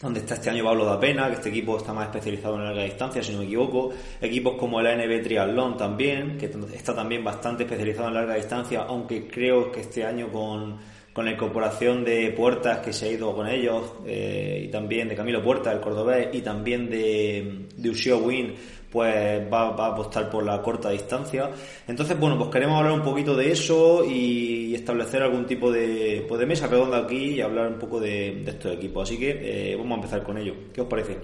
donde 0.00 0.20
está 0.20 0.34
este 0.34 0.48
año 0.48 0.64
Pablo 0.64 0.84
da 0.84 0.98
Pena, 0.98 1.26
que 1.28 1.34
este 1.34 1.48
equipo 1.48 1.76
está 1.76 1.92
más 1.92 2.06
especializado 2.06 2.54
en 2.54 2.64
larga 2.64 2.84
distancia, 2.84 3.20
si 3.20 3.32
no 3.32 3.40
me 3.40 3.46
equivoco. 3.46 3.90
Equipos 4.20 4.54
como 4.56 4.78
el 4.80 4.86
ANB 4.86 5.22
Triathlon 5.24 5.76
también, 5.76 6.38
que 6.38 6.46
está 6.46 6.94
también 6.94 7.24
bastante 7.24 7.64
especializado 7.64 8.08
en 8.08 8.14
larga 8.14 8.36
distancia, 8.36 8.84
aunque 8.86 9.26
creo 9.26 9.72
que 9.72 9.80
este 9.80 10.04
año 10.04 10.28
con, 10.30 10.78
con 11.12 11.24
la 11.24 11.32
incorporación 11.32 12.04
de 12.04 12.30
Puertas 12.30 12.78
que 12.78 12.92
se 12.92 13.06
ha 13.06 13.10
ido 13.10 13.34
con 13.34 13.48
ellos, 13.48 13.94
eh, 14.06 14.62
y 14.66 14.68
también 14.68 15.08
de 15.08 15.16
Camilo 15.16 15.42
Puertas, 15.42 15.74
el 15.74 15.80
cordobés, 15.80 16.28
y 16.32 16.42
también 16.42 16.88
de, 16.88 17.66
de 17.76 17.90
Ushio 17.90 18.18
Win, 18.18 18.54
pues 18.90 19.52
va, 19.52 19.70
va, 19.70 19.86
a 19.86 19.92
apostar 19.92 20.30
por 20.30 20.44
la 20.44 20.62
corta 20.62 20.90
distancia. 20.90 21.50
Entonces, 21.86 22.18
bueno, 22.18 22.38
pues 22.38 22.50
queremos 22.50 22.78
hablar 22.78 22.92
un 22.92 23.02
poquito 23.02 23.36
de 23.36 23.52
eso 23.52 24.04
y 24.04 24.74
establecer 24.74 25.22
algún 25.22 25.46
tipo 25.46 25.70
de, 25.70 26.24
pues 26.28 26.40
de 26.40 26.46
mesa 26.46 26.66
redonda 26.66 26.98
aquí 26.98 27.34
y 27.34 27.40
hablar 27.40 27.68
un 27.68 27.78
poco 27.78 28.00
de, 28.00 28.42
estos 28.46 28.72
equipos. 28.72 29.08
Así 29.08 29.18
que 29.18 29.72
eh, 29.72 29.76
vamos 29.76 29.92
a 29.92 29.96
empezar 29.96 30.22
con 30.22 30.38
ello. 30.38 30.54
¿Qué 30.72 30.80
os 30.80 30.86
parece? 30.86 31.18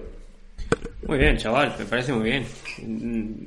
Muy 1.07 1.17
bien, 1.17 1.37
chaval, 1.37 1.73
me 1.77 1.85
parece 1.85 2.13
muy 2.13 2.23
bien. 2.23 2.45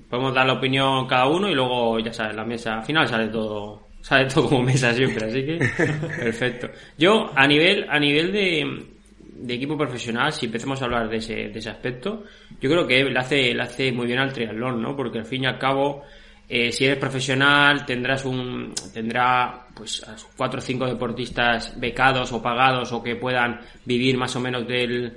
Podemos 0.09 0.35
dar 0.35 0.47
la 0.47 0.55
opinión 0.55 1.07
cada 1.07 1.27
uno 1.27 1.49
y 1.49 1.55
luego, 1.55 1.99
ya 1.99 2.13
sabes, 2.13 2.37
la 2.37 2.45
mesa 2.45 2.79
al 2.79 2.85
final 2.85 3.09
sale 3.09 3.29
todo 3.29 3.89
sale 4.01 4.27
todo 4.27 4.49
como 4.49 4.63
mesa 4.63 4.95
siempre, 4.95 5.27
así 5.27 5.45
que 5.45 5.59
perfecto. 6.21 6.69
Yo 6.97 7.31
a 7.35 7.47
nivel 7.47 7.85
a 7.89 7.99
nivel 7.99 8.33
de 8.33 8.98
de 9.41 9.55
equipo 9.55 9.77
profesional, 9.77 10.33
si 10.33 10.47
empezamos 10.47 10.81
a 10.83 10.87
hablar 10.87 11.09
de 11.09 11.19
ese, 11.19 11.35
de 11.35 11.59
ese 11.59 11.71
aspecto, 11.71 12.25
yo 12.61 12.69
creo 12.71 12.87
que 12.87 13.05
le 13.05 13.19
hace, 13.19 13.55
le 13.55 13.63
hace 13.63 13.93
muy 13.93 14.07
bien 14.07 14.19
al 14.19 14.33
triatlón, 14.33 14.83
¿no? 14.83 14.97
Porque 14.97 15.19
al 15.19 15.25
fin 15.25 15.45
y 15.45 15.47
al 15.47 15.59
cabo, 15.59 16.03
eh, 16.49 16.73
si 16.73 16.85
eres 16.85 16.99
profesional, 16.99 17.87
tendrás 17.87 18.25
un, 18.25 18.73
tendrá, 18.93 19.67
pues, 19.75 20.03
a 20.03 20.17
cuatro 20.37 20.59
o 20.59 20.63
cinco 20.63 20.87
deportistas 20.87 21.79
becados 21.79 22.33
o 22.33 22.43
pagados 22.43 22.93
o 22.93 23.03
que 23.03 23.17
puedan 23.17 23.61
vivir 23.85 24.17
más 24.17 24.35
o 24.35 24.41
menos 24.41 24.67
del, 24.67 25.17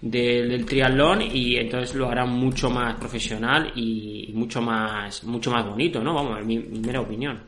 del, 0.00 0.64
triatlón 0.66 1.22
y 1.22 1.56
entonces 1.56 1.94
lo 1.94 2.08
hará 2.08 2.26
mucho 2.26 2.70
más 2.70 2.96
profesional 2.96 3.72
y, 3.76 4.32
mucho 4.34 4.60
más, 4.60 5.22
mucho 5.24 5.50
más 5.50 5.64
bonito, 5.64 6.02
¿no? 6.02 6.14
Vamos, 6.14 6.44
mi, 6.44 6.58
mi 6.58 6.80
mera 6.80 7.00
opinión. 7.00 7.40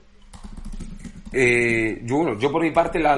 Eh, 1.32 2.02
yo, 2.04 2.16
bueno, 2.18 2.38
yo 2.38 2.52
por 2.52 2.62
mi 2.62 2.70
parte 2.70 2.98
la, 2.98 3.16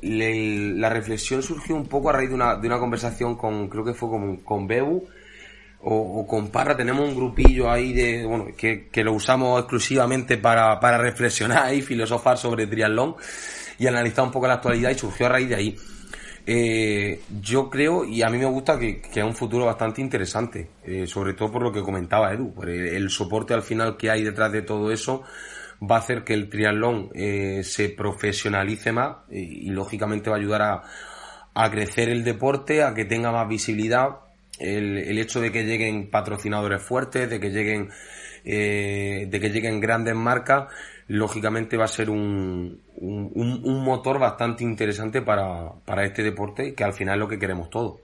la 0.00 0.88
reflexión 0.88 1.42
surgió 1.42 1.74
un 1.74 1.86
poco 1.86 2.10
a 2.10 2.12
raíz 2.12 2.28
de 2.28 2.34
una, 2.34 2.56
de 2.56 2.66
una 2.66 2.78
conversación 2.78 3.36
con, 3.36 3.68
creo 3.68 3.84
que 3.84 3.94
fue 3.94 4.08
con, 4.08 4.36
con 4.38 4.66
Bebu 4.66 5.06
o, 5.80 6.26
con 6.26 6.48
Parra. 6.48 6.76
Tenemos 6.76 7.08
un 7.08 7.16
grupillo 7.16 7.70
ahí 7.70 7.92
de, 7.92 8.24
bueno, 8.24 8.46
que, 8.56 8.88
que 8.88 9.04
lo 9.04 9.12
usamos 9.12 9.58
exclusivamente 9.60 10.38
para, 10.38 10.78
para 10.80 10.98
reflexionar 10.98 11.74
y 11.74 11.82
filosofar 11.82 12.38
sobre 12.38 12.66
triatlón 12.66 13.16
y 13.78 13.86
analizar 13.86 14.24
un 14.24 14.30
poco 14.30 14.46
la 14.46 14.54
actualidad 14.54 14.90
y 14.90 14.94
surgió 14.94 15.26
a 15.26 15.30
raíz 15.30 15.48
de 15.48 15.54
ahí. 15.54 15.76
Eh, 16.50 17.20
yo 17.42 17.68
creo, 17.68 18.06
y 18.06 18.22
a 18.22 18.30
mí 18.30 18.38
me 18.38 18.46
gusta 18.46 18.78
que, 18.78 19.02
que 19.02 19.20
es 19.20 19.26
un 19.26 19.34
futuro 19.34 19.66
bastante 19.66 20.00
interesante, 20.00 20.70
eh, 20.82 21.06
sobre 21.06 21.34
todo 21.34 21.52
por 21.52 21.62
lo 21.62 21.70
que 21.70 21.82
comentaba 21.82 22.32
Edu, 22.32 22.54
por 22.54 22.70
el 22.70 23.10
soporte 23.10 23.52
al 23.52 23.62
final 23.62 23.98
que 23.98 24.10
hay 24.10 24.24
detrás 24.24 24.50
de 24.52 24.62
todo 24.62 24.90
eso 24.90 25.24
va 25.82 25.96
a 25.96 25.98
hacer 25.98 26.24
que 26.24 26.34
el 26.34 26.48
triatlón 26.48 27.10
eh, 27.14 27.62
se 27.64 27.88
profesionalice 27.90 28.92
más 28.92 29.18
y, 29.30 29.70
lógicamente 29.70 30.30
va 30.30 30.36
a 30.36 30.38
ayudar 30.38 30.62
a, 30.62 31.70
crecer 31.70 32.08
el 32.08 32.24
deporte, 32.24 32.82
a 32.82 32.94
que 32.94 33.04
tenga 33.04 33.32
más 33.32 33.48
visibilidad. 33.48 34.20
El, 34.58 35.18
hecho 35.18 35.40
de 35.40 35.52
que 35.52 35.64
lleguen 35.64 36.10
patrocinadores 36.10 36.82
fuertes, 36.82 37.30
de 37.30 37.40
que 37.40 37.50
lleguen, 37.50 37.90
eh, 38.44 39.26
de 39.28 39.40
que 39.40 39.50
lleguen 39.50 39.80
grandes 39.80 40.14
marcas, 40.14 40.72
lógicamente 41.06 41.76
va 41.76 41.84
a 41.84 41.88
ser 41.88 42.10
un, 42.10 42.82
un, 42.96 43.60
un 43.64 43.84
motor 43.84 44.18
bastante 44.18 44.64
interesante 44.64 45.22
para, 45.22 45.72
para 45.84 46.04
este 46.04 46.22
deporte, 46.22 46.74
que 46.74 46.84
al 46.84 46.92
final 46.92 47.14
es 47.14 47.20
lo 47.20 47.28
que 47.28 47.38
queremos 47.38 47.70
todos. 47.70 48.00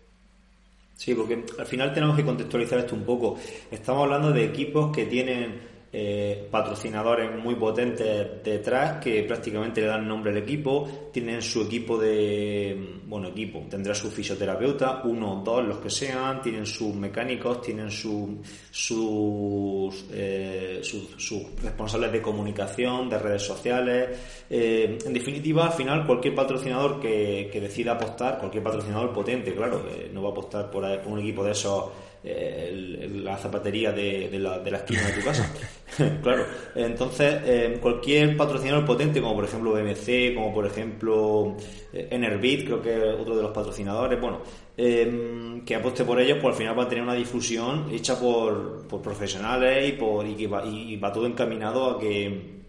Sí, 0.97 1.15
porque 1.15 1.45
al 1.59 1.67
final 1.67 1.93
tenemos 1.93 2.17
que 2.17 2.25
contextualizar 2.25 2.79
esto 2.79 2.95
un 2.95 3.05
poco. 3.05 3.37
Estamos 3.71 4.05
hablando 4.05 4.33
de 4.33 4.45
equipos 4.45 4.95
que 4.95 5.07
tienen 5.07 5.74
eh, 5.97 6.49
patrocinadores 6.51 7.31
muy 7.41 7.55
potentes 7.55 8.43
detrás 8.43 9.01
que 9.01 9.23
prácticamente 9.23 9.81
le 9.81 9.87
dan 9.87 10.09
nombre 10.09 10.33
al 10.33 10.39
equipo, 10.39 11.11
tienen 11.13 11.41
su 11.41 11.63
equipo 11.63 11.97
de, 11.97 12.99
bueno, 13.07 13.29
equipo, 13.29 13.65
tendrá 13.71 13.95
su 13.95 14.11
fisioterapeuta, 14.11 15.03
uno, 15.05 15.41
dos, 15.45 15.65
los 15.65 15.79
que 15.79 15.91
sean, 15.91 16.43
tienen 16.43 16.67
sus 16.67 16.93
mecánicos, 16.97 17.63
tienen 17.63 17.93
su, 17.93 18.43
sus, 18.73 20.07
eh, 20.13 20.81
sus, 20.83 21.63
responsables 21.63 22.11
de 22.11 22.21
comunicación, 22.21 23.09
de 23.09 23.17
redes 23.17 23.43
sociales, 23.43 24.19
eh, 24.51 24.99
en 25.07 25.13
definitiva, 25.13 25.67
al 25.67 25.75
final 25.75 26.05
cualquier 26.05 26.35
patrocinador 26.35 26.99
que, 26.99 27.49
que 27.53 27.61
decida 27.61 27.93
apostar, 27.93 28.41
cualquier 28.41 28.65
patrocinador 28.65 29.13
potente, 29.13 29.55
claro, 29.55 29.85
no 30.13 30.23
va 30.23 30.31
a 30.31 30.33
apostar 30.33 30.69
por 30.73 30.85
un 31.07 31.21
equipo 31.21 31.45
de 31.45 31.53
esos 31.53 31.85
la 32.25 33.37
zapatería 33.37 33.93
de, 33.93 34.31
la, 34.39 34.59
de, 34.59 34.71
la, 34.71 34.79
esquina 34.79 35.03
de 35.03 35.13
tu 35.13 35.25
casa. 35.25 35.53
claro. 36.23 36.47
Entonces, 36.75 37.43
eh, 37.45 37.79
cualquier 37.81 38.35
patrocinador 38.37 38.87
potente, 38.87 39.21
como 39.21 39.35
por 39.35 39.45
ejemplo 39.45 39.73
BMC, 39.73 40.35
como 40.35 40.55
por 40.55 40.67
ejemplo 40.67 41.57
eh, 41.93 42.09
Enerbit, 42.11 42.65
creo 42.65 42.81
que 42.81 42.97
es 42.97 43.21
otro 43.21 43.37
de 43.37 43.43
los 43.43 43.53
patrocinadores, 43.53 44.19
bueno, 44.19 44.41
que 44.75 45.75
apueste 45.75 46.05
por 46.05 46.21
ellos, 46.21 46.39
pues 46.41 46.53
al 46.53 46.59
final 46.59 46.79
va 46.79 46.85
a 46.85 46.89
tener 46.89 47.05
una 47.05 47.15
difusión 47.15 47.89
hecha 47.93 48.19
por, 48.19 48.89
por 48.89 49.03
profesionales 49.03 49.91
y, 49.91 49.93
por, 49.93 50.27
y, 50.27 50.35
que 50.35 50.47
va, 50.47 50.65
y 50.65 50.97
va 50.97 51.13
todo 51.13 51.27
encaminado 51.27 51.91
a 51.91 52.01
que 52.01 52.63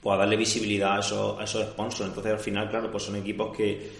pues, 0.00 0.14
a 0.14 0.18
darle 0.18 0.36
visibilidad 0.36 0.96
a 0.96 1.00
esos, 1.00 1.38
a 1.38 1.44
esos 1.44 1.62
sponsors. 1.66 2.08
Entonces, 2.08 2.32
al 2.32 2.38
final, 2.38 2.70
claro, 2.70 2.90
pues 2.90 3.02
son 3.02 3.16
equipos 3.16 3.54
que, 3.54 3.90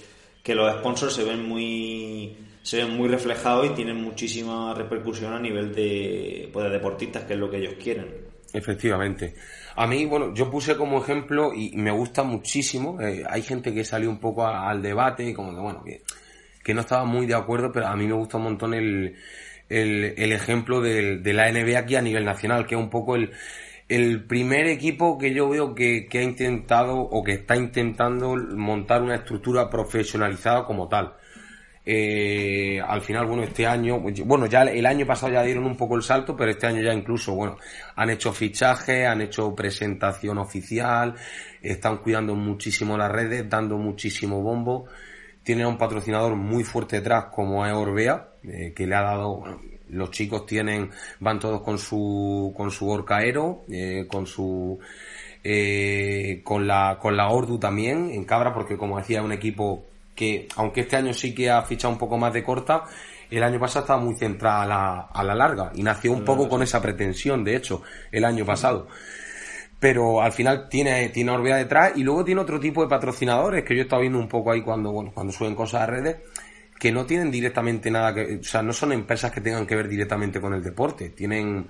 que 0.42 0.54
los 0.54 0.72
sponsors 0.78 1.12
se 1.12 1.24
ven 1.24 1.46
muy 1.46 2.36
se 2.64 2.78
ven 2.78 2.96
muy 2.96 3.08
reflejados 3.08 3.66
y 3.66 3.74
tienen 3.74 3.98
muchísima 3.98 4.72
repercusión 4.72 5.34
a 5.34 5.38
nivel 5.38 5.74
de, 5.74 6.48
pues, 6.50 6.64
de 6.64 6.72
deportistas, 6.72 7.24
que 7.24 7.34
es 7.34 7.38
lo 7.38 7.50
que 7.50 7.58
ellos 7.58 7.74
quieren. 7.74 8.06
Efectivamente. 8.54 9.34
A 9.76 9.86
mí, 9.86 10.06
bueno, 10.06 10.32
yo 10.32 10.50
puse 10.50 10.74
como 10.74 11.02
ejemplo 11.02 11.52
y 11.54 11.76
me 11.76 11.90
gusta 11.90 12.22
muchísimo. 12.22 12.98
Eh, 13.02 13.22
hay 13.28 13.42
gente 13.42 13.74
que 13.74 13.84
salió 13.84 14.08
un 14.08 14.18
poco 14.18 14.46
al 14.46 14.80
debate, 14.80 15.34
como 15.34 15.54
que, 15.54 15.60
bueno, 15.60 15.84
que, 15.84 16.72
no 16.72 16.80
estaba 16.80 17.04
muy 17.04 17.26
de 17.26 17.34
acuerdo, 17.34 17.70
pero 17.70 17.86
a 17.86 17.96
mí 17.96 18.06
me 18.06 18.14
gusta 18.14 18.38
un 18.38 18.44
montón 18.44 18.72
el, 18.72 19.14
el, 19.68 20.32
ejemplo 20.32 20.80
de, 20.80 21.18
de 21.18 21.32
la 21.34 21.52
NBA 21.52 21.78
aquí 21.78 21.96
a 21.96 22.00
nivel 22.02 22.24
nacional, 22.24 22.66
que 22.66 22.76
es 22.76 22.80
un 22.80 22.88
poco 22.88 23.16
el, 23.16 23.30
el 23.90 24.24
primer 24.24 24.68
equipo 24.68 25.18
que 25.18 25.34
yo 25.34 25.50
veo 25.50 25.74
que, 25.74 26.06
que, 26.06 26.20
ha 26.20 26.22
intentado 26.22 26.96
o 26.96 27.22
que 27.22 27.32
está 27.32 27.56
intentando 27.56 28.36
montar 28.36 29.02
una 29.02 29.16
estructura 29.16 29.68
profesionalizada 29.68 30.64
como 30.64 30.88
tal. 30.88 31.14
Eh, 31.86 32.80
al 32.80 33.02
final, 33.02 33.26
bueno, 33.26 33.42
este 33.42 33.66
año, 33.66 34.00
bueno, 34.24 34.46
ya 34.46 34.62
el 34.62 34.86
año 34.86 35.06
pasado 35.06 35.32
ya 35.32 35.42
dieron 35.42 35.64
un 35.64 35.76
poco 35.76 35.96
el 35.96 36.02
salto, 36.02 36.34
pero 36.34 36.50
este 36.50 36.66
año 36.66 36.80
ya 36.80 36.94
incluso, 36.94 37.34
bueno, 37.34 37.58
han 37.96 38.10
hecho 38.10 38.32
fichaje, 38.32 39.06
han 39.06 39.20
hecho 39.20 39.54
presentación 39.54 40.38
oficial, 40.38 41.14
están 41.60 41.98
cuidando 41.98 42.34
muchísimo 42.34 42.96
las 42.96 43.12
redes, 43.12 43.48
dando 43.48 43.76
muchísimo 43.76 44.40
bombo. 44.40 44.86
Tienen 45.42 45.66
un 45.66 45.76
patrocinador 45.76 46.36
muy 46.36 46.64
fuerte 46.64 46.96
detrás 46.96 47.26
como 47.26 47.66
es 47.66 47.72
Orbea, 47.74 48.30
eh, 48.44 48.72
que 48.74 48.86
le 48.86 48.94
ha 48.94 49.02
dado, 49.02 49.36
bueno, 49.36 49.60
los 49.90 50.10
chicos 50.10 50.46
tienen, 50.46 50.90
van 51.20 51.38
todos 51.38 51.60
con 51.60 51.78
su, 51.78 52.52
con 52.56 52.70
su 52.70 52.88
Orcaero, 52.88 53.64
eh, 53.70 54.06
con 54.08 54.26
su, 54.26 54.78
eh, 55.42 56.40
con 56.42 56.66
la, 56.66 56.98
con 57.00 57.14
la 57.14 57.28
Ordu 57.28 57.58
también, 57.58 58.10
en 58.10 58.24
Cabra, 58.24 58.54
porque 58.54 58.78
como 58.78 58.96
decía, 58.96 59.22
un 59.22 59.32
equipo 59.32 59.84
que 60.14 60.48
aunque 60.56 60.82
este 60.82 60.96
año 60.96 61.12
sí 61.12 61.34
que 61.34 61.50
ha 61.50 61.62
fichado 61.62 61.92
un 61.92 61.98
poco 61.98 62.16
más 62.16 62.32
de 62.32 62.42
corta, 62.42 62.84
el 63.30 63.42
año 63.42 63.58
pasado 63.58 63.84
estaba 63.84 64.00
muy 64.00 64.14
centrada 64.16 64.62
a 64.62 64.66
la, 64.66 65.00
a 65.12 65.24
la 65.24 65.34
larga 65.34 65.72
y 65.74 65.82
nació 65.82 66.12
un 66.12 66.24
poco 66.24 66.48
con 66.48 66.62
esa 66.62 66.80
pretensión, 66.80 67.42
de 67.42 67.56
hecho, 67.56 67.82
el 68.12 68.24
año 68.24 68.44
pasado. 68.44 68.86
Pero 69.80 70.22
al 70.22 70.32
final 70.32 70.68
tiene, 70.68 71.08
tiene 71.08 71.32
Orbea 71.32 71.56
detrás 71.56 71.92
y 71.96 72.02
luego 72.02 72.24
tiene 72.24 72.40
otro 72.40 72.60
tipo 72.60 72.82
de 72.82 72.88
patrocinadores 72.88 73.64
que 73.64 73.74
yo 73.74 73.80
he 73.80 73.84
estado 73.84 74.02
viendo 74.02 74.18
un 74.18 74.28
poco 74.28 74.52
ahí 74.52 74.62
cuando, 74.62 74.92
bueno, 74.92 75.10
cuando 75.12 75.32
suben 75.32 75.54
cosas 75.54 75.82
a 75.82 75.86
redes 75.86 76.16
que 76.78 76.92
no 76.92 77.06
tienen 77.06 77.30
directamente 77.30 77.90
nada 77.90 78.14
que, 78.14 78.36
o 78.36 78.44
sea, 78.44 78.62
no 78.62 78.72
son 78.72 78.92
empresas 78.92 79.30
que 79.30 79.40
tengan 79.40 79.66
que 79.66 79.76
ver 79.76 79.88
directamente 79.88 80.40
con 80.40 80.54
el 80.54 80.62
deporte, 80.62 81.10
tienen 81.10 81.68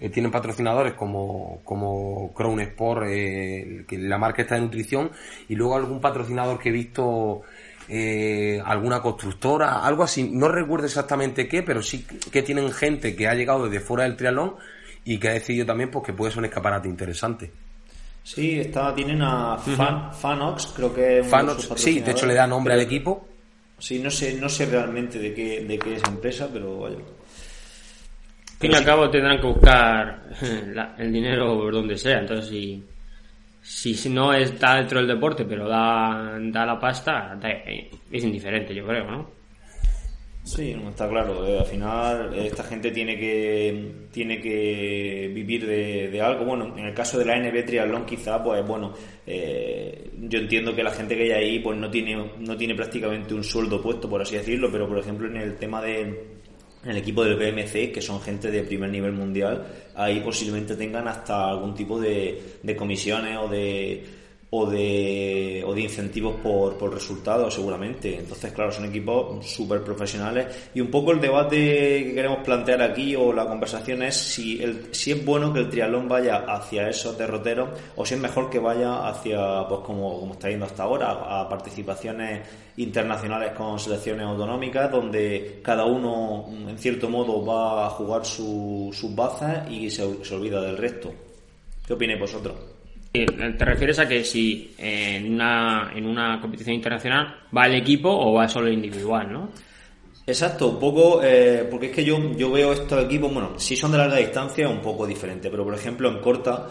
eh, 0.00 0.10
tienen 0.10 0.30
patrocinadores 0.30 0.94
como, 0.94 1.60
como 1.64 2.32
Crown 2.32 2.60
Sport, 2.60 3.02
eh, 3.08 3.84
que 3.88 3.98
la 3.98 4.16
marca 4.16 4.42
está 4.42 4.54
de 4.54 4.60
nutrición, 4.60 5.10
y 5.48 5.56
luego 5.56 5.74
algún 5.74 6.00
patrocinador 6.00 6.58
que 6.60 6.68
he 6.68 6.72
visto, 6.72 7.42
eh, 7.88 8.60
alguna 8.64 9.00
constructora, 9.00 9.84
algo 9.84 10.02
así, 10.02 10.30
no 10.30 10.48
recuerdo 10.48 10.86
exactamente 10.86 11.48
qué, 11.48 11.62
pero 11.62 11.82
sí 11.82 12.04
que 12.30 12.42
tienen 12.42 12.70
gente 12.70 13.16
que 13.16 13.26
ha 13.26 13.34
llegado 13.34 13.68
desde 13.68 13.80
fuera 13.80 14.04
del 14.04 14.16
triatlón 14.16 14.56
y 15.04 15.18
que 15.18 15.28
ha 15.28 15.32
decidido 15.32 15.64
también 15.64 15.90
pues, 15.90 16.04
que 16.04 16.12
puede 16.12 16.30
ser 16.30 16.40
un 16.40 16.44
escaparate 16.46 16.88
interesante. 16.88 17.50
Sí, 18.22 18.60
está, 18.60 18.94
tienen 18.94 19.22
a 19.22 19.56
Fanox, 19.56 20.66
creo 20.76 20.92
que 20.92 21.24
Fanox, 21.24 21.70
sí, 21.76 22.00
de 22.00 22.10
hecho 22.10 22.26
le 22.26 22.34
da 22.34 22.46
nombre 22.46 22.74
al 22.74 22.80
equipo. 22.80 23.26
Sí, 23.78 24.00
no 24.00 24.10
sé, 24.10 24.34
no 24.34 24.48
sé 24.48 24.66
realmente 24.66 25.18
de 25.18 25.32
qué, 25.32 25.64
de 25.64 25.78
qué 25.78 25.94
es 25.94 26.02
empresa, 26.04 26.48
pero 26.52 26.80
vaya. 26.80 26.96
Al 26.96 28.60
fin 28.60 28.72
y 28.72 28.74
al 28.74 28.84
cabo 28.84 29.08
tendrán 29.08 29.40
que 29.40 29.46
buscar 29.46 30.24
el 30.98 31.12
dinero 31.12 31.56
por 31.58 31.72
donde 31.72 31.96
sea. 31.96 32.18
Entonces, 32.18 32.48
si, 32.50 32.84
si, 33.68 34.08
no 34.08 34.32
está 34.32 34.76
dentro 34.76 34.98
del 34.98 35.08
deporte, 35.08 35.44
pero 35.44 35.68
da, 35.68 36.38
da 36.40 36.64
la 36.64 36.80
pasta, 36.80 37.38
es 38.10 38.24
indiferente, 38.24 38.74
yo 38.74 38.86
creo, 38.86 39.10
¿no? 39.10 39.38
Sí, 40.48 40.74
está 40.88 41.06
claro. 41.06 41.46
Eh, 41.46 41.58
al 41.58 41.66
final, 41.66 42.32
esta 42.34 42.62
gente 42.62 42.90
tiene 42.90 43.18
que 43.18 44.06
tiene 44.10 44.40
que 44.40 45.30
vivir 45.34 45.66
de, 45.66 46.20
algo. 46.22 46.46
Bueno, 46.46 46.74
en 46.78 46.86
el 46.86 46.94
caso 46.94 47.18
de 47.18 47.26
la 47.26 47.38
NB 47.38 47.66
Triathlon, 47.66 48.06
quizá, 48.06 48.42
pues 48.42 48.66
bueno, 48.66 48.94
eh, 49.26 50.10
yo 50.18 50.38
entiendo 50.38 50.74
que 50.74 50.82
la 50.82 50.90
gente 50.90 51.16
que 51.16 51.24
hay 51.24 51.32
ahí, 51.32 51.58
pues 51.58 51.76
no 51.78 51.90
tiene 51.90 52.30
no 52.38 52.56
tiene 52.56 52.74
prácticamente 52.74 53.34
un 53.34 53.44
sueldo 53.44 53.82
puesto, 53.82 54.08
por 54.08 54.22
así 54.22 54.36
decirlo. 54.36 54.70
Pero, 54.72 54.88
por 54.88 54.98
ejemplo, 54.98 55.28
en 55.28 55.36
el 55.36 55.56
tema 55.56 55.82
de 55.82 56.38
el 56.84 56.96
equipo 56.96 57.24
del 57.24 57.36
BMC, 57.36 57.92
que 57.92 58.00
son 58.00 58.20
gente 58.20 58.50
de 58.50 58.62
primer 58.62 58.90
nivel 58.90 59.12
mundial, 59.12 59.66
ahí 59.94 60.20
posiblemente 60.20 60.76
tengan 60.76 61.08
hasta 61.08 61.50
algún 61.50 61.74
tipo 61.74 62.00
de, 62.00 62.58
de 62.62 62.76
comisiones 62.76 63.36
o 63.38 63.48
de, 63.48 64.17
o 64.50 64.64
de, 64.64 65.62
o 65.66 65.74
de 65.74 65.82
incentivos 65.82 66.36
por, 66.36 66.78
por 66.78 66.94
resultados, 66.94 67.52
seguramente. 67.52 68.18
Entonces, 68.18 68.52
claro, 68.52 68.72
son 68.72 68.86
equipos 68.86 69.46
súper 69.46 69.84
profesionales. 69.84 70.70
Y 70.74 70.80
un 70.80 70.90
poco 70.90 71.12
el 71.12 71.20
debate 71.20 71.56
que 71.56 72.14
queremos 72.14 72.38
plantear 72.38 72.80
aquí, 72.80 73.14
o 73.14 73.32
la 73.32 73.46
conversación, 73.46 74.02
es 74.02 74.16
si, 74.16 74.62
el, 74.62 74.94
si 74.94 75.12
es 75.12 75.24
bueno 75.24 75.52
que 75.52 75.60
el 75.60 75.68
triatlón 75.68 76.08
vaya 76.08 76.44
hacia 76.46 76.88
esos 76.88 77.18
derroteros, 77.18 77.68
o 77.96 78.06
si 78.06 78.14
es 78.14 78.20
mejor 78.20 78.48
que 78.48 78.58
vaya 78.58 79.06
hacia, 79.08 79.68
pues 79.68 79.80
como, 79.82 80.18
como 80.18 80.32
está 80.32 80.48
yendo 80.48 80.64
hasta 80.64 80.84
ahora, 80.84 81.10
a 81.10 81.46
participaciones 81.46 82.48
internacionales 82.78 83.52
con 83.52 83.78
selecciones 83.78 84.24
autonómicas, 84.24 84.90
donde 84.90 85.60
cada 85.62 85.84
uno, 85.84 86.46
en 86.48 86.78
cierto 86.78 87.10
modo, 87.10 87.44
va 87.44 87.86
a 87.86 87.90
jugar 87.90 88.24
su, 88.24 88.90
sus 88.94 89.14
bazas 89.14 89.70
y 89.70 89.90
se, 89.90 90.24
se 90.24 90.34
olvida 90.34 90.62
del 90.62 90.78
resto. 90.78 91.12
¿Qué 91.86 91.92
opináis 91.92 92.20
vosotros? 92.20 92.77
¿Te 93.12 93.64
refieres 93.64 93.98
a 93.98 94.06
que 94.06 94.22
si 94.22 94.74
en 94.78 95.34
una, 95.34 95.92
en 95.94 96.06
una 96.06 96.40
competición 96.40 96.74
internacional 96.74 97.36
va 97.56 97.66
el 97.66 97.74
equipo 97.74 98.10
o 98.10 98.34
va 98.34 98.48
solo 98.48 98.68
el 98.68 98.74
individual, 98.74 99.32
no? 99.32 99.48
Exacto, 100.26 100.68
un 100.68 100.78
poco, 100.78 101.22
eh, 101.22 101.66
porque 101.70 101.86
es 101.86 101.92
que 101.92 102.04
yo, 102.04 102.18
yo 102.36 102.52
veo 102.52 102.74
estos 102.74 103.02
equipos, 103.02 103.32
bueno, 103.32 103.58
si 103.58 103.76
son 103.76 103.92
de 103.92 103.98
larga 103.98 104.16
distancia 104.16 104.66
es 104.66 104.70
un 104.70 104.82
poco 104.82 105.06
diferente, 105.06 105.48
pero 105.48 105.64
por 105.64 105.74
ejemplo 105.74 106.10
en 106.10 106.20
corta, 106.20 106.66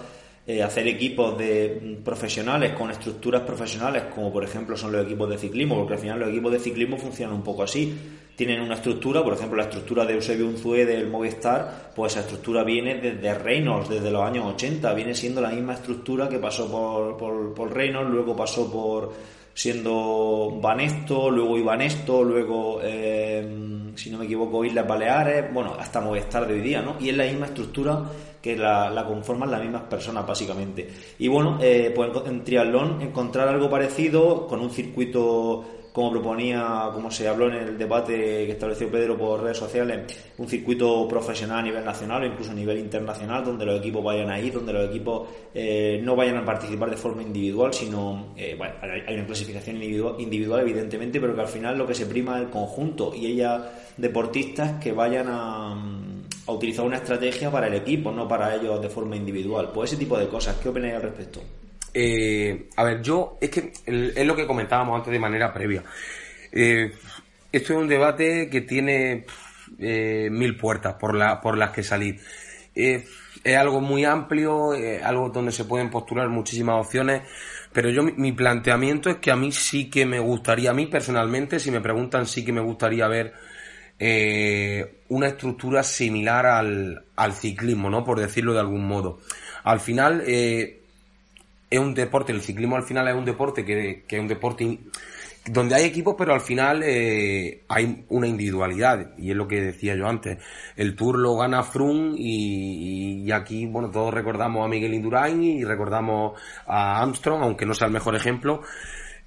eh, 0.49 0.63
hacer 0.63 0.87
equipos 0.87 1.37
de 1.37 1.99
profesionales 2.05 2.71
con 2.71 2.89
estructuras 2.89 3.41
profesionales, 3.41 4.03
como 4.15 4.31
por 4.31 4.45
ejemplo 4.45 4.77
son 4.77 4.93
los 4.93 5.05
equipos 5.05 5.29
de 5.29 5.37
ciclismo, 5.37 5.75
porque 5.75 5.95
al 5.95 5.99
final 5.99 6.19
los 6.19 6.29
equipos 6.29 6.53
de 6.53 6.59
ciclismo 6.59 6.97
funcionan 6.97 7.35
un 7.35 7.43
poco 7.43 7.63
así. 7.63 7.93
Tienen 8.33 8.61
una 8.61 8.75
estructura, 8.75 9.21
por 9.21 9.33
ejemplo, 9.33 9.57
la 9.57 9.63
estructura 9.63 10.05
de 10.05 10.13
Eusebio 10.13 10.47
Unzué 10.47 10.85
del 10.85 11.09
Movistar, 11.09 11.91
pues 11.93 12.13
esa 12.13 12.21
estructura 12.21 12.63
viene 12.63 12.95
desde 12.95 13.33
Reynolds, 13.33 13.89
desde 13.89 14.09
los 14.09 14.21
años 14.21 14.45
80, 14.53 14.93
viene 14.93 15.13
siendo 15.13 15.41
la 15.41 15.49
misma 15.49 15.73
estructura 15.73 16.29
que 16.29 16.39
pasó 16.39 16.71
por, 16.71 17.17
por, 17.17 17.53
por 17.53 17.73
Reynolds, 17.73 18.09
luego 18.09 18.33
pasó 18.33 18.71
por 18.71 19.11
siendo 19.57 20.59
Banesto, 20.61 21.31
luego 21.31 21.57
Ibanesto, 21.57 22.23
luego, 22.23 22.79
eh, 22.83 23.91
si 23.95 24.11
no 24.11 24.19
me 24.19 24.25
equivoco, 24.25 24.63
Islas 24.63 24.87
Baleares, 24.87 25.51
bueno, 25.51 25.73
hasta 25.79 25.99
Movistar 25.99 26.47
de 26.47 26.53
hoy 26.53 26.61
día, 26.61 26.83
¿no? 26.83 26.97
Y 26.99 27.09
es 27.09 27.17
la 27.17 27.23
misma 27.23 27.47
estructura 27.47 28.03
que 28.39 28.55
la, 28.55 28.91
la 28.91 29.03
conforman 29.03 29.49
las 29.49 29.59
mismas 29.59 29.81
personas, 29.89 30.27
básicamente. 30.27 30.87
Y 31.17 31.27
bueno, 31.27 31.57
eh, 31.59 31.91
pues 31.95 32.11
en 32.27 32.43
triatlón 32.43 33.01
encontrar 33.01 33.47
algo 33.47 33.67
parecido 33.67 34.45
con 34.45 34.61
un 34.61 34.69
circuito 34.69 35.65
como 35.97 36.11
proponía, 36.11 36.91
como 36.93 37.09
se 37.09 37.27
habló 37.27 37.47
en 37.47 37.55
el 37.55 37.75
debate 37.75 38.13
que 38.45 38.51
estableció 38.51 38.87
Pedro 38.87 39.17
por 39.17 39.41
redes 39.41 39.57
sociales, 39.57 40.13
un 40.37 40.47
circuito 40.47 41.07
profesional 41.07 41.57
a 41.57 41.61
nivel 41.63 41.83
nacional 41.83 42.21
o 42.21 42.25
incluso 42.27 42.51
a 42.51 42.53
nivel 42.53 42.77
internacional, 42.77 43.43
donde 43.43 43.65
los 43.65 43.79
equipos 43.79 44.03
vayan 44.03 44.29
a 44.29 44.39
ir, 44.39 44.53
donde 44.53 44.73
los 44.73 44.89
equipos 44.89 45.27
eh, 45.55 45.99
no 46.03 46.15
vayan 46.15 46.37
a 46.37 46.45
participar 46.45 46.91
de 46.91 46.97
forma 46.97 47.23
individual, 47.23 47.73
sino, 47.73 48.27
eh, 48.37 48.55
hay 49.07 49.15
una 49.15 49.25
clasificación 49.25 49.81
individual, 49.81 50.61
evidentemente, 50.61 51.19
pero 51.19 51.33
que 51.33 51.41
al 51.41 51.47
final 51.47 51.75
lo 51.75 51.87
que 51.87 51.95
se 51.95 52.05
prima 52.05 52.37
es 52.37 52.43
el 52.43 52.51
conjunto 52.51 53.15
y 53.15 53.25
ellas 53.25 53.63
deportistas 53.97 54.79
que 54.79 54.91
vayan 54.91 55.25
a, 55.29 55.71
a 56.45 56.51
utilizar 56.51 56.85
una 56.85 56.97
estrategia 56.97 57.49
para 57.49 57.65
el 57.65 57.73
equipo, 57.73 58.11
no 58.11 58.27
para 58.27 58.53
ellos 58.53 58.79
de 58.79 58.89
forma 58.89 59.15
individual. 59.15 59.71
Pues 59.73 59.93
ese 59.93 59.99
tipo 59.99 60.15
de 60.15 60.27
cosas, 60.27 60.57
¿qué 60.61 60.69
opináis 60.69 60.93
al 60.93 61.01
respecto? 61.01 61.41
Eh, 61.93 62.69
a 62.75 62.83
ver, 62.83 63.01
yo, 63.01 63.37
es 63.41 63.49
que 63.49 63.71
es 63.85 64.25
lo 64.25 64.35
que 64.35 64.45
comentábamos 64.45 64.97
antes 64.97 65.11
de 65.11 65.19
manera 65.19 65.53
previa. 65.53 65.83
Eh, 66.51 66.91
esto 67.51 67.73
es 67.73 67.79
un 67.79 67.87
debate 67.87 68.49
que 68.49 68.61
tiene 68.61 69.25
eh, 69.79 70.29
mil 70.31 70.55
puertas 70.57 70.95
por, 70.95 71.15
la, 71.15 71.41
por 71.41 71.57
las 71.57 71.71
que 71.71 71.83
salir. 71.83 72.19
es 72.75 73.05
algo 73.57 73.81
muy 73.81 74.05
amplio, 74.05 74.71
algo 75.03 75.29
donde 75.29 75.51
se 75.51 75.65
pueden 75.65 75.89
postular 75.89 76.29
muchísimas 76.29 76.85
opciones, 76.85 77.23
pero 77.73 77.89
yo 77.89 78.03
mi, 78.03 78.31
planteamiento 78.33 79.09
es 79.09 79.17
que 79.17 79.31
a 79.31 79.35
mí 79.35 79.51
sí 79.51 79.89
que 79.89 80.05
me 80.05 80.19
gustaría, 80.19 80.71
a 80.71 80.73
mí 80.73 80.85
personalmente, 80.85 81.59
si 81.59 81.71
me 81.71 81.81
preguntan, 81.81 82.25
sí 82.27 82.45
que 82.45 82.51
me 82.51 82.61
gustaría 82.61 83.07
ver 83.07 83.33
una 85.09 85.27
estructura 85.27 85.81
similar 85.81 86.45
al 86.45 87.33
ciclismo, 87.33 87.89
¿no? 87.89 88.03
Por 88.03 88.19
decirlo 88.19 88.53
de 88.53 88.59
algún 88.59 88.85
modo. 88.87 89.19
Al 89.63 89.79
final, 89.79 90.23
es 91.69 91.79
un 91.79 91.93
deporte, 91.93 92.31
el 92.31 92.41
ciclismo 92.41 92.75
al 92.75 92.83
final 92.83 93.07
es 93.07 93.15
un 93.15 93.25
deporte 93.25 93.65
que, 93.65 94.03
es 94.07 94.19
un 94.19 94.27
deporte 94.27 94.79
donde 95.45 95.75
hay 95.75 95.85
equipos, 95.85 96.15
pero 96.17 96.33
al 96.33 96.41
final 96.41 96.81
eh, 96.83 97.63
hay 97.67 98.05
una 98.09 98.27
individualidad, 98.27 99.17
y 99.17 99.31
es 99.31 99.35
lo 99.35 99.47
que 99.47 99.61
decía 99.61 99.95
yo 99.95 100.07
antes. 100.07 100.37
El 100.75 100.95
Tour 100.95 101.19
lo 101.19 101.35
gana 101.37 101.63
Froome 101.63 102.15
y, 102.17 103.31
aquí, 103.31 103.65
bueno, 103.65 103.89
todos 103.89 104.13
recordamos 104.13 104.65
a 104.65 104.69
Miguel 104.69 104.93
Indurain 104.93 105.41
y 105.41 105.63
recordamos 105.63 106.39
a 106.65 107.01
Armstrong, 107.01 107.43
aunque 107.43 107.65
no 107.65 107.73
sea 107.73 107.87
el 107.87 107.93
mejor 107.93 108.15
ejemplo, 108.15 108.61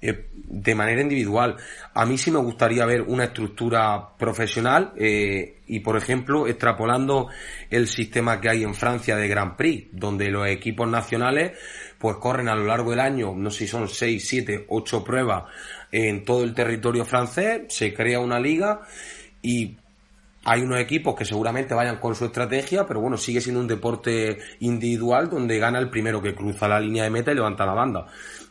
eh, 0.03 0.29
de 0.33 0.75
manera 0.75 1.01
individual. 1.01 1.57
A 1.93 2.05
mí 2.07 2.17
sí 2.17 2.31
me 2.31 2.39
gustaría 2.39 2.85
ver 2.87 3.03
una 3.03 3.25
estructura 3.25 4.17
profesional 4.17 4.93
eh, 4.97 5.59
y, 5.67 5.79
por 5.81 5.95
ejemplo, 5.95 6.47
extrapolando 6.47 7.29
el 7.69 7.87
sistema 7.87 8.41
que 8.41 8.49
hay 8.49 8.63
en 8.63 8.73
Francia 8.73 9.15
de 9.15 9.27
Grand 9.27 9.55
Prix, 9.55 9.89
donde 9.91 10.31
los 10.31 10.47
equipos 10.47 10.89
nacionales 10.89 11.51
pues 12.01 12.17
corren 12.17 12.49
a 12.49 12.55
lo 12.55 12.65
largo 12.65 12.89
del 12.89 12.99
año, 12.99 13.33
no 13.35 13.51
sé 13.51 13.59
si 13.59 13.67
son 13.67 13.87
6, 13.87 14.27
7, 14.27 14.65
8 14.69 15.03
pruebas 15.03 15.43
en 15.91 16.25
todo 16.25 16.43
el 16.43 16.53
territorio 16.53 17.05
francés, 17.05 17.63
se 17.69 17.93
crea 17.93 18.19
una 18.19 18.39
liga 18.39 18.81
y 19.41 19.77
hay 20.43 20.61
unos 20.61 20.79
equipos 20.79 21.15
que 21.15 21.25
seguramente 21.25 21.75
vayan 21.75 21.97
con 21.97 22.15
su 22.15 22.25
estrategia, 22.25 22.87
pero 22.87 22.99
bueno, 22.99 23.17
sigue 23.17 23.41
siendo 23.41 23.61
un 23.61 23.67
deporte 23.67 24.39
individual 24.59 25.29
donde 25.29 25.59
gana 25.59 25.77
el 25.77 25.89
primero 25.89 26.21
que 26.21 26.33
cruza 26.33 26.67
la 26.67 26.79
línea 26.79 27.03
de 27.03 27.11
meta 27.11 27.31
y 27.31 27.35
levanta 27.35 27.65
la 27.65 27.73
banda. 27.73 28.07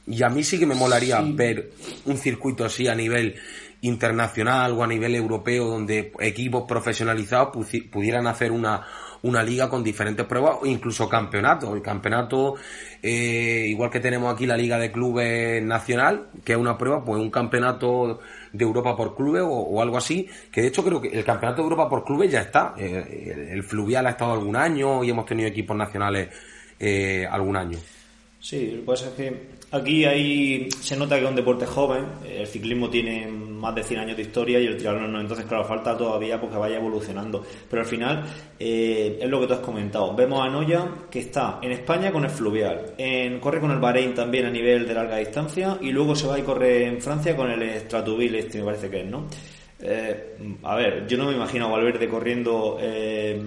Y 0.06 0.22
a 0.22 0.28
mí 0.28 0.44
sí 0.44 0.58
que 0.58 0.66
me 0.66 0.76
molaría 0.76 1.20
ver 1.20 1.72
un 2.04 2.16
circuito 2.16 2.64
así 2.64 2.86
a 2.86 2.94
nivel 2.94 3.34
internacional 3.82 4.72
o 4.72 4.84
a 4.84 4.86
nivel 4.86 5.14
europeo 5.14 5.66
donde 5.66 6.12
equipos 6.20 6.64
profesionalizados 6.68 7.56
pudieran 7.90 8.26
hacer 8.26 8.52
una 8.52 8.86
una 9.22 9.42
liga 9.42 9.68
con 9.68 9.84
diferentes 9.84 10.24
pruebas 10.26 10.58
o 10.62 10.66
incluso 10.66 11.08
campeonatos. 11.08 11.74
El 11.74 11.82
campeonato, 11.82 12.56
eh, 13.02 13.66
igual 13.68 13.90
que 13.90 14.00
tenemos 14.00 14.32
aquí 14.32 14.46
la 14.46 14.56
Liga 14.56 14.78
de 14.78 14.90
Clubes 14.90 15.62
Nacional, 15.62 16.28
que 16.44 16.52
es 16.52 16.58
una 16.58 16.76
prueba, 16.78 17.04
pues 17.04 17.20
un 17.20 17.30
campeonato 17.30 18.20
de 18.52 18.64
Europa 18.64 18.96
por 18.96 19.14
clubes 19.14 19.42
o, 19.44 19.80
algo 19.80 19.96
así, 19.96 20.28
que 20.50 20.62
de 20.62 20.68
hecho 20.68 20.84
creo 20.84 21.00
que 21.00 21.08
el 21.08 21.24
campeonato 21.24 21.62
de 21.62 21.64
Europa 21.64 21.88
por 21.88 22.04
clubes 22.04 22.30
ya 22.30 22.40
está. 22.40 22.74
Eh, 22.78 23.50
el, 23.52 23.62
Fluvial 23.62 24.06
ha 24.06 24.10
estado 24.10 24.32
algún 24.32 24.56
año 24.56 25.04
y 25.04 25.10
hemos 25.10 25.26
tenido 25.26 25.48
equipos 25.48 25.76
nacionales 25.76 26.28
eh, 26.78 27.26
algún 27.30 27.56
año. 27.56 27.78
Sí, 28.40 28.70
lo 28.70 28.80
que 28.80 28.86
pasa 28.86 29.08
es 29.08 29.12
que 29.14 29.59
Aquí 29.72 30.04
hay, 30.04 30.68
se 30.70 30.96
nota 30.96 31.16
que 31.16 31.22
es 31.22 31.28
un 31.28 31.36
deporte 31.36 31.64
joven, 31.64 32.04
el 32.28 32.44
ciclismo 32.44 32.90
tiene 32.90 33.28
más 33.28 33.72
de 33.72 33.84
100 33.84 34.00
años 34.00 34.16
de 34.16 34.22
historia 34.22 34.58
y 34.58 34.66
el 34.66 34.76
triatlón 34.76 35.12
no, 35.12 35.20
entonces 35.20 35.46
claro, 35.46 35.64
falta 35.64 35.96
todavía 35.96 36.40
porque 36.40 36.56
vaya 36.56 36.76
evolucionando. 36.76 37.44
Pero 37.68 37.82
al 37.82 37.88
final 37.88 38.24
eh, 38.58 39.18
es 39.22 39.28
lo 39.28 39.40
que 39.40 39.46
tú 39.46 39.52
has 39.52 39.60
comentado. 39.60 40.12
Vemos 40.16 40.44
a 40.44 40.48
Noya 40.48 40.88
que 41.08 41.20
está 41.20 41.60
en 41.62 41.70
España 41.70 42.10
con 42.10 42.24
el 42.24 42.30
fluvial, 42.30 42.94
en, 42.98 43.38
corre 43.38 43.60
con 43.60 43.70
el 43.70 43.78
Bahrein 43.78 44.12
también 44.12 44.46
a 44.46 44.50
nivel 44.50 44.88
de 44.88 44.94
larga 44.94 45.18
distancia 45.18 45.78
y 45.80 45.92
luego 45.92 46.16
se 46.16 46.26
va 46.26 46.36
y 46.36 46.42
corre 46.42 46.86
en 46.86 47.00
Francia 47.00 47.36
con 47.36 47.48
el 47.48 47.62
Stratuville, 47.80 48.40
este 48.40 48.58
me 48.58 48.64
parece 48.64 48.90
que 48.90 49.02
es, 49.02 49.06
¿no? 49.06 49.28
Eh, 49.82 50.36
a 50.62 50.74
ver, 50.74 51.06
yo 51.06 51.16
no 51.16 51.26
me 51.26 51.34
imagino 51.34 51.66
a 51.66 51.68
Valverde 51.68 52.08
corriendo 52.08 52.78
eh, 52.80 53.40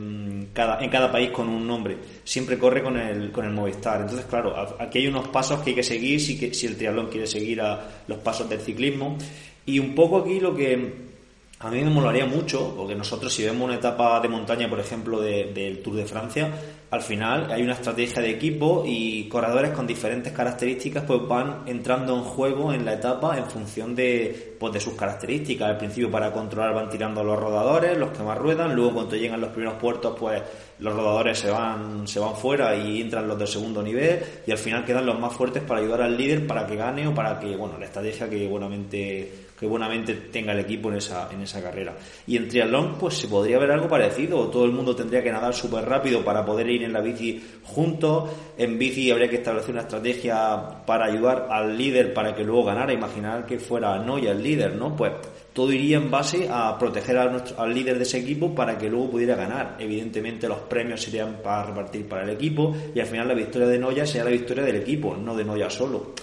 cada, 0.53 0.83
en 0.83 0.89
cada 0.89 1.11
país 1.11 1.31
con 1.31 1.47
un 1.47 1.67
nombre. 1.67 1.97
Siempre 2.23 2.57
corre 2.57 2.81
con 2.81 2.97
el, 2.97 3.31
con 3.31 3.45
el 3.45 3.51
Movistar. 3.51 4.01
Entonces, 4.01 4.25
claro, 4.25 4.55
aquí 4.79 4.99
hay 4.99 5.07
unos 5.07 5.27
pasos 5.27 5.61
que 5.61 5.71
hay 5.71 5.75
que 5.75 5.83
seguir 5.83 6.19
si, 6.19 6.39
que, 6.39 6.53
si 6.53 6.67
el 6.67 6.75
triatlón 6.75 7.07
quiere 7.07 7.27
seguir 7.27 7.61
a 7.61 8.03
los 8.07 8.17
pasos 8.19 8.49
del 8.49 8.59
ciclismo. 8.59 9.17
Y 9.65 9.79
un 9.79 9.95
poco 9.95 10.19
aquí 10.19 10.39
lo 10.39 10.55
que 10.55 11.13
a 11.59 11.69
mí 11.69 11.81
me 11.81 11.89
molaría 11.89 12.25
mucho, 12.25 12.73
porque 12.75 12.93
nosotros 12.93 13.33
si 13.33 13.45
vemos 13.45 13.63
una 13.63 13.75
etapa 13.75 14.19
de 14.19 14.27
montaña, 14.27 14.69
por 14.69 14.81
ejemplo, 14.81 15.21
del 15.21 15.81
Tour 15.81 15.95
de 15.95 16.05
Francia, 16.05 16.51
al 16.93 17.01
final 17.01 17.51
hay 17.51 17.63
una 17.63 17.73
estrategia 17.73 18.21
de 18.21 18.29
equipo 18.29 18.83
y 18.85 19.27
corredores 19.27 19.71
con 19.71 19.87
diferentes 19.87 20.31
características 20.31 21.03
pues 21.05 21.27
van 21.27 21.63
entrando 21.65 22.15
en 22.15 22.21
juego 22.21 22.71
en 22.71 22.85
la 22.85 22.93
etapa 22.93 23.35
en 23.35 23.47
función 23.47 23.95
de, 23.95 24.55
pues, 24.59 24.73
de 24.73 24.79
sus 24.79 24.93
características. 24.93 25.69
Al 25.71 25.77
principio 25.77 26.11
para 26.11 26.31
controlar 26.31 26.75
van 26.75 26.91
tirando 26.91 27.23
los 27.23 27.39
rodadores, 27.39 27.97
los 27.97 28.11
que 28.11 28.21
más 28.21 28.37
ruedan, 28.37 28.75
luego 28.75 28.93
cuando 28.93 29.15
llegan 29.15 29.41
los 29.41 29.49
primeros 29.49 29.81
puertos 29.81 30.15
pues 30.19 30.39
los 30.77 30.93
rodadores 30.93 31.39
se 31.39 31.49
van, 31.49 32.07
se 32.07 32.19
van 32.19 32.35
fuera 32.35 32.75
y 32.75 33.01
entran 33.01 33.27
los 33.27 33.39
del 33.39 33.47
segundo 33.47 33.81
nivel 33.81 34.19
y 34.45 34.51
al 34.51 34.59
final 34.59 34.85
quedan 34.85 35.07
los 35.07 35.19
más 35.19 35.33
fuertes 35.33 35.63
para 35.63 35.79
ayudar 35.79 36.03
al 36.03 36.15
líder 36.15 36.45
para 36.45 36.67
que 36.67 36.75
gane 36.75 37.07
o 37.07 37.13
para 37.15 37.39
que, 37.39 37.55
bueno, 37.55 37.75
la 37.79 37.85
estrategia 37.85 38.29
que 38.29 38.47
buenamente 38.47 39.42
que 39.59 39.65
buenamente 39.65 40.13
tenga 40.13 40.53
el 40.53 40.59
equipo 40.59 40.89
en 40.89 40.97
esa, 40.97 41.29
en 41.31 41.41
esa 41.41 41.61
carrera. 41.61 41.95
Y 42.27 42.37
en 42.37 42.47
triatlón, 42.47 42.97
pues 42.99 43.15
se 43.15 43.27
podría 43.27 43.59
ver 43.59 43.71
algo 43.71 43.87
parecido. 43.87 44.47
Todo 44.47 44.65
el 44.65 44.71
mundo 44.71 44.95
tendría 44.95 45.23
que 45.23 45.31
nadar 45.31 45.53
súper 45.53 45.85
rápido 45.85 46.23
para 46.23 46.45
poder 46.45 46.69
ir 46.69 46.83
en 46.83 46.93
la 46.93 47.01
bici 47.01 47.41
juntos. 47.63 48.29
En 48.57 48.77
bici 48.77 49.11
habría 49.11 49.29
que 49.29 49.37
establecer 49.37 49.71
una 49.71 49.81
estrategia 49.81 50.83
para 50.85 51.05
ayudar 51.05 51.47
al 51.49 51.77
líder 51.77 52.13
para 52.13 52.35
que 52.35 52.43
luego 52.43 52.65
ganara. 52.65 52.93
Imaginar 52.93 53.45
que 53.45 53.59
fuera 53.59 53.97
Noya 53.99 54.31
el 54.31 54.43
líder, 54.43 54.75
¿no? 54.75 54.95
Pues 54.95 55.13
todo 55.53 55.71
iría 55.71 55.97
en 55.97 56.09
base 56.09 56.49
a 56.51 56.77
proteger 56.79 57.17
al 57.17 57.73
líder 57.73 57.97
de 57.97 58.03
ese 58.03 58.17
equipo 58.17 58.55
para 58.55 58.77
que 58.77 58.89
luego 58.89 59.11
pudiera 59.11 59.35
ganar. 59.35 59.77
Evidentemente 59.79 60.47
los 60.47 60.59
premios 60.59 61.01
serían 61.01 61.37
para 61.43 61.67
repartir 61.67 62.07
para 62.09 62.23
el 62.23 62.31
equipo 62.31 62.75
y 62.93 62.99
al 62.99 63.05
final 63.05 63.27
la 63.27 63.35
victoria 63.35 63.67
de 63.67 63.77
Noya 63.77 64.05
sería 64.05 64.25
la 64.25 64.31
victoria 64.31 64.63
del 64.63 64.77
equipo, 64.77 65.15
no 65.15 65.35
de 65.35 65.45
Noya 65.45 65.69
solo. 65.69 66.13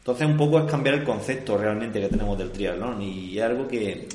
Entonces 0.00 0.26
un 0.26 0.36
poco 0.36 0.58
es 0.58 0.64
cambiar 0.64 0.96
el 0.96 1.04
concepto 1.04 1.56
realmente 1.56 2.00
que 2.00 2.08
tenemos 2.08 2.36
del 2.36 2.50
triatlón 2.50 3.00
y 3.02 3.38
es 3.38 3.44
algo 3.44 3.68
que... 3.68 4.08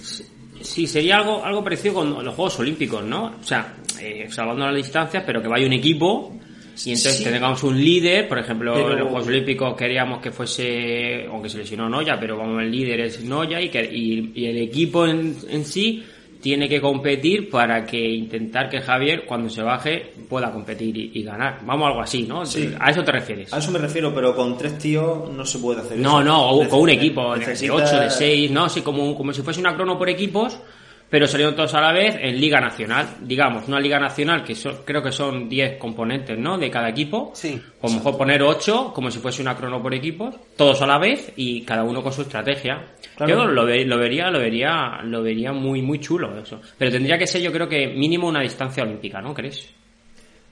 Sí, 0.61 0.87
sería 0.87 1.17
algo, 1.17 1.43
algo 1.45 1.63
parecido 1.63 1.95
con 1.95 2.23
los 2.23 2.33
Juegos 2.33 2.59
Olímpicos, 2.59 3.03
¿no? 3.03 3.35
O 3.39 3.43
sea, 3.43 3.75
eh, 4.01 4.27
salvando 4.29 4.65
las 4.65 4.75
distancias, 4.75 5.23
pero 5.25 5.41
que 5.41 5.47
vaya 5.47 5.67
un 5.67 5.73
equipo 5.73 6.35
y 6.83 6.89
entonces 6.91 7.23
tengamos 7.23 7.63
un 7.63 7.81
líder, 7.81 8.27
por 8.27 8.39
ejemplo, 8.39 8.91
en 8.91 8.99
los 8.99 9.07
Juegos 9.09 9.27
Olímpicos 9.27 9.75
queríamos 9.77 10.19
que 10.19 10.31
fuese, 10.31 11.25
aunque 11.25 11.49
se 11.49 11.59
lesionó 11.59 11.87
Noya, 11.87 12.17
pero 12.19 12.37
como 12.37 12.59
el 12.59 12.69
líder 12.69 13.01
es 13.01 13.23
Noya 13.23 13.61
y, 13.61 13.69
que, 13.69 13.83
y, 13.83 14.45
el 14.45 14.57
equipo 14.57 15.05
en, 15.05 15.37
en 15.47 15.63
sí 15.63 16.03
tiene 16.45 16.69
que 16.69 16.79
competir 16.79 17.49
para 17.49 17.87
que 17.87 17.97
intentar 18.07 18.69
que 18.69 18.79
Javier 18.79 19.25
cuando 19.25 19.49
se 19.49 19.63
baje 19.63 20.13
pueda 20.29 20.51
competir 20.51 20.95
y, 20.95 21.23
ganar. 21.23 21.61
Vamos 21.65 21.87
algo 21.87 22.01
así, 22.01 22.21
¿no? 22.21 22.43
A 22.79 22.91
eso 22.91 23.03
te 23.03 23.11
refieres. 23.11 23.51
A 23.51 23.57
eso 23.57 23.71
me 23.71 23.79
refiero, 23.79 24.13
pero 24.13 24.35
con 24.35 24.55
tres 24.55 24.77
tíos 24.77 25.27
no 25.31 25.43
se 25.43 25.57
puede 25.57 25.81
hacer 25.81 25.97
no, 25.97 26.21
eso. 26.21 26.29
No, 26.29 26.63
no, 26.63 26.69
con 26.69 26.81
un 26.81 26.89
equipo 26.89 27.35
de 27.35 27.71
8, 27.71 27.99
de 27.99 28.11
6, 28.11 28.51
¿no? 28.51 28.65
Así 28.65 28.83
como, 28.83 29.15
como 29.15 29.33
si 29.33 29.41
fuese 29.41 29.59
una 29.59 29.73
crono 29.73 29.97
por 29.97 30.07
equipos 30.07 30.59
pero 31.09 31.27
salieron 31.27 31.55
todos 31.55 31.73
a 31.75 31.81
la 31.81 31.91
vez 31.91 32.15
en 32.19 32.39
Liga 32.39 32.59
Nacional. 32.59 33.17
Digamos, 33.21 33.67
una 33.67 33.79
Liga 33.79 33.99
Nacional 33.99 34.43
que 34.43 34.55
creo 34.83 35.01
que 35.01 35.11
son 35.11 35.47
10 35.47 35.77
componentes, 35.77 36.37
¿no? 36.37 36.57
De 36.57 36.69
cada 36.69 36.89
equipo. 36.89 37.31
Sí. 37.33 37.61
O 37.81 37.89
mejor 37.89 38.17
poner 38.17 38.41
8, 38.41 38.91
como 38.93 39.11
si 39.11 39.19
fuese 39.19 39.41
una 39.41 39.55
crono 39.55 39.81
por 39.81 39.93
equipos, 39.93 40.35
todos 40.57 40.81
a 40.81 40.87
la 40.87 40.97
vez 40.97 41.31
y 41.35 41.61
cada 41.61 41.83
uno 41.83 42.01
con 42.01 42.11
su 42.11 42.23
estrategia. 42.23 42.85
Yo 43.19 43.35
lo, 43.35 43.51
lo, 43.51 43.65
vería, 43.65 43.85
lo 43.85 43.97
vería, 44.39 45.01
lo 45.03 45.21
vería 45.21 45.53
muy, 45.53 45.81
muy 45.81 45.99
chulo 45.99 46.37
eso. 46.37 46.59
Pero 46.77 46.91
tendría 46.91 47.17
que 47.17 47.27
ser, 47.27 47.41
yo 47.41 47.51
creo 47.51 47.67
que 47.69 47.87
mínimo 47.87 48.27
una 48.27 48.41
distancia 48.41 48.83
olímpica, 48.83 49.21
¿no 49.21 49.33
crees? 49.33 49.69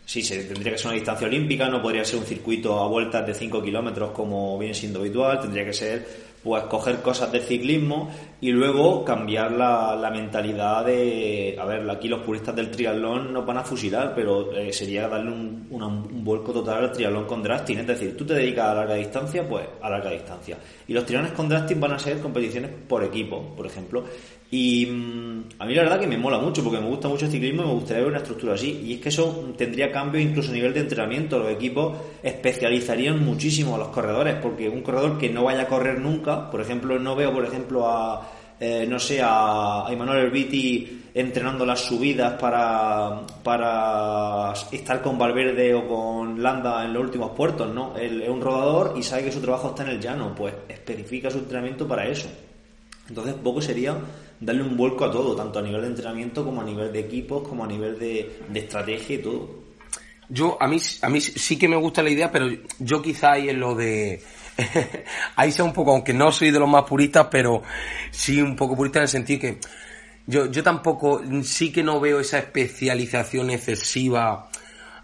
Sí, 0.06 0.22
se, 0.22 0.44
tendría 0.44 0.74
que 0.74 0.78
ser 0.78 0.88
una 0.88 0.96
distancia 0.96 1.28
olímpica, 1.28 1.70
no 1.70 1.82
podría 1.82 2.04
ser 2.04 2.20
un 2.20 2.26
circuito 2.26 2.80
a 2.80 2.88
vueltas 2.88 3.26
de 3.26 3.34
5 3.34 3.64
kilómetros 3.64 4.12
como 4.12 4.58
viene 4.60 4.74
siendo 4.74 5.00
habitual, 5.00 5.40
tendría 5.40 5.66
que 5.66 5.74
ser 5.74 6.34
pues 6.44 6.64
coger 6.64 7.02
cosas 7.02 7.32
de 7.32 7.40
ciclismo 7.40 8.14
y 8.44 8.52
luego 8.52 9.06
cambiar 9.06 9.54
la, 9.54 9.96
la, 9.96 10.12
mentalidad 10.12 10.86
de, 10.86 11.56
a 11.58 11.64
ver, 11.64 11.90
aquí 11.90 12.10
los 12.10 12.20
puristas 12.26 12.54
del 12.54 12.70
triatlón 12.70 13.32
nos 13.32 13.46
van 13.46 13.60
a 13.60 13.64
fusilar, 13.64 14.14
pero 14.14 14.52
eh, 14.52 14.74
sería 14.74 15.08
darle 15.08 15.32
un, 15.32 15.68
un, 15.72 16.26
vuelco 16.26 16.52
total 16.52 16.84
al 16.84 16.92
triatlón 16.92 17.24
con 17.24 17.42
drafting, 17.42 17.80
es 17.80 17.88
decir, 17.88 18.18
tú 18.18 18.26
te 18.26 18.34
dedicas 18.34 18.66
a 18.66 18.74
larga 18.74 18.96
distancia, 18.96 19.48
pues 19.48 19.66
a 19.82 19.90
larga 19.90 20.12
distancia. 20.12 20.58
Y 20.86 20.92
los 20.92 21.06
triatlones 21.06 21.38
con 21.38 21.48
drafting 21.48 21.80
van 21.80 21.94
a 21.94 22.00
ser 22.00 22.20
competiciones 22.20 22.70
por 22.86 23.06
equipo, 23.06 23.56
por 23.56 23.66
ejemplo, 23.66 24.04
y 24.54 24.86
mm, 24.86 25.44
a 25.58 25.66
mí 25.66 25.74
la 25.74 25.82
verdad 25.82 26.00
que 26.00 26.06
me 26.06 26.16
mola 26.16 26.38
mucho, 26.38 26.64
porque 26.64 26.80
me 26.80 26.88
gusta 26.88 27.08
mucho 27.08 27.26
el 27.26 27.32
ciclismo 27.32 27.64
y 27.64 27.66
me 27.66 27.74
gustaría 27.74 28.04
ver 28.04 28.12
una 28.12 28.20
estructura 28.20 28.54
así. 28.54 28.82
Y 28.84 28.94
es 28.94 29.00
que 29.00 29.10
eso 29.10 29.52
tendría 29.58 29.92
cambio 29.92 30.22
incluso 30.22 30.52
a 30.52 30.54
nivel 30.54 30.76
de 30.76 30.82
entrenamiento. 30.82 31.40
Los 31.40 31.50
equipos 31.50 31.98
especializarían 32.22 33.26
muchísimo 33.26 33.74
a 33.74 33.80
los 33.80 33.88
corredores, 33.88 34.36
porque 34.36 34.70
un 34.70 34.84
corredor 34.84 35.18
que 35.18 35.30
no 35.30 35.46
vaya 35.46 35.64
a 35.64 35.68
correr 35.68 35.98
nunca, 36.00 36.52
por 36.52 36.62
ejemplo, 36.62 37.00
no 37.00 37.16
veo, 37.16 37.34
por 37.34 37.44
ejemplo, 37.46 37.90
a, 37.90 38.30
eh, 38.66 38.88
no 38.88 38.98
sé, 38.98 39.22
a, 39.22 39.86
a 39.86 39.92
Emanuel 39.92 40.28
Herbiti 40.28 41.02
entrenando 41.14 41.66
las 41.66 41.82
subidas 41.82 42.40
para, 42.40 43.28
para 43.44 44.54
estar 44.72 45.02
con 45.02 45.18
Valverde 45.18 45.74
o 45.74 45.86
con 45.86 46.42
Landa 46.42 46.86
en 46.86 46.94
los 46.94 47.04
últimos 47.04 47.32
puertos, 47.32 47.74
¿no? 47.76 47.94
Él 47.98 48.22
es 48.22 48.30
un 48.30 48.40
rodador 48.40 48.94
y 48.98 49.04
sabe 49.04 49.26
que 49.26 49.34
su 49.34 49.42
trabajo 49.42 49.72
está 49.72 49.84
en 49.84 49.90
el 49.90 50.00
llano, 50.00 50.34
pues 50.34 50.54
especifica 50.70 51.30
su 51.30 51.40
entrenamiento 51.40 51.86
para 51.86 52.08
eso. 52.08 52.30
Entonces, 53.10 53.34
poco 53.34 53.62
sería 53.62 53.98
darle 54.40 54.64
un 54.64 54.78
vuelco 54.78 55.04
a 55.04 55.12
todo, 55.12 55.36
tanto 55.36 55.60
a 55.60 55.62
nivel 55.62 55.82
de 55.82 55.88
entrenamiento 55.88 56.46
como 56.46 56.62
a 56.62 56.64
nivel 56.64 56.94
de 56.94 57.00
equipos, 57.02 57.46
como 57.46 57.66
a 57.66 57.68
nivel 57.68 58.00
de, 58.00 58.40
estrategia 58.54 59.18
y 59.18 59.20
todo. 59.20 59.50
Yo, 60.30 60.58
a 60.58 60.70
mí, 60.70 60.78
a 61.02 61.10
mí 61.10 61.20
sí 61.20 61.60
que 61.60 61.68
me 61.68 61.76
gusta 61.76 62.02
la 62.02 62.12
idea, 62.12 62.32
pero 62.32 62.48
yo 62.80 63.02
quizá 63.02 63.34
ahí 63.34 63.50
en 63.50 63.60
lo 63.60 63.76
de... 63.76 64.24
ahí 65.36 65.52
sea 65.52 65.66
un 65.66 65.74
poco, 65.74 65.92
aunque 65.92 66.14
no 66.14 66.32
soy 66.32 66.52
de 66.52 66.60
los 66.60 66.70
más 66.70 66.84
puristas, 66.84 67.28
pero 67.32 67.64
sí 68.12 68.42
un 68.42 68.56
poco 68.56 68.76
purista 68.76 69.00
en 69.00 69.04
el 69.04 69.10
sentido 69.10 69.42
que 69.42 69.60
yo, 70.26 70.50
yo 70.50 70.64
tampoco, 70.64 71.22
sí 71.44 71.72
que 71.72 71.84
no 71.84 72.00
veo 72.00 72.20
esa 72.20 72.40
especialización 72.40 73.50
excesiva. 73.50 74.50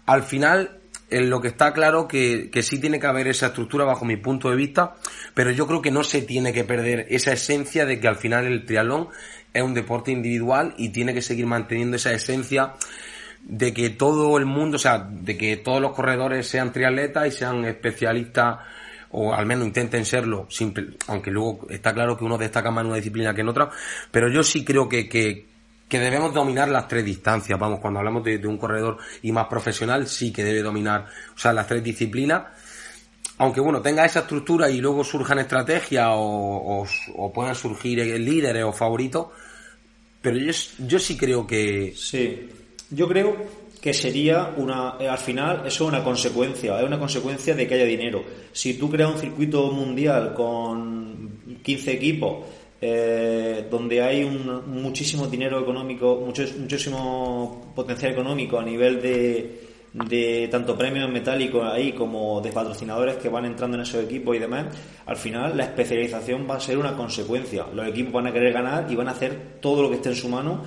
Al 0.06 0.22
final, 0.22 0.78
en 1.10 1.28
lo 1.28 1.40
que 1.40 1.48
está 1.48 1.72
claro 1.72 2.08
que, 2.08 2.48
que 2.50 2.62
sí 2.62 2.78
tiene 2.80 2.98
que 2.98 3.06
haber 3.06 3.28
esa 3.28 3.48
estructura 3.48 3.84
bajo 3.84 4.04
mi 4.04 4.16
punto 4.16 4.48
de 4.48 4.56
vista, 4.56 4.94
pero 5.34 5.50
yo 5.50 5.66
creo 5.66 5.82
que 5.82 5.90
no 5.90 6.04
se 6.04 6.22
tiene 6.22 6.52
que 6.52 6.64
perder 6.64 7.06
esa 7.10 7.32
esencia 7.32 7.84
de 7.84 8.00
que 8.00 8.08
al 8.08 8.16
final 8.16 8.46
el 8.46 8.64
triatlón 8.64 9.08
es 9.52 9.62
un 9.62 9.74
deporte 9.74 10.10
individual 10.10 10.74
y 10.78 10.90
tiene 10.90 11.12
que 11.12 11.22
seguir 11.22 11.46
manteniendo 11.46 11.96
esa 11.96 12.12
esencia 12.12 12.74
de 13.42 13.74
que 13.74 13.90
todo 13.90 14.38
el 14.38 14.46
mundo, 14.46 14.76
o 14.76 14.78
sea, 14.78 14.98
de 14.98 15.36
que 15.36 15.56
todos 15.56 15.80
los 15.80 15.92
corredores 15.92 16.46
sean 16.46 16.72
triatletas 16.72 17.26
y 17.26 17.30
sean 17.32 17.64
especialistas 17.64 18.58
o 19.12 19.34
al 19.34 19.46
menos 19.46 19.66
intenten 19.66 20.04
serlo, 20.04 20.46
simple, 20.48 20.96
aunque 21.08 21.30
luego 21.30 21.66
está 21.68 21.92
claro 21.92 22.16
que 22.16 22.24
uno 22.24 22.38
destaca 22.38 22.70
más 22.70 22.82
en 22.82 22.88
una 22.88 22.96
disciplina 22.96 23.34
que 23.34 23.40
en 23.40 23.48
otra, 23.48 23.70
pero 24.10 24.28
yo 24.28 24.42
sí 24.42 24.64
creo 24.64 24.88
que, 24.88 25.08
que, 25.08 25.46
que 25.88 25.98
debemos 25.98 26.32
dominar 26.32 26.68
las 26.68 26.86
tres 26.86 27.04
distancias. 27.04 27.58
Vamos, 27.58 27.80
cuando 27.80 27.98
hablamos 27.98 28.22
de, 28.22 28.46
un 28.46 28.56
corredor 28.56 28.98
y 29.22 29.32
más 29.32 29.46
profesional, 29.48 30.06
sí 30.06 30.32
que 30.32 30.44
debe 30.44 30.62
dominar, 30.62 31.06
o 31.34 31.38
sea, 31.38 31.52
las 31.52 31.66
tres 31.66 31.82
disciplinas. 31.82 32.44
Aunque 33.38 33.60
bueno, 33.60 33.80
tenga 33.80 34.04
esa 34.04 34.20
estructura 34.20 34.70
y 34.70 34.80
luego 34.80 35.02
surjan 35.02 35.38
estrategias 35.38 36.08
o, 36.10 36.86
o, 37.16 37.32
puedan 37.32 37.54
surgir 37.54 37.98
líderes 38.20 38.64
o 38.64 38.72
favoritos, 38.72 39.28
pero 40.20 40.36
yo, 40.36 40.52
yo 40.86 40.98
sí 40.98 41.16
creo 41.16 41.46
que... 41.46 41.94
Sí, 41.96 42.48
yo 42.90 43.08
creo 43.08 43.59
que 43.80 43.94
sería 43.94 44.52
una, 44.56 44.90
al 44.90 45.18
final, 45.18 45.62
eso 45.66 45.84
es 45.84 45.88
una 45.88 46.04
consecuencia, 46.04 46.78
es 46.78 46.86
una 46.86 46.98
consecuencia 46.98 47.54
de 47.54 47.66
que 47.66 47.74
haya 47.74 47.84
dinero. 47.84 48.22
Si 48.52 48.74
tú 48.74 48.90
creas 48.90 49.10
un 49.10 49.18
circuito 49.18 49.70
mundial 49.72 50.34
con 50.34 51.60
15 51.62 51.92
equipos, 51.92 52.44
eh, 52.82 53.66
donde 53.70 54.02
hay 54.02 54.24
un, 54.24 54.70
muchísimo 54.82 55.26
dinero 55.26 55.60
económico, 55.60 56.22
mucho, 56.24 56.44
muchísimo 56.58 57.72
potencial 57.74 58.12
económico 58.12 58.58
a 58.58 58.64
nivel 58.64 59.00
de, 59.00 59.60
de 59.92 60.48
tanto 60.50 60.76
premios 60.76 61.10
metálicos 61.10 61.64
ahí 61.64 61.92
como 61.92 62.40
de 62.40 62.52
patrocinadores 62.52 63.16
que 63.16 63.28
van 63.28 63.44
entrando 63.44 63.76
en 63.76 63.82
esos 63.82 64.04
equipos 64.04 64.36
y 64.36 64.38
demás, 64.38 64.66
al 65.06 65.16
final 65.16 65.56
la 65.56 65.64
especialización 65.64 66.46
va 66.48 66.56
a 66.56 66.60
ser 66.60 66.78
una 66.78 66.96
consecuencia. 66.96 67.66
Los 67.74 67.88
equipos 67.88 68.12
van 68.12 68.28
a 68.28 68.32
querer 68.32 68.52
ganar 68.52 68.86
y 68.90 68.94
van 68.94 69.08
a 69.08 69.12
hacer 69.12 69.58
todo 69.60 69.82
lo 69.82 69.90
que 69.90 69.96
esté 69.96 70.10
en 70.10 70.16
su 70.16 70.28
mano 70.28 70.62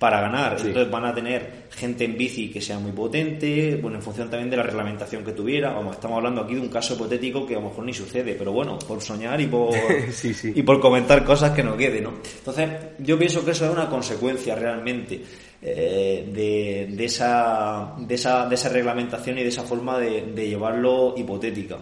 para 0.00 0.18
ganar. 0.18 0.56
Entonces 0.58 0.90
van 0.90 1.04
a 1.04 1.14
tener 1.14 1.66
gente 1.70 2.06
en 2.06 2.16
bici 2.16 2.50
que 2.50 2.62
sea 2.62 2.78
muy 2.78 2.90
potente, 2.90 3.76
bueno, 3.76 3.98
en 3.98 4.02
función 4.02 4.30
también 4.30 4.48
de 4.48 4.56
la 4.56 4.62
reglamentación 4.62 5.22
que 5.22 5.32
tuviera. 5.32 5.74
Vamos, 5.74 5.96
estamos 5.96 6.16
hablando 6.16 6.40
aquí 6.40 6.54
de 6.54 6.62
un 6.62 6.70
caso 6.70 6.94
hipotético 6.94 7.46
que 7.46 7.54
a 7.54 7.60
lo 7.60 7.68
mejor 7.68 7.84
ni 7.84 7.92
sucede, 7.92 8.34
pero 8.34 8.50
bueno, 8.50 8.78
por 8.78 9.02
soñar 9.02 9.38
y 9.42 9.46
por, 9.46 9.74
Y 10.54 10.62
por 10.62 10.80
comentar 10.80 11.22
cosas 11.22 11.50
que 11.50 11.62
no 11.62 11.76
quede, 11.76 12.00
¿no? 12.00 12.14
Entonces, 12.38 12.70
yo 13.00 13.18
pienso 13.18 13.44
que 13.44 13.50
eso 13.50 13.66
es 13.66 13.72
una 13.72 13.90
consecuencia 13.90 14.54
realmente 14.54 15.22
eh, 15.60 16.26
de, 16.32 16.96
de, 16.96 17.04
esa, 17.04 17.94
de, 17.98 18.14
esa, 18.14 18.48
de 18.48 18.54
esa 18.54 18.70
reglamentación 18.70 19.36
y 19.36 19.42
de 19.42 19.50
esa 19.50 19.64
forma 19.64 19.98
de, 19.98 20.32
de 20.32 20.48
llevarlo 20.48 21.12
hipotética. 21.14 21.76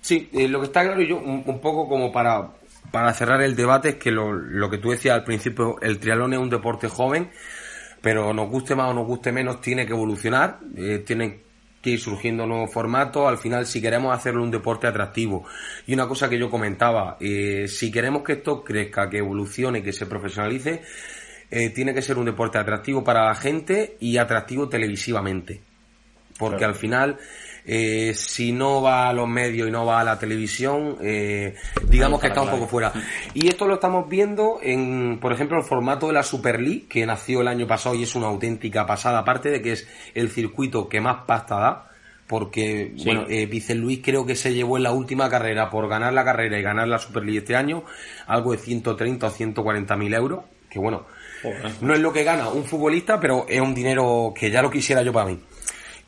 Sí, 0.00 0.28
eh, 0.32 0.48
lo 0.48 0.58
que 0.58 0.66
está 0.66 0.82
claro, 0.82 1.00
yo 1.02 1.18
un, 1.18 1.60
poco 1.60 1.88
como 1.88 2.10
para, 2.10 2.50
para 2.90 3.12
cerrar 3.14 3.42
el 3.42 3.56
debate, 3.56 3.90
es 3.90 3.94
que 3.96 4.10
lo, 4.10 4.32
lo 4.32 4.70
que 4.70 4.78
tú 4.78 4.90
decías 4.90 5.14
al 5.14 5.24
principio, 5.24 5.76
el 5.80 5.98
triatlón 5.98 6.32
es 6.32 6.38
un 6.38 6.50
deporte 6.50 6.88
joven, 6.88 7.30
pero 8.00 8.32
nos 8.32 8.48
guste 8.48 8.74
más 8.74 8.90
o 8.90 8.94
nos 8.94 9.06
guste 9.06 9.32
menos, 9.32 9.60
tiene 9.60 9.86
que 9.86 9.92
evolucionar, 9.92 10.60
eh, 10.76 11.02
tienen 11.06 11.42
que 11.82 11.90
ir 11.90 12.00
surgiendo 12.00 12.46
nuevos 12.46 12.72
formatos, 12.72 13.28
al 13.28 13.38
final 13.38 13.66
si 13.66 13.80
queremos 13.80 14.16
hacerlo 14.16 14.42
un 14.42 14.50
deporte 14.50 14.86
atractivo. 14.86 15.46
Y 15.86 15.94
una 15.94 16.08
cosa 16.08 16.28
que 16.28 16.38
yo 16.38 16.50
comentaba, 16.50 17.16
eh, 17.20 17.66
si 17.68 17.90
queremos 17.90 18.22
que 18.22 18.34
esto 18.34 18.64
crezca, 18.64 19.08
que 19.08 19.18
evolucione, 19.18 19.82
que 19.82 19.92
se 19.92 20.06
profesionalice, 20.06 20.82
eh, 21.50 21.70
tiene 21.70 21.94
que 21.94 22.02
ser 22.02 22.18
un 22.18 22.26
deporte 22.26 22.58
atractivo 22.58 23.02
para 23.02 23.26
la 23.26 23.34
gente 23.34 23.96
y 24.00 24.18
atractivo 24.18 24.68
televisivamente. 24.68 25.62
Porque 26.38 26.64
al 26.64 26.74
final 26.74 27.18
eh, 27.70 28.14
si 28.14 28.50
no 28.50 28.80
va 28.80 29.10
a 29.10 29.12
los 29.12 29.28
medios 29.28 29.68
y 29.68 29.70
no 29.70 29.84
va 29.84 30.00
a 30.00 30.04
la 30.04 30.18
televisión, 30.18 30.96
eh, 31.02 31.54
digamos 31.86 32.18
que 32.18 32.28
está 32.28 32.40
un 32.40 32.48
poco 32.48 32.66
fuera. 32.66 32.94
Y 33.34 33.48
esto 33.48 33.66
lo 33.66 33.74
estamos 33.74 34.08
viendo 34.08 34.58
en, 34.62 35.18
por 35.20 35.34
ejemplo, 35.34 35.58
el 35.58 35.64
formato 35.64 36.06
de 36.06 36.14
la 36.14 36.22
Super 36.22 36.62
League, 36.62 36.86
que 36.88 37.04
nació 37.04 37.42
el 37.42 37.48
año 37.48 37.66
pasado 37.66 37.94
y 37.94 38.04
es 38.04 38.14
una 38.14 38.28
auténtica 38.28 38.86
pasada, 38.86 39.18
aparte 39.18 39.50
de 39.50 39.60
que 39.60 39.72
es 39.72 39.86
el 40.14 40.30
circuito 40.30 40.88
que 40.88 41.02
más 41.02 41.24
pasta 41.26 41.56
da, 41.56 41.90
porque, 42.26 42.94
bueno, 43.04 43.26
eh, 43.28 43.46
Luis 43.74 44.00
creo 44.02 44.24
que 44.24 44.34
se 44.34 44.54
llevó 44.54 44.78
en 44.78 44.84
la 44.84 44.92
última 44.92 45.28
carrera 45.28 45.68
por 45.68 45.88
ganar 45.88 46.14
la 46.14 46.24
carrera 46.24 46.58
y 46.58 46.62
ganar 46.62 46.88
la 46.88 46.98
Super 46.98 47.22
League 47.22 47.40
este 47.40 47.54
año 47.54 47.84
algo 48.26 48.52
de 48.52 48.58
130 48.58 49.26
o 49.26 49.30
140 49.30 49.96
mil 49.96 50.14
euros, 50.14 50.44
que 50.70 50.78
bueno, 50.78 51.04
no 51.82 51.92
es 51.92 52.00
lo 52.00 52.14
que 52.14 52.24
gana 52.24 52.48
un 52.48 52.64
futbolista, 52.64 53.20
pero 53.20 53.44
es 53.46 53.60
un 53.60 53.74
dinero 53.74 54.32
que 54.34 54.50
ya 54.50 54.62
lo 54.62 54.70
quisiera 54.70 55.02
yo 55.02 55.12
para 55.12 55.26
mí. 55.26 55.38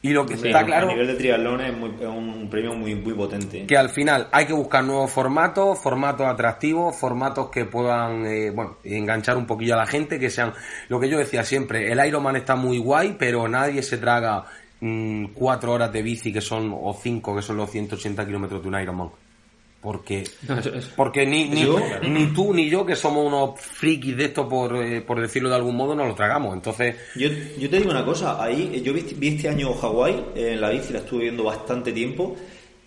Y 0.02 0.10
lo 0.10 0.24
que 0.24 0.34
está 0.34 0.64
claro. 0.64 0.88
A 0.88 0.92
nivel 0.92 1.08
de 1.08 1.14
triatlón 1.14 1.60
es, 1.60 1.72
un 2.02 2.48
premio 2.50 2.74
muy, 2.74 2.94
muy 2.94 3.12
potente. 3.12 3.66
Que 3.66 3.76
al 3.76 3.90
final 3.90 4.28
hay 4.32 4.46
que 4.46 4.54
buscar 4.54 4.82
nuevos 4.82 5.10
formatos, 5.10 5.78
formatos 5.78 6.26
atractivos, 6.26 6.96
formatos 6.96 7.50
que 7.50 7.66
puedan, 7.66 8.24
eh, 8.24 8.50
bueno, 8.50 8.78
enganchar 8.82 9.36
un 9.36 9.46
poquillo 9.46 9.74
a 9.74 9.78
la 9.78 9.86
gente, 9.86 10.18
que 10.18 10.30
sean. 10.30 10.54
Lo 10.88 10.98
que 10.98 11.08
yo 11.10 11.18
decía 11.18 11.44
siempre, 11.44 11.92
el 11.92 12.04
Ironman 12.06 12.36
está 12.36 12.56
muy 12.56 12.78
guay, 12.78 13.16
pero 13.18 13.46
nadie 13.46 13.82
se 13.82 13.98
traga 13.98 14.44
mm, 14.80 15.26
cuatro 15.34 15.72
horas 15.72 15.92
de 15.92 16.00
bici 16.00 16.32
que 16.32 16.40
son, 16.40 16.72
o 16.74 16.94
cinco 16.94 17.36
que 17.36 17.42
son 17.42 17.58
los 17.58 17.70
180 17.70 18.24
kilómetros 18.24 18.62
de 18.62 18.68
un 18.68 18.80
Ironman. 18.80 19.10
Porque, 19.80 20.24
porque 20.96 21.24
ni, 21.24 21.48
ni, 21.48 21.64
ni, 22.08 22.26
tú 22.34 22.52
ni 22.52 22.68
yo, 22.68 22.84
que 22.84 22.94
somos 22.94 23.26
unos 23.26 23.58
frikis 23.58 24.14
de 24.14 24.26
esto, 24.26 24.46
por, 24.46 24.76
eh, 24.76 25.00
por 25.00 25.18
decirlo 25.18 25.48
de 25.48 25.56
algún 25.56 25.74
modo, 25.74 25.94
no 25.94 26.04
lo 26.06 26.14
tragamos. 26.14 26.54
Entonces. 26.54 26.96
Yo, 27.16 27.28
yo 27.58 27.70
te 27.70 27.78
digo 27.78 27.90
una 27.90 28.04
cosa, 28.04 28.42
ahí 28.42 28.82
yo 28.84 28.92
vi, 28.92 29.06
este 29.28 29.48
año 29.48 29.72
Hawái 29.72 30.24
en 30.34 30.60
la 30.60 30.68
bici, 30.68 30.92
la 30.92 30.98
estuve 30.98 31.22
viendo 31.22 31.44
bastante 31.44 31.92
tiempo, 31.92 32.36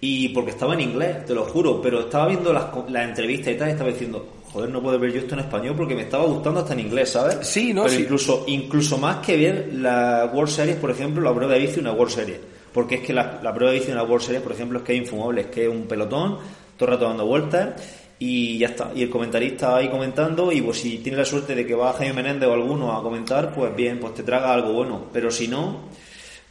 y 0.01 0.29
porque 0.29 0.51
estaba 0.51 0.75
en 0.75 0.81
inglés, 0.81 1.25
te 1.25 1.33
lo 1.33 1.45
juro, 1.45 1.81
pero 1.81 2.01
estaba 2.01 2.27
viendo 2.27 2.53
las, 2.53 2.65
las 2.89 3.09
entrevistas 3.09 3.53
y 3.53 3.57
tal, 3.57 3.69
y 3.69 3.71
estaba 3.71 3.89
diciendo, 3.89 4.27
joder, 4.51 4.69
no 4.69 4.83
puedo 4.83 4.99
ver 4.99 5.13
yo 5.13 5.19
esto 5.21 5.33
en 5.33 5.39
español 5.39 5.73
porque 5.75 5.95
me 5.95 6.03
estaba 6.03 6.25
gustando 6.25 6.59
hasta 6.59 6.73
en 6.73 6.81
inglés, 6.81 7.09
¿sabes? 7.09 7.39
Sí, 7.41 7.73
no, 7.73 7.85
Pero 7.85 8.01
incluso, 8.01 8.43
incluso 8.45 8.99
más 8.99 9.25
que 9.25 9.35
ver 9.35 9.73
la 9.73 10.29
World 10.31 10.51
Series, 10.51 10.77
por 10.77 10.91
ejemplo, 10.91 11.23
la 11.23 11.33
prueba 11.33 11.53
de 11.53 11.59
bici, 11.61 11.79
una 11.79 11.93
World 11.93 12.13
Series. 12.13 12.39
Porque 12.71 12.95
es 12.95 13.01
que 13.01 13.13
la, 13.13 13.39
la 13.41 13.53
prueba 13.53 13.71
de 13.71 13.79
bici 13.79 13.91
de 13.91 13.97
una 13.97 14.03
World 14.03 14.25
Series, 14.25 14.43
por 14.43 14.51
ejemplo, 14.51 14.79
es 14.79 14.85
que 14.85 14.93
es 14.93 14.99
infumable, 14.99 15.41
es 15.41 15.47
que 15.47 15.63
es 15.63 15.69
un 15.69 15.87
pelotón 15.87 16.37
todo 16.77 16.89
el 16.89 16.95
rato 16.95 17.07
dando 17.07 17.25
vueltas 17.25 17.73
y 18.19 18.57
ya 18.57 18.67
está. 18.67 18.91
Y 18.95 19.03
el 19.03 19.09
comentarista 19.09 19.75
ahí 19.75 19.89
comentando 19.89 20.51
y 20.51 20.61
pues 20.61 20.79
si 20.79 20.99
tiene 20.99 21.17
la 21.17 21.25
suerte 21.25 21.55
de 21.55 21.65
que 21.65 21.75
va 21.75 21.93
Jaime 21.93 22.13
Menéndez 22.13 22.47
o 22.47 22.53
alguno 22.53 22.95
a 22.95 23.03
comentar, 23.03 23.53
pues 23.53 23.75
bien, 23.75 23.99
pues 23.99 24.13
te 24.13 24.23
traga 24.23 24.53
algo 24.53 24.71
bueno. 24.71 25.07
Pero 25.11 25.29
si 25.29 25.49
no, 25.49 25.89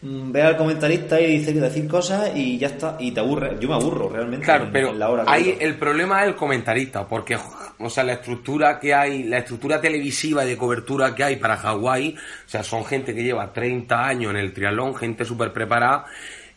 mm, 0.03 0.33
ve 0.33 0.43
al 0.43 0.59
comentarista 0.59 1.19
y 1.19 1.39
dice 1.39 1.55
decir 1.55 1.89
cosas 1.89 2.33
y 2.35 2.59
ya 2.59 2.67
está. 2.67 2.97
Y 3.01 3.13
te 3.13 3.21
aburre. 3.21 3.57
Yo 3.59 3.69
me 3.71 3.75
aburro 3.75 4.11
realmente. 4.11 4.45
Claro, 4.45 4.69
pero 4.71 4.93
la 4.93 5.09
hora 5.09 5.25
hay, 5.27 5.57
el 5.59 5.77
problema 5.79 6.23
es 6.23 6.29
el 6.29 6.37
comentarista, 6.37 7.09
porque 7.09 7.39
o 7.79 7.89
sea, 7.89 8.05
la 8.05 8.15
estructura 8.15 8.79
que 8.79 8.93
hay, 8.93 9.23
la 9.23 9.39
estructura 9.39 9.81
televisiva 9.81 10.45
de 10.45 10.57
cobertura 10.59 11.15
que 11.15 11.25
hay 11.25 11.37
para 11.37 11.57
Hawái, 11.57 12.17
o 12.19 12.49
sea, 12.49 12.63
son 12.63 12.85
gente 12.85 13.15
que 13.15 13.23
lleva 13.23 13.51
30 13.51 13.99
años 13.99 14.31
en 14.33 14.37
el 14.37 14.53
triatlón, 14.53 14.95
gente 14.95 15.25
súper 15.25 15.53
preparada 15.55 16.05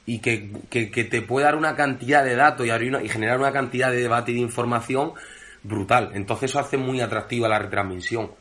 y 0.05 0.19
que, 0.19 0.49
que, 0.69 1.03
te 1.03 1.21
puede 1.21 1.45
dar 1.45 1.55
una 1.55 1.75
cantidad 1.75 2.23
de 2.23 2.35
datos 2.35 2.67
y, 2.67 2.69
y 2.69 3.09
generar 3.09 3.39
una 3.39 3.51
cantidad 3.51 3.89
de 3.89 3.97
debate 3.97 4.31
y 4.31 4.35
de 4.35 4.41
información 4.41 5.13
brutal. 5.63 6.11
Entonces 6.13 6.51
eso 6.51 6.59
hace 6.59 6.77
muy 6.77 7.01
atractiva 7.01 7.49
la 7.49 7.59
retransmisión. 7.59 8.31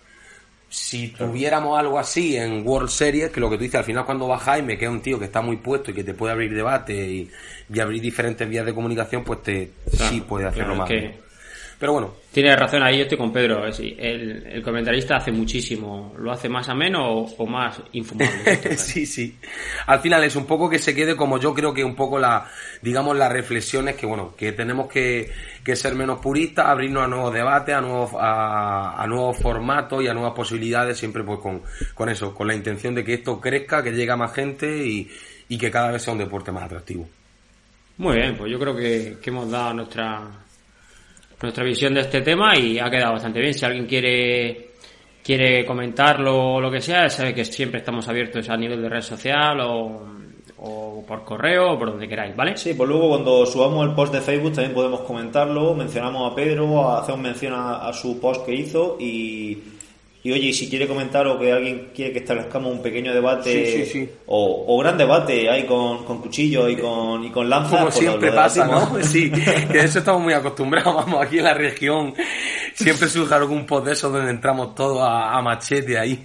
Si 0.69 1.09
tuviéramos 1.09 1.79
algo 1.79 1.99
así 1.99 2.37
en 2.37 2.67
World 2.67 2.89
Series, 2.89 3.31
que 3.31 3.41
lo 3.41 3.49
que 3.49 3.57
tú 3.57 3.63
dices, 3.63 3.79
al 3.79 3.85
final 3.85 4.05
cuando 4.05 4.27
va 4.27 4.39
Jaime, 4.39 4.77
que 4.77 4.87
es 4.87 4.91
un 4.91 5.01
tío 5.01 5.19
que 5.19 5.27
está 5.27 5.41
muy 5.41 5.57
puesto 5.57 5.93
y 5.93 5.95
que 5.95 6.03
te 6.03 6.15
puede 6.15 6.33
abrir 6.33 6.53
debate 6.53 6.95
y, 6.95 7.31
abrir 7.81 8.03
diferentes 8.03 8.49
vías 8.49 8.67
de 8.67 8.75
comunicación, 8.75 9.23
pues 9.23 9.43
te 9.43 9.71
sí 9.87 10.21
puede 10.21 10.47
hacerlo 10.47 10.75
más. 10.75 10.91
Pero 11.79 11.93
bueno. 11.93 12.15
Tiene 12.33 12.55
razón, 12.57 12.83
ahí 12.83 12.99
yo 12.99 13.03
estoy 13.03 13.19
con 13.19 13.33
Pedro. 13.33 13.65
El, 13.67 14.47
el 14.47 14.63
comentarista 14.63 15.17
hace 15.17 15.31
muchísimo. 15.31 16.15
¿Lo 16.19 16.33
hace 16.33 16.49
más 16.49 16.69
ameno 16.69 17.09
o, 17.11 17.47
más 17.47 17.81
infumable? 17.93 18.57
sí, 18.77 19.07
sí. 19.07 19.39
Al 19.87 20.01
final 20.01 20.25
es 20.25 20.35
un 20.37 20.47
poco 20.47 20.69
que 20.69 20.79
se 20.79 20.95
quede 20.95 21.17
como 21.17 21.39
yo 21.39 21.55
creo 21.55 21.73
que 21.73 21.85
un 21.85 21.95
poco 21.95 22.19
la, 22.19 22.49
digamos, 22.83 23.17
las 23.17 23.33
reflexiones 23.33 23.97
que, 23.97 24.07
bueno, 24.07 24.35
que 24.37 24.53
tenemos 24.53 24.89
que, 24.89 25.31
que 25.65 25.77
ser 25.77 25.95
menos 25.95 26.21
puristas, 26.21 26.67
abrirnos 26.67 27.05
a 27.05 27.09
nuevos 27.09 27.33
debates, 27.33 27.75
a 27.75 27.81
nuevos, 27.81 28.11
a, 28.19 29.05
nuevos 29.09 29.39
formatos 29.39 30.03
y 30.03 30.09
a 30.09 30.15
nuevas 30.15 30.33
posibilidades, 30.35 30.99
siempre 30.99 31.23
pues 31.23 31.39
con, 31.41 31.63
con 31.95 32.09
eso, 32.09 32.35
con 32.35 32.49
la 32.49 32.55
intención 32.55 32.95
de 32.95 33.05
que 33.05 33.15
esto 33.15 33.41
crezca, 33.41 33.83
que 33.83 33.93
llegue 33.93 34.11
a 34.11 34.17
más 34.17 34.33
gente 34.33 34.85
y, 34.87 35.09
y 35.49 35.59
que 35.59 35.71
cada 35.71 35.91
vez 35.91 36.03
sea 36.03 36.13
un 36.13 36.19
deporte 36.19 36.51
más 36.51 36.65
atractivo. 36.65 37.09
Muy 37.97 38.17
bien, 38.17 38.37
pues 38.37 38.51
yo 38.51 38.59
creo 38.59 38.75
que, 38.75 39.19
que 39.23 39.31
hemos 39.31 39.49
dado 39.51 39.75
nuestra 39.75 40.44
nuestra 41.45 41.65
visión 41.65 41.95
de 41.95 42.01
este 42.01 42.21
tema 42.23 42.57
y 42.57 42.79
ha 42.79 42.91
quedado 42.91 43.13
bastante 43.13 43.41
bien. 43.41 43.55
Si 43.55 43.65
alguien 43.65 43.87
quiere 43.87 44.71
quiere 45.23 45.65
comentarlo 45.65 46.55
o 46.55 46.61
lo 46.61 46.71
que 46.71 46.81
sea, 46.81 47.09
sabe 47.09 47.33
que 47.33 47.45
siempre 47.45 47.79
estamos 47.79 48.07
abiertos 48.09 48.49
a 48.51 48.57
nivel 48.57 48.83
de 48.83 48.89
red 48.91 49.01
social 49.01 49.59
o, 49.61 50.07
o 50.59 51.05
por 51.07 51.25
correo 51.25 51.73
o 51.73 51.79
por 51.79 51.93
donde 51.93 52.07
queráis, 52.07 52.37
¿vale? 52.37 52.57
Sí, 52.57 52.75
pues 52.75 52.89
luego 52.89 53.09
cuando 53.09 53.47
subamos 53.47 53.87
el 53.89 53.95
post 53.95 54.13
de 54.13 54.21
Facebook 54.21 54.53
también 54.53 54.75
podemos 54.75 55.01
comentarlo, 55.01 55.75
mencionamos 55.75 56.31
a 56.31 56.35
Pedro, 56.35 56.91
hacemos 56.91 57.21
mención 57.23 57.55
a 57.57 57.91
su 57.95 58.21
post 58.21 58.45
que 58.45 58.55
hizo 58.55 58.99
y 59.01 59.63
y 60.27 60.33
oye, 60.33 60.55
si 60.55 60.71
quiere 60.71 60.89
comentar 60.89 61.27
o 61.27 61.39
que 61.39 61.53
alguien 61.53 61.91
quiere 61.95 62.11
que 62.11 62.21
establezcamos 62.21 62.73
un 62.73 62.81
pequeño 62.81 63.13
debate 63.13 64.15
O, 64.25 64.65
o, 64.67 64.79
gran 64.79 64.97
debate 64.97 65.51
ahí 65.51 65.65
con, 65.65 66.03
con 66.07 66.23
cuchillos 66.23 66.73
y 66.73 66.77
con, 66.77 67.23
y 67.25 67.31
con 67.31 67.51
lanzas. 67.51 67.73
Como 67.73 67.83
pues 67.85 67.95
siempre 67.97 68.33
pasa, 68.33 68.67
¿no? 68.67 68.99
Sí, 69.03 69.31
que 69.31 69.81
eso 69.81 69.99
estamos 69.99 70.23
muy 70.23 70.33
acostumbrados, 70.33 70.95
vamos, 70.95 71.23
aquí 71.23 71.39
en 71.39 71.45
la 71.45 71.53
región 71.53 72.15
siempre 72.73 73.07
surge 73.09 73.35
algún 73.35 73.67
post 73.67 73.87
de 73.87 73.93
eso 73.93 74.09
donde 74.09 74.31
entramos 74.31 74.75
todos 74.75 75.07
a, 75.07 75.43
machete 75.43 75.99
ahí. 75.99 76.19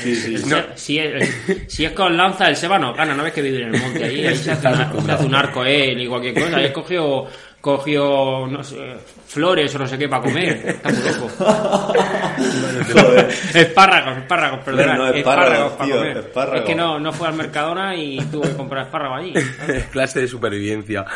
Sí, 0.00 0.14
sí. 0.14 0.36
Si, 0.76 0.98
es, 0.98 1.34
si, 1.66 1.84
es, 1.84 1.92
con 1.92 2.16
lanza, 2.16 2.48
el 2.48 2.56
Seba 2.56 2.78
no 2.78 2.94
gana, 2.94 3.14
no 3.14 3.24
ves 3.24 3.32
que 3.32 3.42
vive 3.42 3.62
en 3.62 3.74
el 3.74 3.80
monte 3.80 4.04
ahí, 4.04 4.26
ahí 4.26 4.36
se 4.36 4.52
hace, 4.52 4.62
se 4.62 5.12
hace 5.12 5.24
un 5.24 5.34
arco 5.34 5.64
él 5.64 6.00
y 6.00 6.06
cualquier 6.06 6.34
cosa, 6.34 6.56
ahí 6.56 6.72
cogió 6.72 7.26
cogió, 7.64 8.46
no 8.46 8.62
sé, 8.62 8.76
flores 9.26 9.74
o 9.74 9.78
no 9.78 9.86
sé 9.86 9.96
qué 9.96 10.06
para 10.06 10.22
comer. 10.22 10.66
Está 10.66 10.90
muy 10.90 11.02
loco. 11.02 11.30
espárragos, 13.54 14.18
espárragos, 14.18 14.60
perdón. 14.62 14.98
No, 14.98 15.08
espárragos, 15.08 15.72
para 15.72 15.90
comer. 15.90 16.30
Es 16.56 16.60
que 16.60 16.74
no, 16.74 17.00
no 17.00 17.10
fue 17.10 17.28
al 17.28 17.34
Mercadona 17.36 17.96
y 17.96 18.18
tuve 18.26 18.48
que 18.48 18.54
comprar 18.54 18.84
espárragos 18.84 19.18
allí. 19.18 19.32
Clase 19.92 20.20
de 20.20 20.28
supervivencia. 20.28 21.06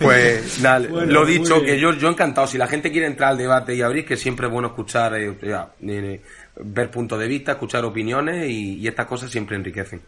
Pues 0.00 0.60
nada, 0.60 0.80
lo 0.80 1.24
dicho, 1.24 1.62
que 1.62 1.78
yo, 1.78 1.92
yo 1.92 2.08
encantado. 2.08 2.48
Si 2.48 2.58
la 2.58 2.66
gente 2.66 2.90
quiere 2.90 3.06
entrar 3.06 3.30
al 3.30 3.38
debate 3.38 3.72
y 3.72 3.82
abrir, 3.82 4.04
que 4.04 4.16
siempre 4.16 4.48
es 4.48 4.52
bueno 4.52 4.70
escuchar, 4.70 5.14
eh, 5.14 6.20
ver 6.56 6.90
puntos 6.90 7.16
de 7.16 7.28
vista, 7.28 7.52
escuchar 7.52 7.84
opiniones 7.84 8.50
y, 8.50 8.80
y 8.80 8.88
estas 8.88 9.06
cosas 9.06 9.30
siempre 9.30 9.54
enriquecen. 9.54 10.02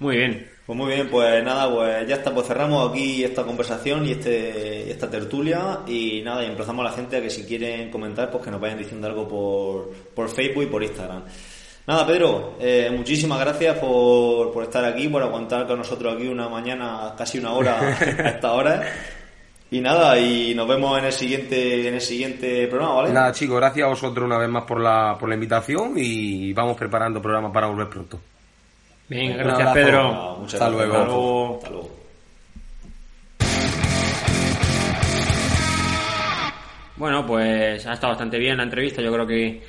Muy 0.00 0.16
bien. 0.16 0.50
Pues 0.66 0.78
muy 0.78 0.94
bien, 0.94 1.08
pues 1.08 1.44
nada, 1.44 1.68
pues 1.72 2.08
ya 2.08 2.16
está, 2.16 2.32
pues 2.32 2.46
cerramos 2.46 2.90
aquí 2.90 3.24
esta 3.24 3.44
conversación 3.44 4.06
y 4.06 4.12
este 4.12 4.90
esta 4.90 5.10
tertulia 5.10 5.80
y 5.86 6.22
nada, 6.22 6.44
y 6.44 6.46
empezamos 6.46 6.86
a 6.86 6.90
la 6.90 6.94
gente 6.94 7.16
a 7.16 7.20
que 7.22 7.28
si 7.28 7.44
quieren 7.44 7.90
comentar, 7.90 8.30
pues 8.30 8.44
que 8.44 8.50
nos 8.50 8.60
vayan 8.60 8.78
diciendo 8.78 9.06
algo 9.08 9.28
por, 9.28 9.90
por 10.14 10.28
Facebook 10.28 10.62
y 10.62 10.66
por 10.66 10.82
Instagram. 10.82 11.24
Nada, 11.86 12.06
Pedro, 12.06 12.54
eh, 12.60 12.88
muchísimas 12.96 13.40
gracias 13.40 13.78
por, 13.78 14.52
por 14.52 14.62
estar 14.62 14.84
aquí, 14.84 15.08
por 15.08 15.22
aguantar 15.22 15.66
con 15.66 15.78
nosotros 15.78 16.14
aquí 16.14 16.28
una 16.28 16.48
mañana, 16.48 17.14
casi 17.18 17.38
una 17.38 17.52
hora 17.52 17.80
a 18.00 18.28
esta 18.28 18.52
hora. 18.52 18.82
Y 19.72 19.80
nada, 19.80 20.18
y 20.18 20.54
nos 20.54 20.68
vemos 20.68 20.98
en 20.98 21.04
el 21.06 21.12
siguiente, 21.12 21.88
en 21.88 21.94
el 21.94 22.00
siguiente 22.00 22.68
programa, 22.68 22.94
¿vale? 22.94 23.12
Nada, 23.12 23.32
chicos, 23.32 23.56
gracias 23.56 23.84
a 23.84 23.88
vosotros 23.88 24.24
una 24.24 24.38
vez 24.38 24.48
más 24.48 24.64
por 24.64 24.80
la, 24.80 25.16
por 25.18 25.28
la 25.28 25.34
invitación 25.34 25.94
y 25.96 26.52
vamos 26.52 26.76
preparando 26.76 27.20
programa 27.20 27.52
para 27.52 27.66
volver 27.66 27.88
pronto. 27.88 28.20
Bien, 29.10 29.36
gracias 29.36 29.68
abrazo. 29.68 29.74
Pedro. 29.74 30.00
Ah, 30.00 30.36
muchas 30.38 30.54
Hasta 30.54 30.68
gracias. 30.70 30.88
luego. 30.88 31.54
Hasta 31.56 31.70
luego. 31.70 31.90
Bueno, 36.96 37.26
pues 37.26 37.86
ha 37.86 37.94
estado 37.94 38.12
bastante 38.12 38.38
bien 38.38 38.56
la 38.58 38.62
entrevista. 38.62 39.02
Yo 39.02 39.12
creo 39.12 39.26
que, 39.26 39.60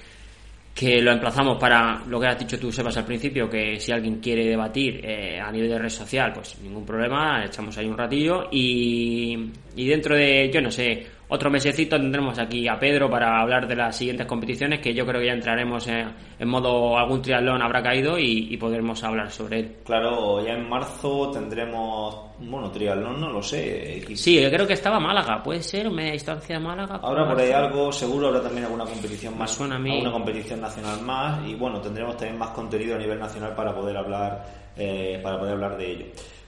que 0.76 1.02
lo 1.02 1.12
emplazamos 1.12 1.58
para 1.58 2.04
lo 2.08 2.20
que 2.20 2.28
has 2.28 2.38
dicho 2.38 2.60
tú, 2.60 2.72
Sebas, 2.72 2.98
al 2.98 3.06
principio, 3.06 3.50
que 3.50 3.80
si 3.80 3.92
alguien 3.92 4.20
quiere 4.20 4.46
debatir 4.46 5.02
eh, 5.04 5.40
a 5.40 5.52
nivel 5.52 5.70
de 5.70 5.80
red 5.80 5.90
social, 5.90 6.34
pues 6.34 6.60
ningún 6.62 6.86
problema, 6.86 7.44
echamos 7.44 7.76
ahí 7.78 7.88
un 7.88 7.98
ratillo. 7.98 8.48
Y, 8.52 9.50
y 9.76 9.88
dentro 9.88 10.16
de, 10.16 10.52
yo 10.54 10.62
no 10.62 10.70
sé, 10.70 11.08
otro 11.34 11.50
mesecito 11.50 11.96
tendremos 11.96 12.38
aquí 12.38 12.68
a 12.68 12.78
Pedro 12.78 13.10
para 13.10 13.40
hablar 13.40 13.66
de 13.66 13.76
las 13.76 13.96
siguientes 13.96 14.28
competiciones, 14.28 14.82
que 14.82 14.94
yo 14.94 15.06
creo 15.06 15.22
que 15.22 15.28
ya 15.28 15.34
entraremos 15.34 15.88
en, 15.88 16.14
en 16.38 16.50
modo 16.50 16.98
algún 16.98 17.22
triatlón 17.22 17.62
habrá 17.62 17.82
caído 17.82 18.20
y, 18.20 18.54
y 18.54 18.58
podremos 18.58 19.02
hablar 19.02 19.32
sobre 19.32 19.60
él. 19.60 19.76
Claro, 19.86 20.46
ya 20.46 20.52
en 20.54 20.68
marzo 20.68 21.32
tendremos, 21.32 22.16
bueno, 22.40 22.70
triatlón, 22.70 23.22
no 23.22 23.30
lo 23.30 23.42
sé. 23.42 24.04
Sí, 24.14 24.44
creo 24.52 24.68
que 24.68 24.74
estaba 24.74 25.00
Málaga, 25.00 25.42
puede 25.42 25.64
ser, 25.64 25.90
media 25.90 26.12
distancia 26.12 26.58
de 26.60 26.64
Málaga. 26.66 27.00
Habrá 27.02 27.26
por 27.26 27.40
ahí 27.40 27.52
algo, 27.52 27.94
seguro 27.94 28.28
habrá 28.28 28.42
también 28.42 28.66
alguna 28.66 28.84
competición 28.84 29.38
más, 29.38 29.52
suena 29.52 29.78
a 29.78 29.80
mí. 29.80 29.92
alguna 29.94 30.12
competición 30.12 30.60
nacional 30.60 31.02
más 31.02 31.48
y 31.48 31.56
bueno, 31.56 31.80
tendremos 31.80 32.18
también 32.18 32.38
más 32.38 32.50
contenido 32.50 32.96
a 32.98 33.00
nivel 33.00 33.18
nacional 33.18 33.56
para 33.56 33.74
poder 33.74 33.96
hablar, 33.96 34.46
eh, 34.76 35.18
para 35.24 35.40
poder 35.40 35.54
hablar 35.54 35.78
de 35.78 35.92
ello. 35.92 36.06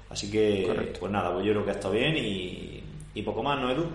Así 0.09 0.29
que, 0.29 0.65
Correcto. 0.67 0.99
pues 0.99 1.11
nada, 1.11 1.34
pues 1.34 1.45
yo 1.45 1.53
creo 1.53 1.63
que 1.63 1.71
ha 1.71 1.75
estado 1.75 1.93
bien 1.93 2.17
y, 2.17 2.84
y 3.15 3.21
poco 3.21 3.41
más, 3.41 3.59
¿no, 3.61 3.71
Edu? 3.71 3.86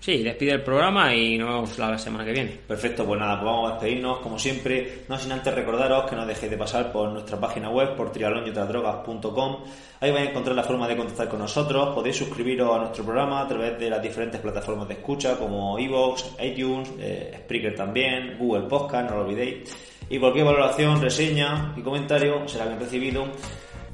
Sí, 0.00 0.22
despide 0.22 0.52
el 0.52 0.62
programa 0.62 1.14
y 1.14 1.36
nos 1.36 1.48
vemos 1.48 1.78
la 1.78 1.98
semana 1.98 2.24
que 2.24 2.32
viene. 2.32 2.58
Perfecto, 2.66 3.04
pues 3.04 3.20
nada, 3.20 3.38
pues 3.38 3.44
vamos 3.44 3.68
a 3.68 3.72
despedirnos 3.74 4.20
como 4.20 4.38
siempre, 4.38 5.04
no 5.06 5.18
sin 5.18 5.30
antes 5.30 5.54
recordaros 5.54 6.08
que 6.08 6.16
no 6.16 6.24
dejéis 6.24 6.50
de 6.50 6.56
pasar 6.56 6.90
por 6.90 7.10
nuestra 7.10 7.38
página 7.38 7.68
web, 7.68 7.94
por 7.96 8.10
triatlonyotradrogas.com. 8.10 9.56
Ahí 10.00 10.10
vais 10.10 10.26
a 10.26 10.30
encontrar 10.30 10.56
la 10.56 10.62
forma 10.62 10.88
de 10.88 10.96
contactar 10.96 11.28
con 11.28 11.40
nosotros, 11.40 11.94
podéis 11.94 12.16
suscribiros 12.16 12.74
a 12.74 12.78
nuestro 12.78 13.04
programa 13.04 13.42
a 13.42 13.46
través 13.46 13.78
de 13.78 13.90
las 13.90 14.00
diferentes 14.00 14.40
plataformas 14.40 14.88
de 14.88 14.94
escucha 14.94 15.36
como 15.36 15.78
iVoox, 15.78 16.40
iTunes, 16.40 16.90
eh, 16.98 17.38
Spreaker 17.40 17.74
también, 17.74 18.38
Google 18.38 18.68
Podcast, 18.68 19.10
no 19.10 19.16
lo 19.16 19.24
olvidéis. 19.24 19.70
Y 20.08 20.18
cualquier 20.18 20.46
valoración, 20.46 20.98
reseña 20.98 21.74
y 21.76 21.82
comentario 21.82 22.48
será 22.48 22.64
bien 22.64 22.80
recibido. 22.80 23.26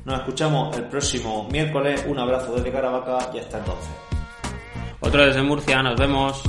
Nos 0.05 0.21
escuchamos 0.21 0.77
el 0.77 0.85
próximo 0.85 1.49
miércoles, 1.51 2.07
un 2.07 2.17
abrazo 2.21 2.55
desde 2.55 2.71
Caravaca 2.71 3.29
y 3.35 3.41
hasta 3.41 3.59
entonces. 3.59 4.06
Otro 5.01 5.27
desde 5.27 5.43
Murcia, 5.43 5.83
nos 5.83 5.97
vemos. 5.99 6.43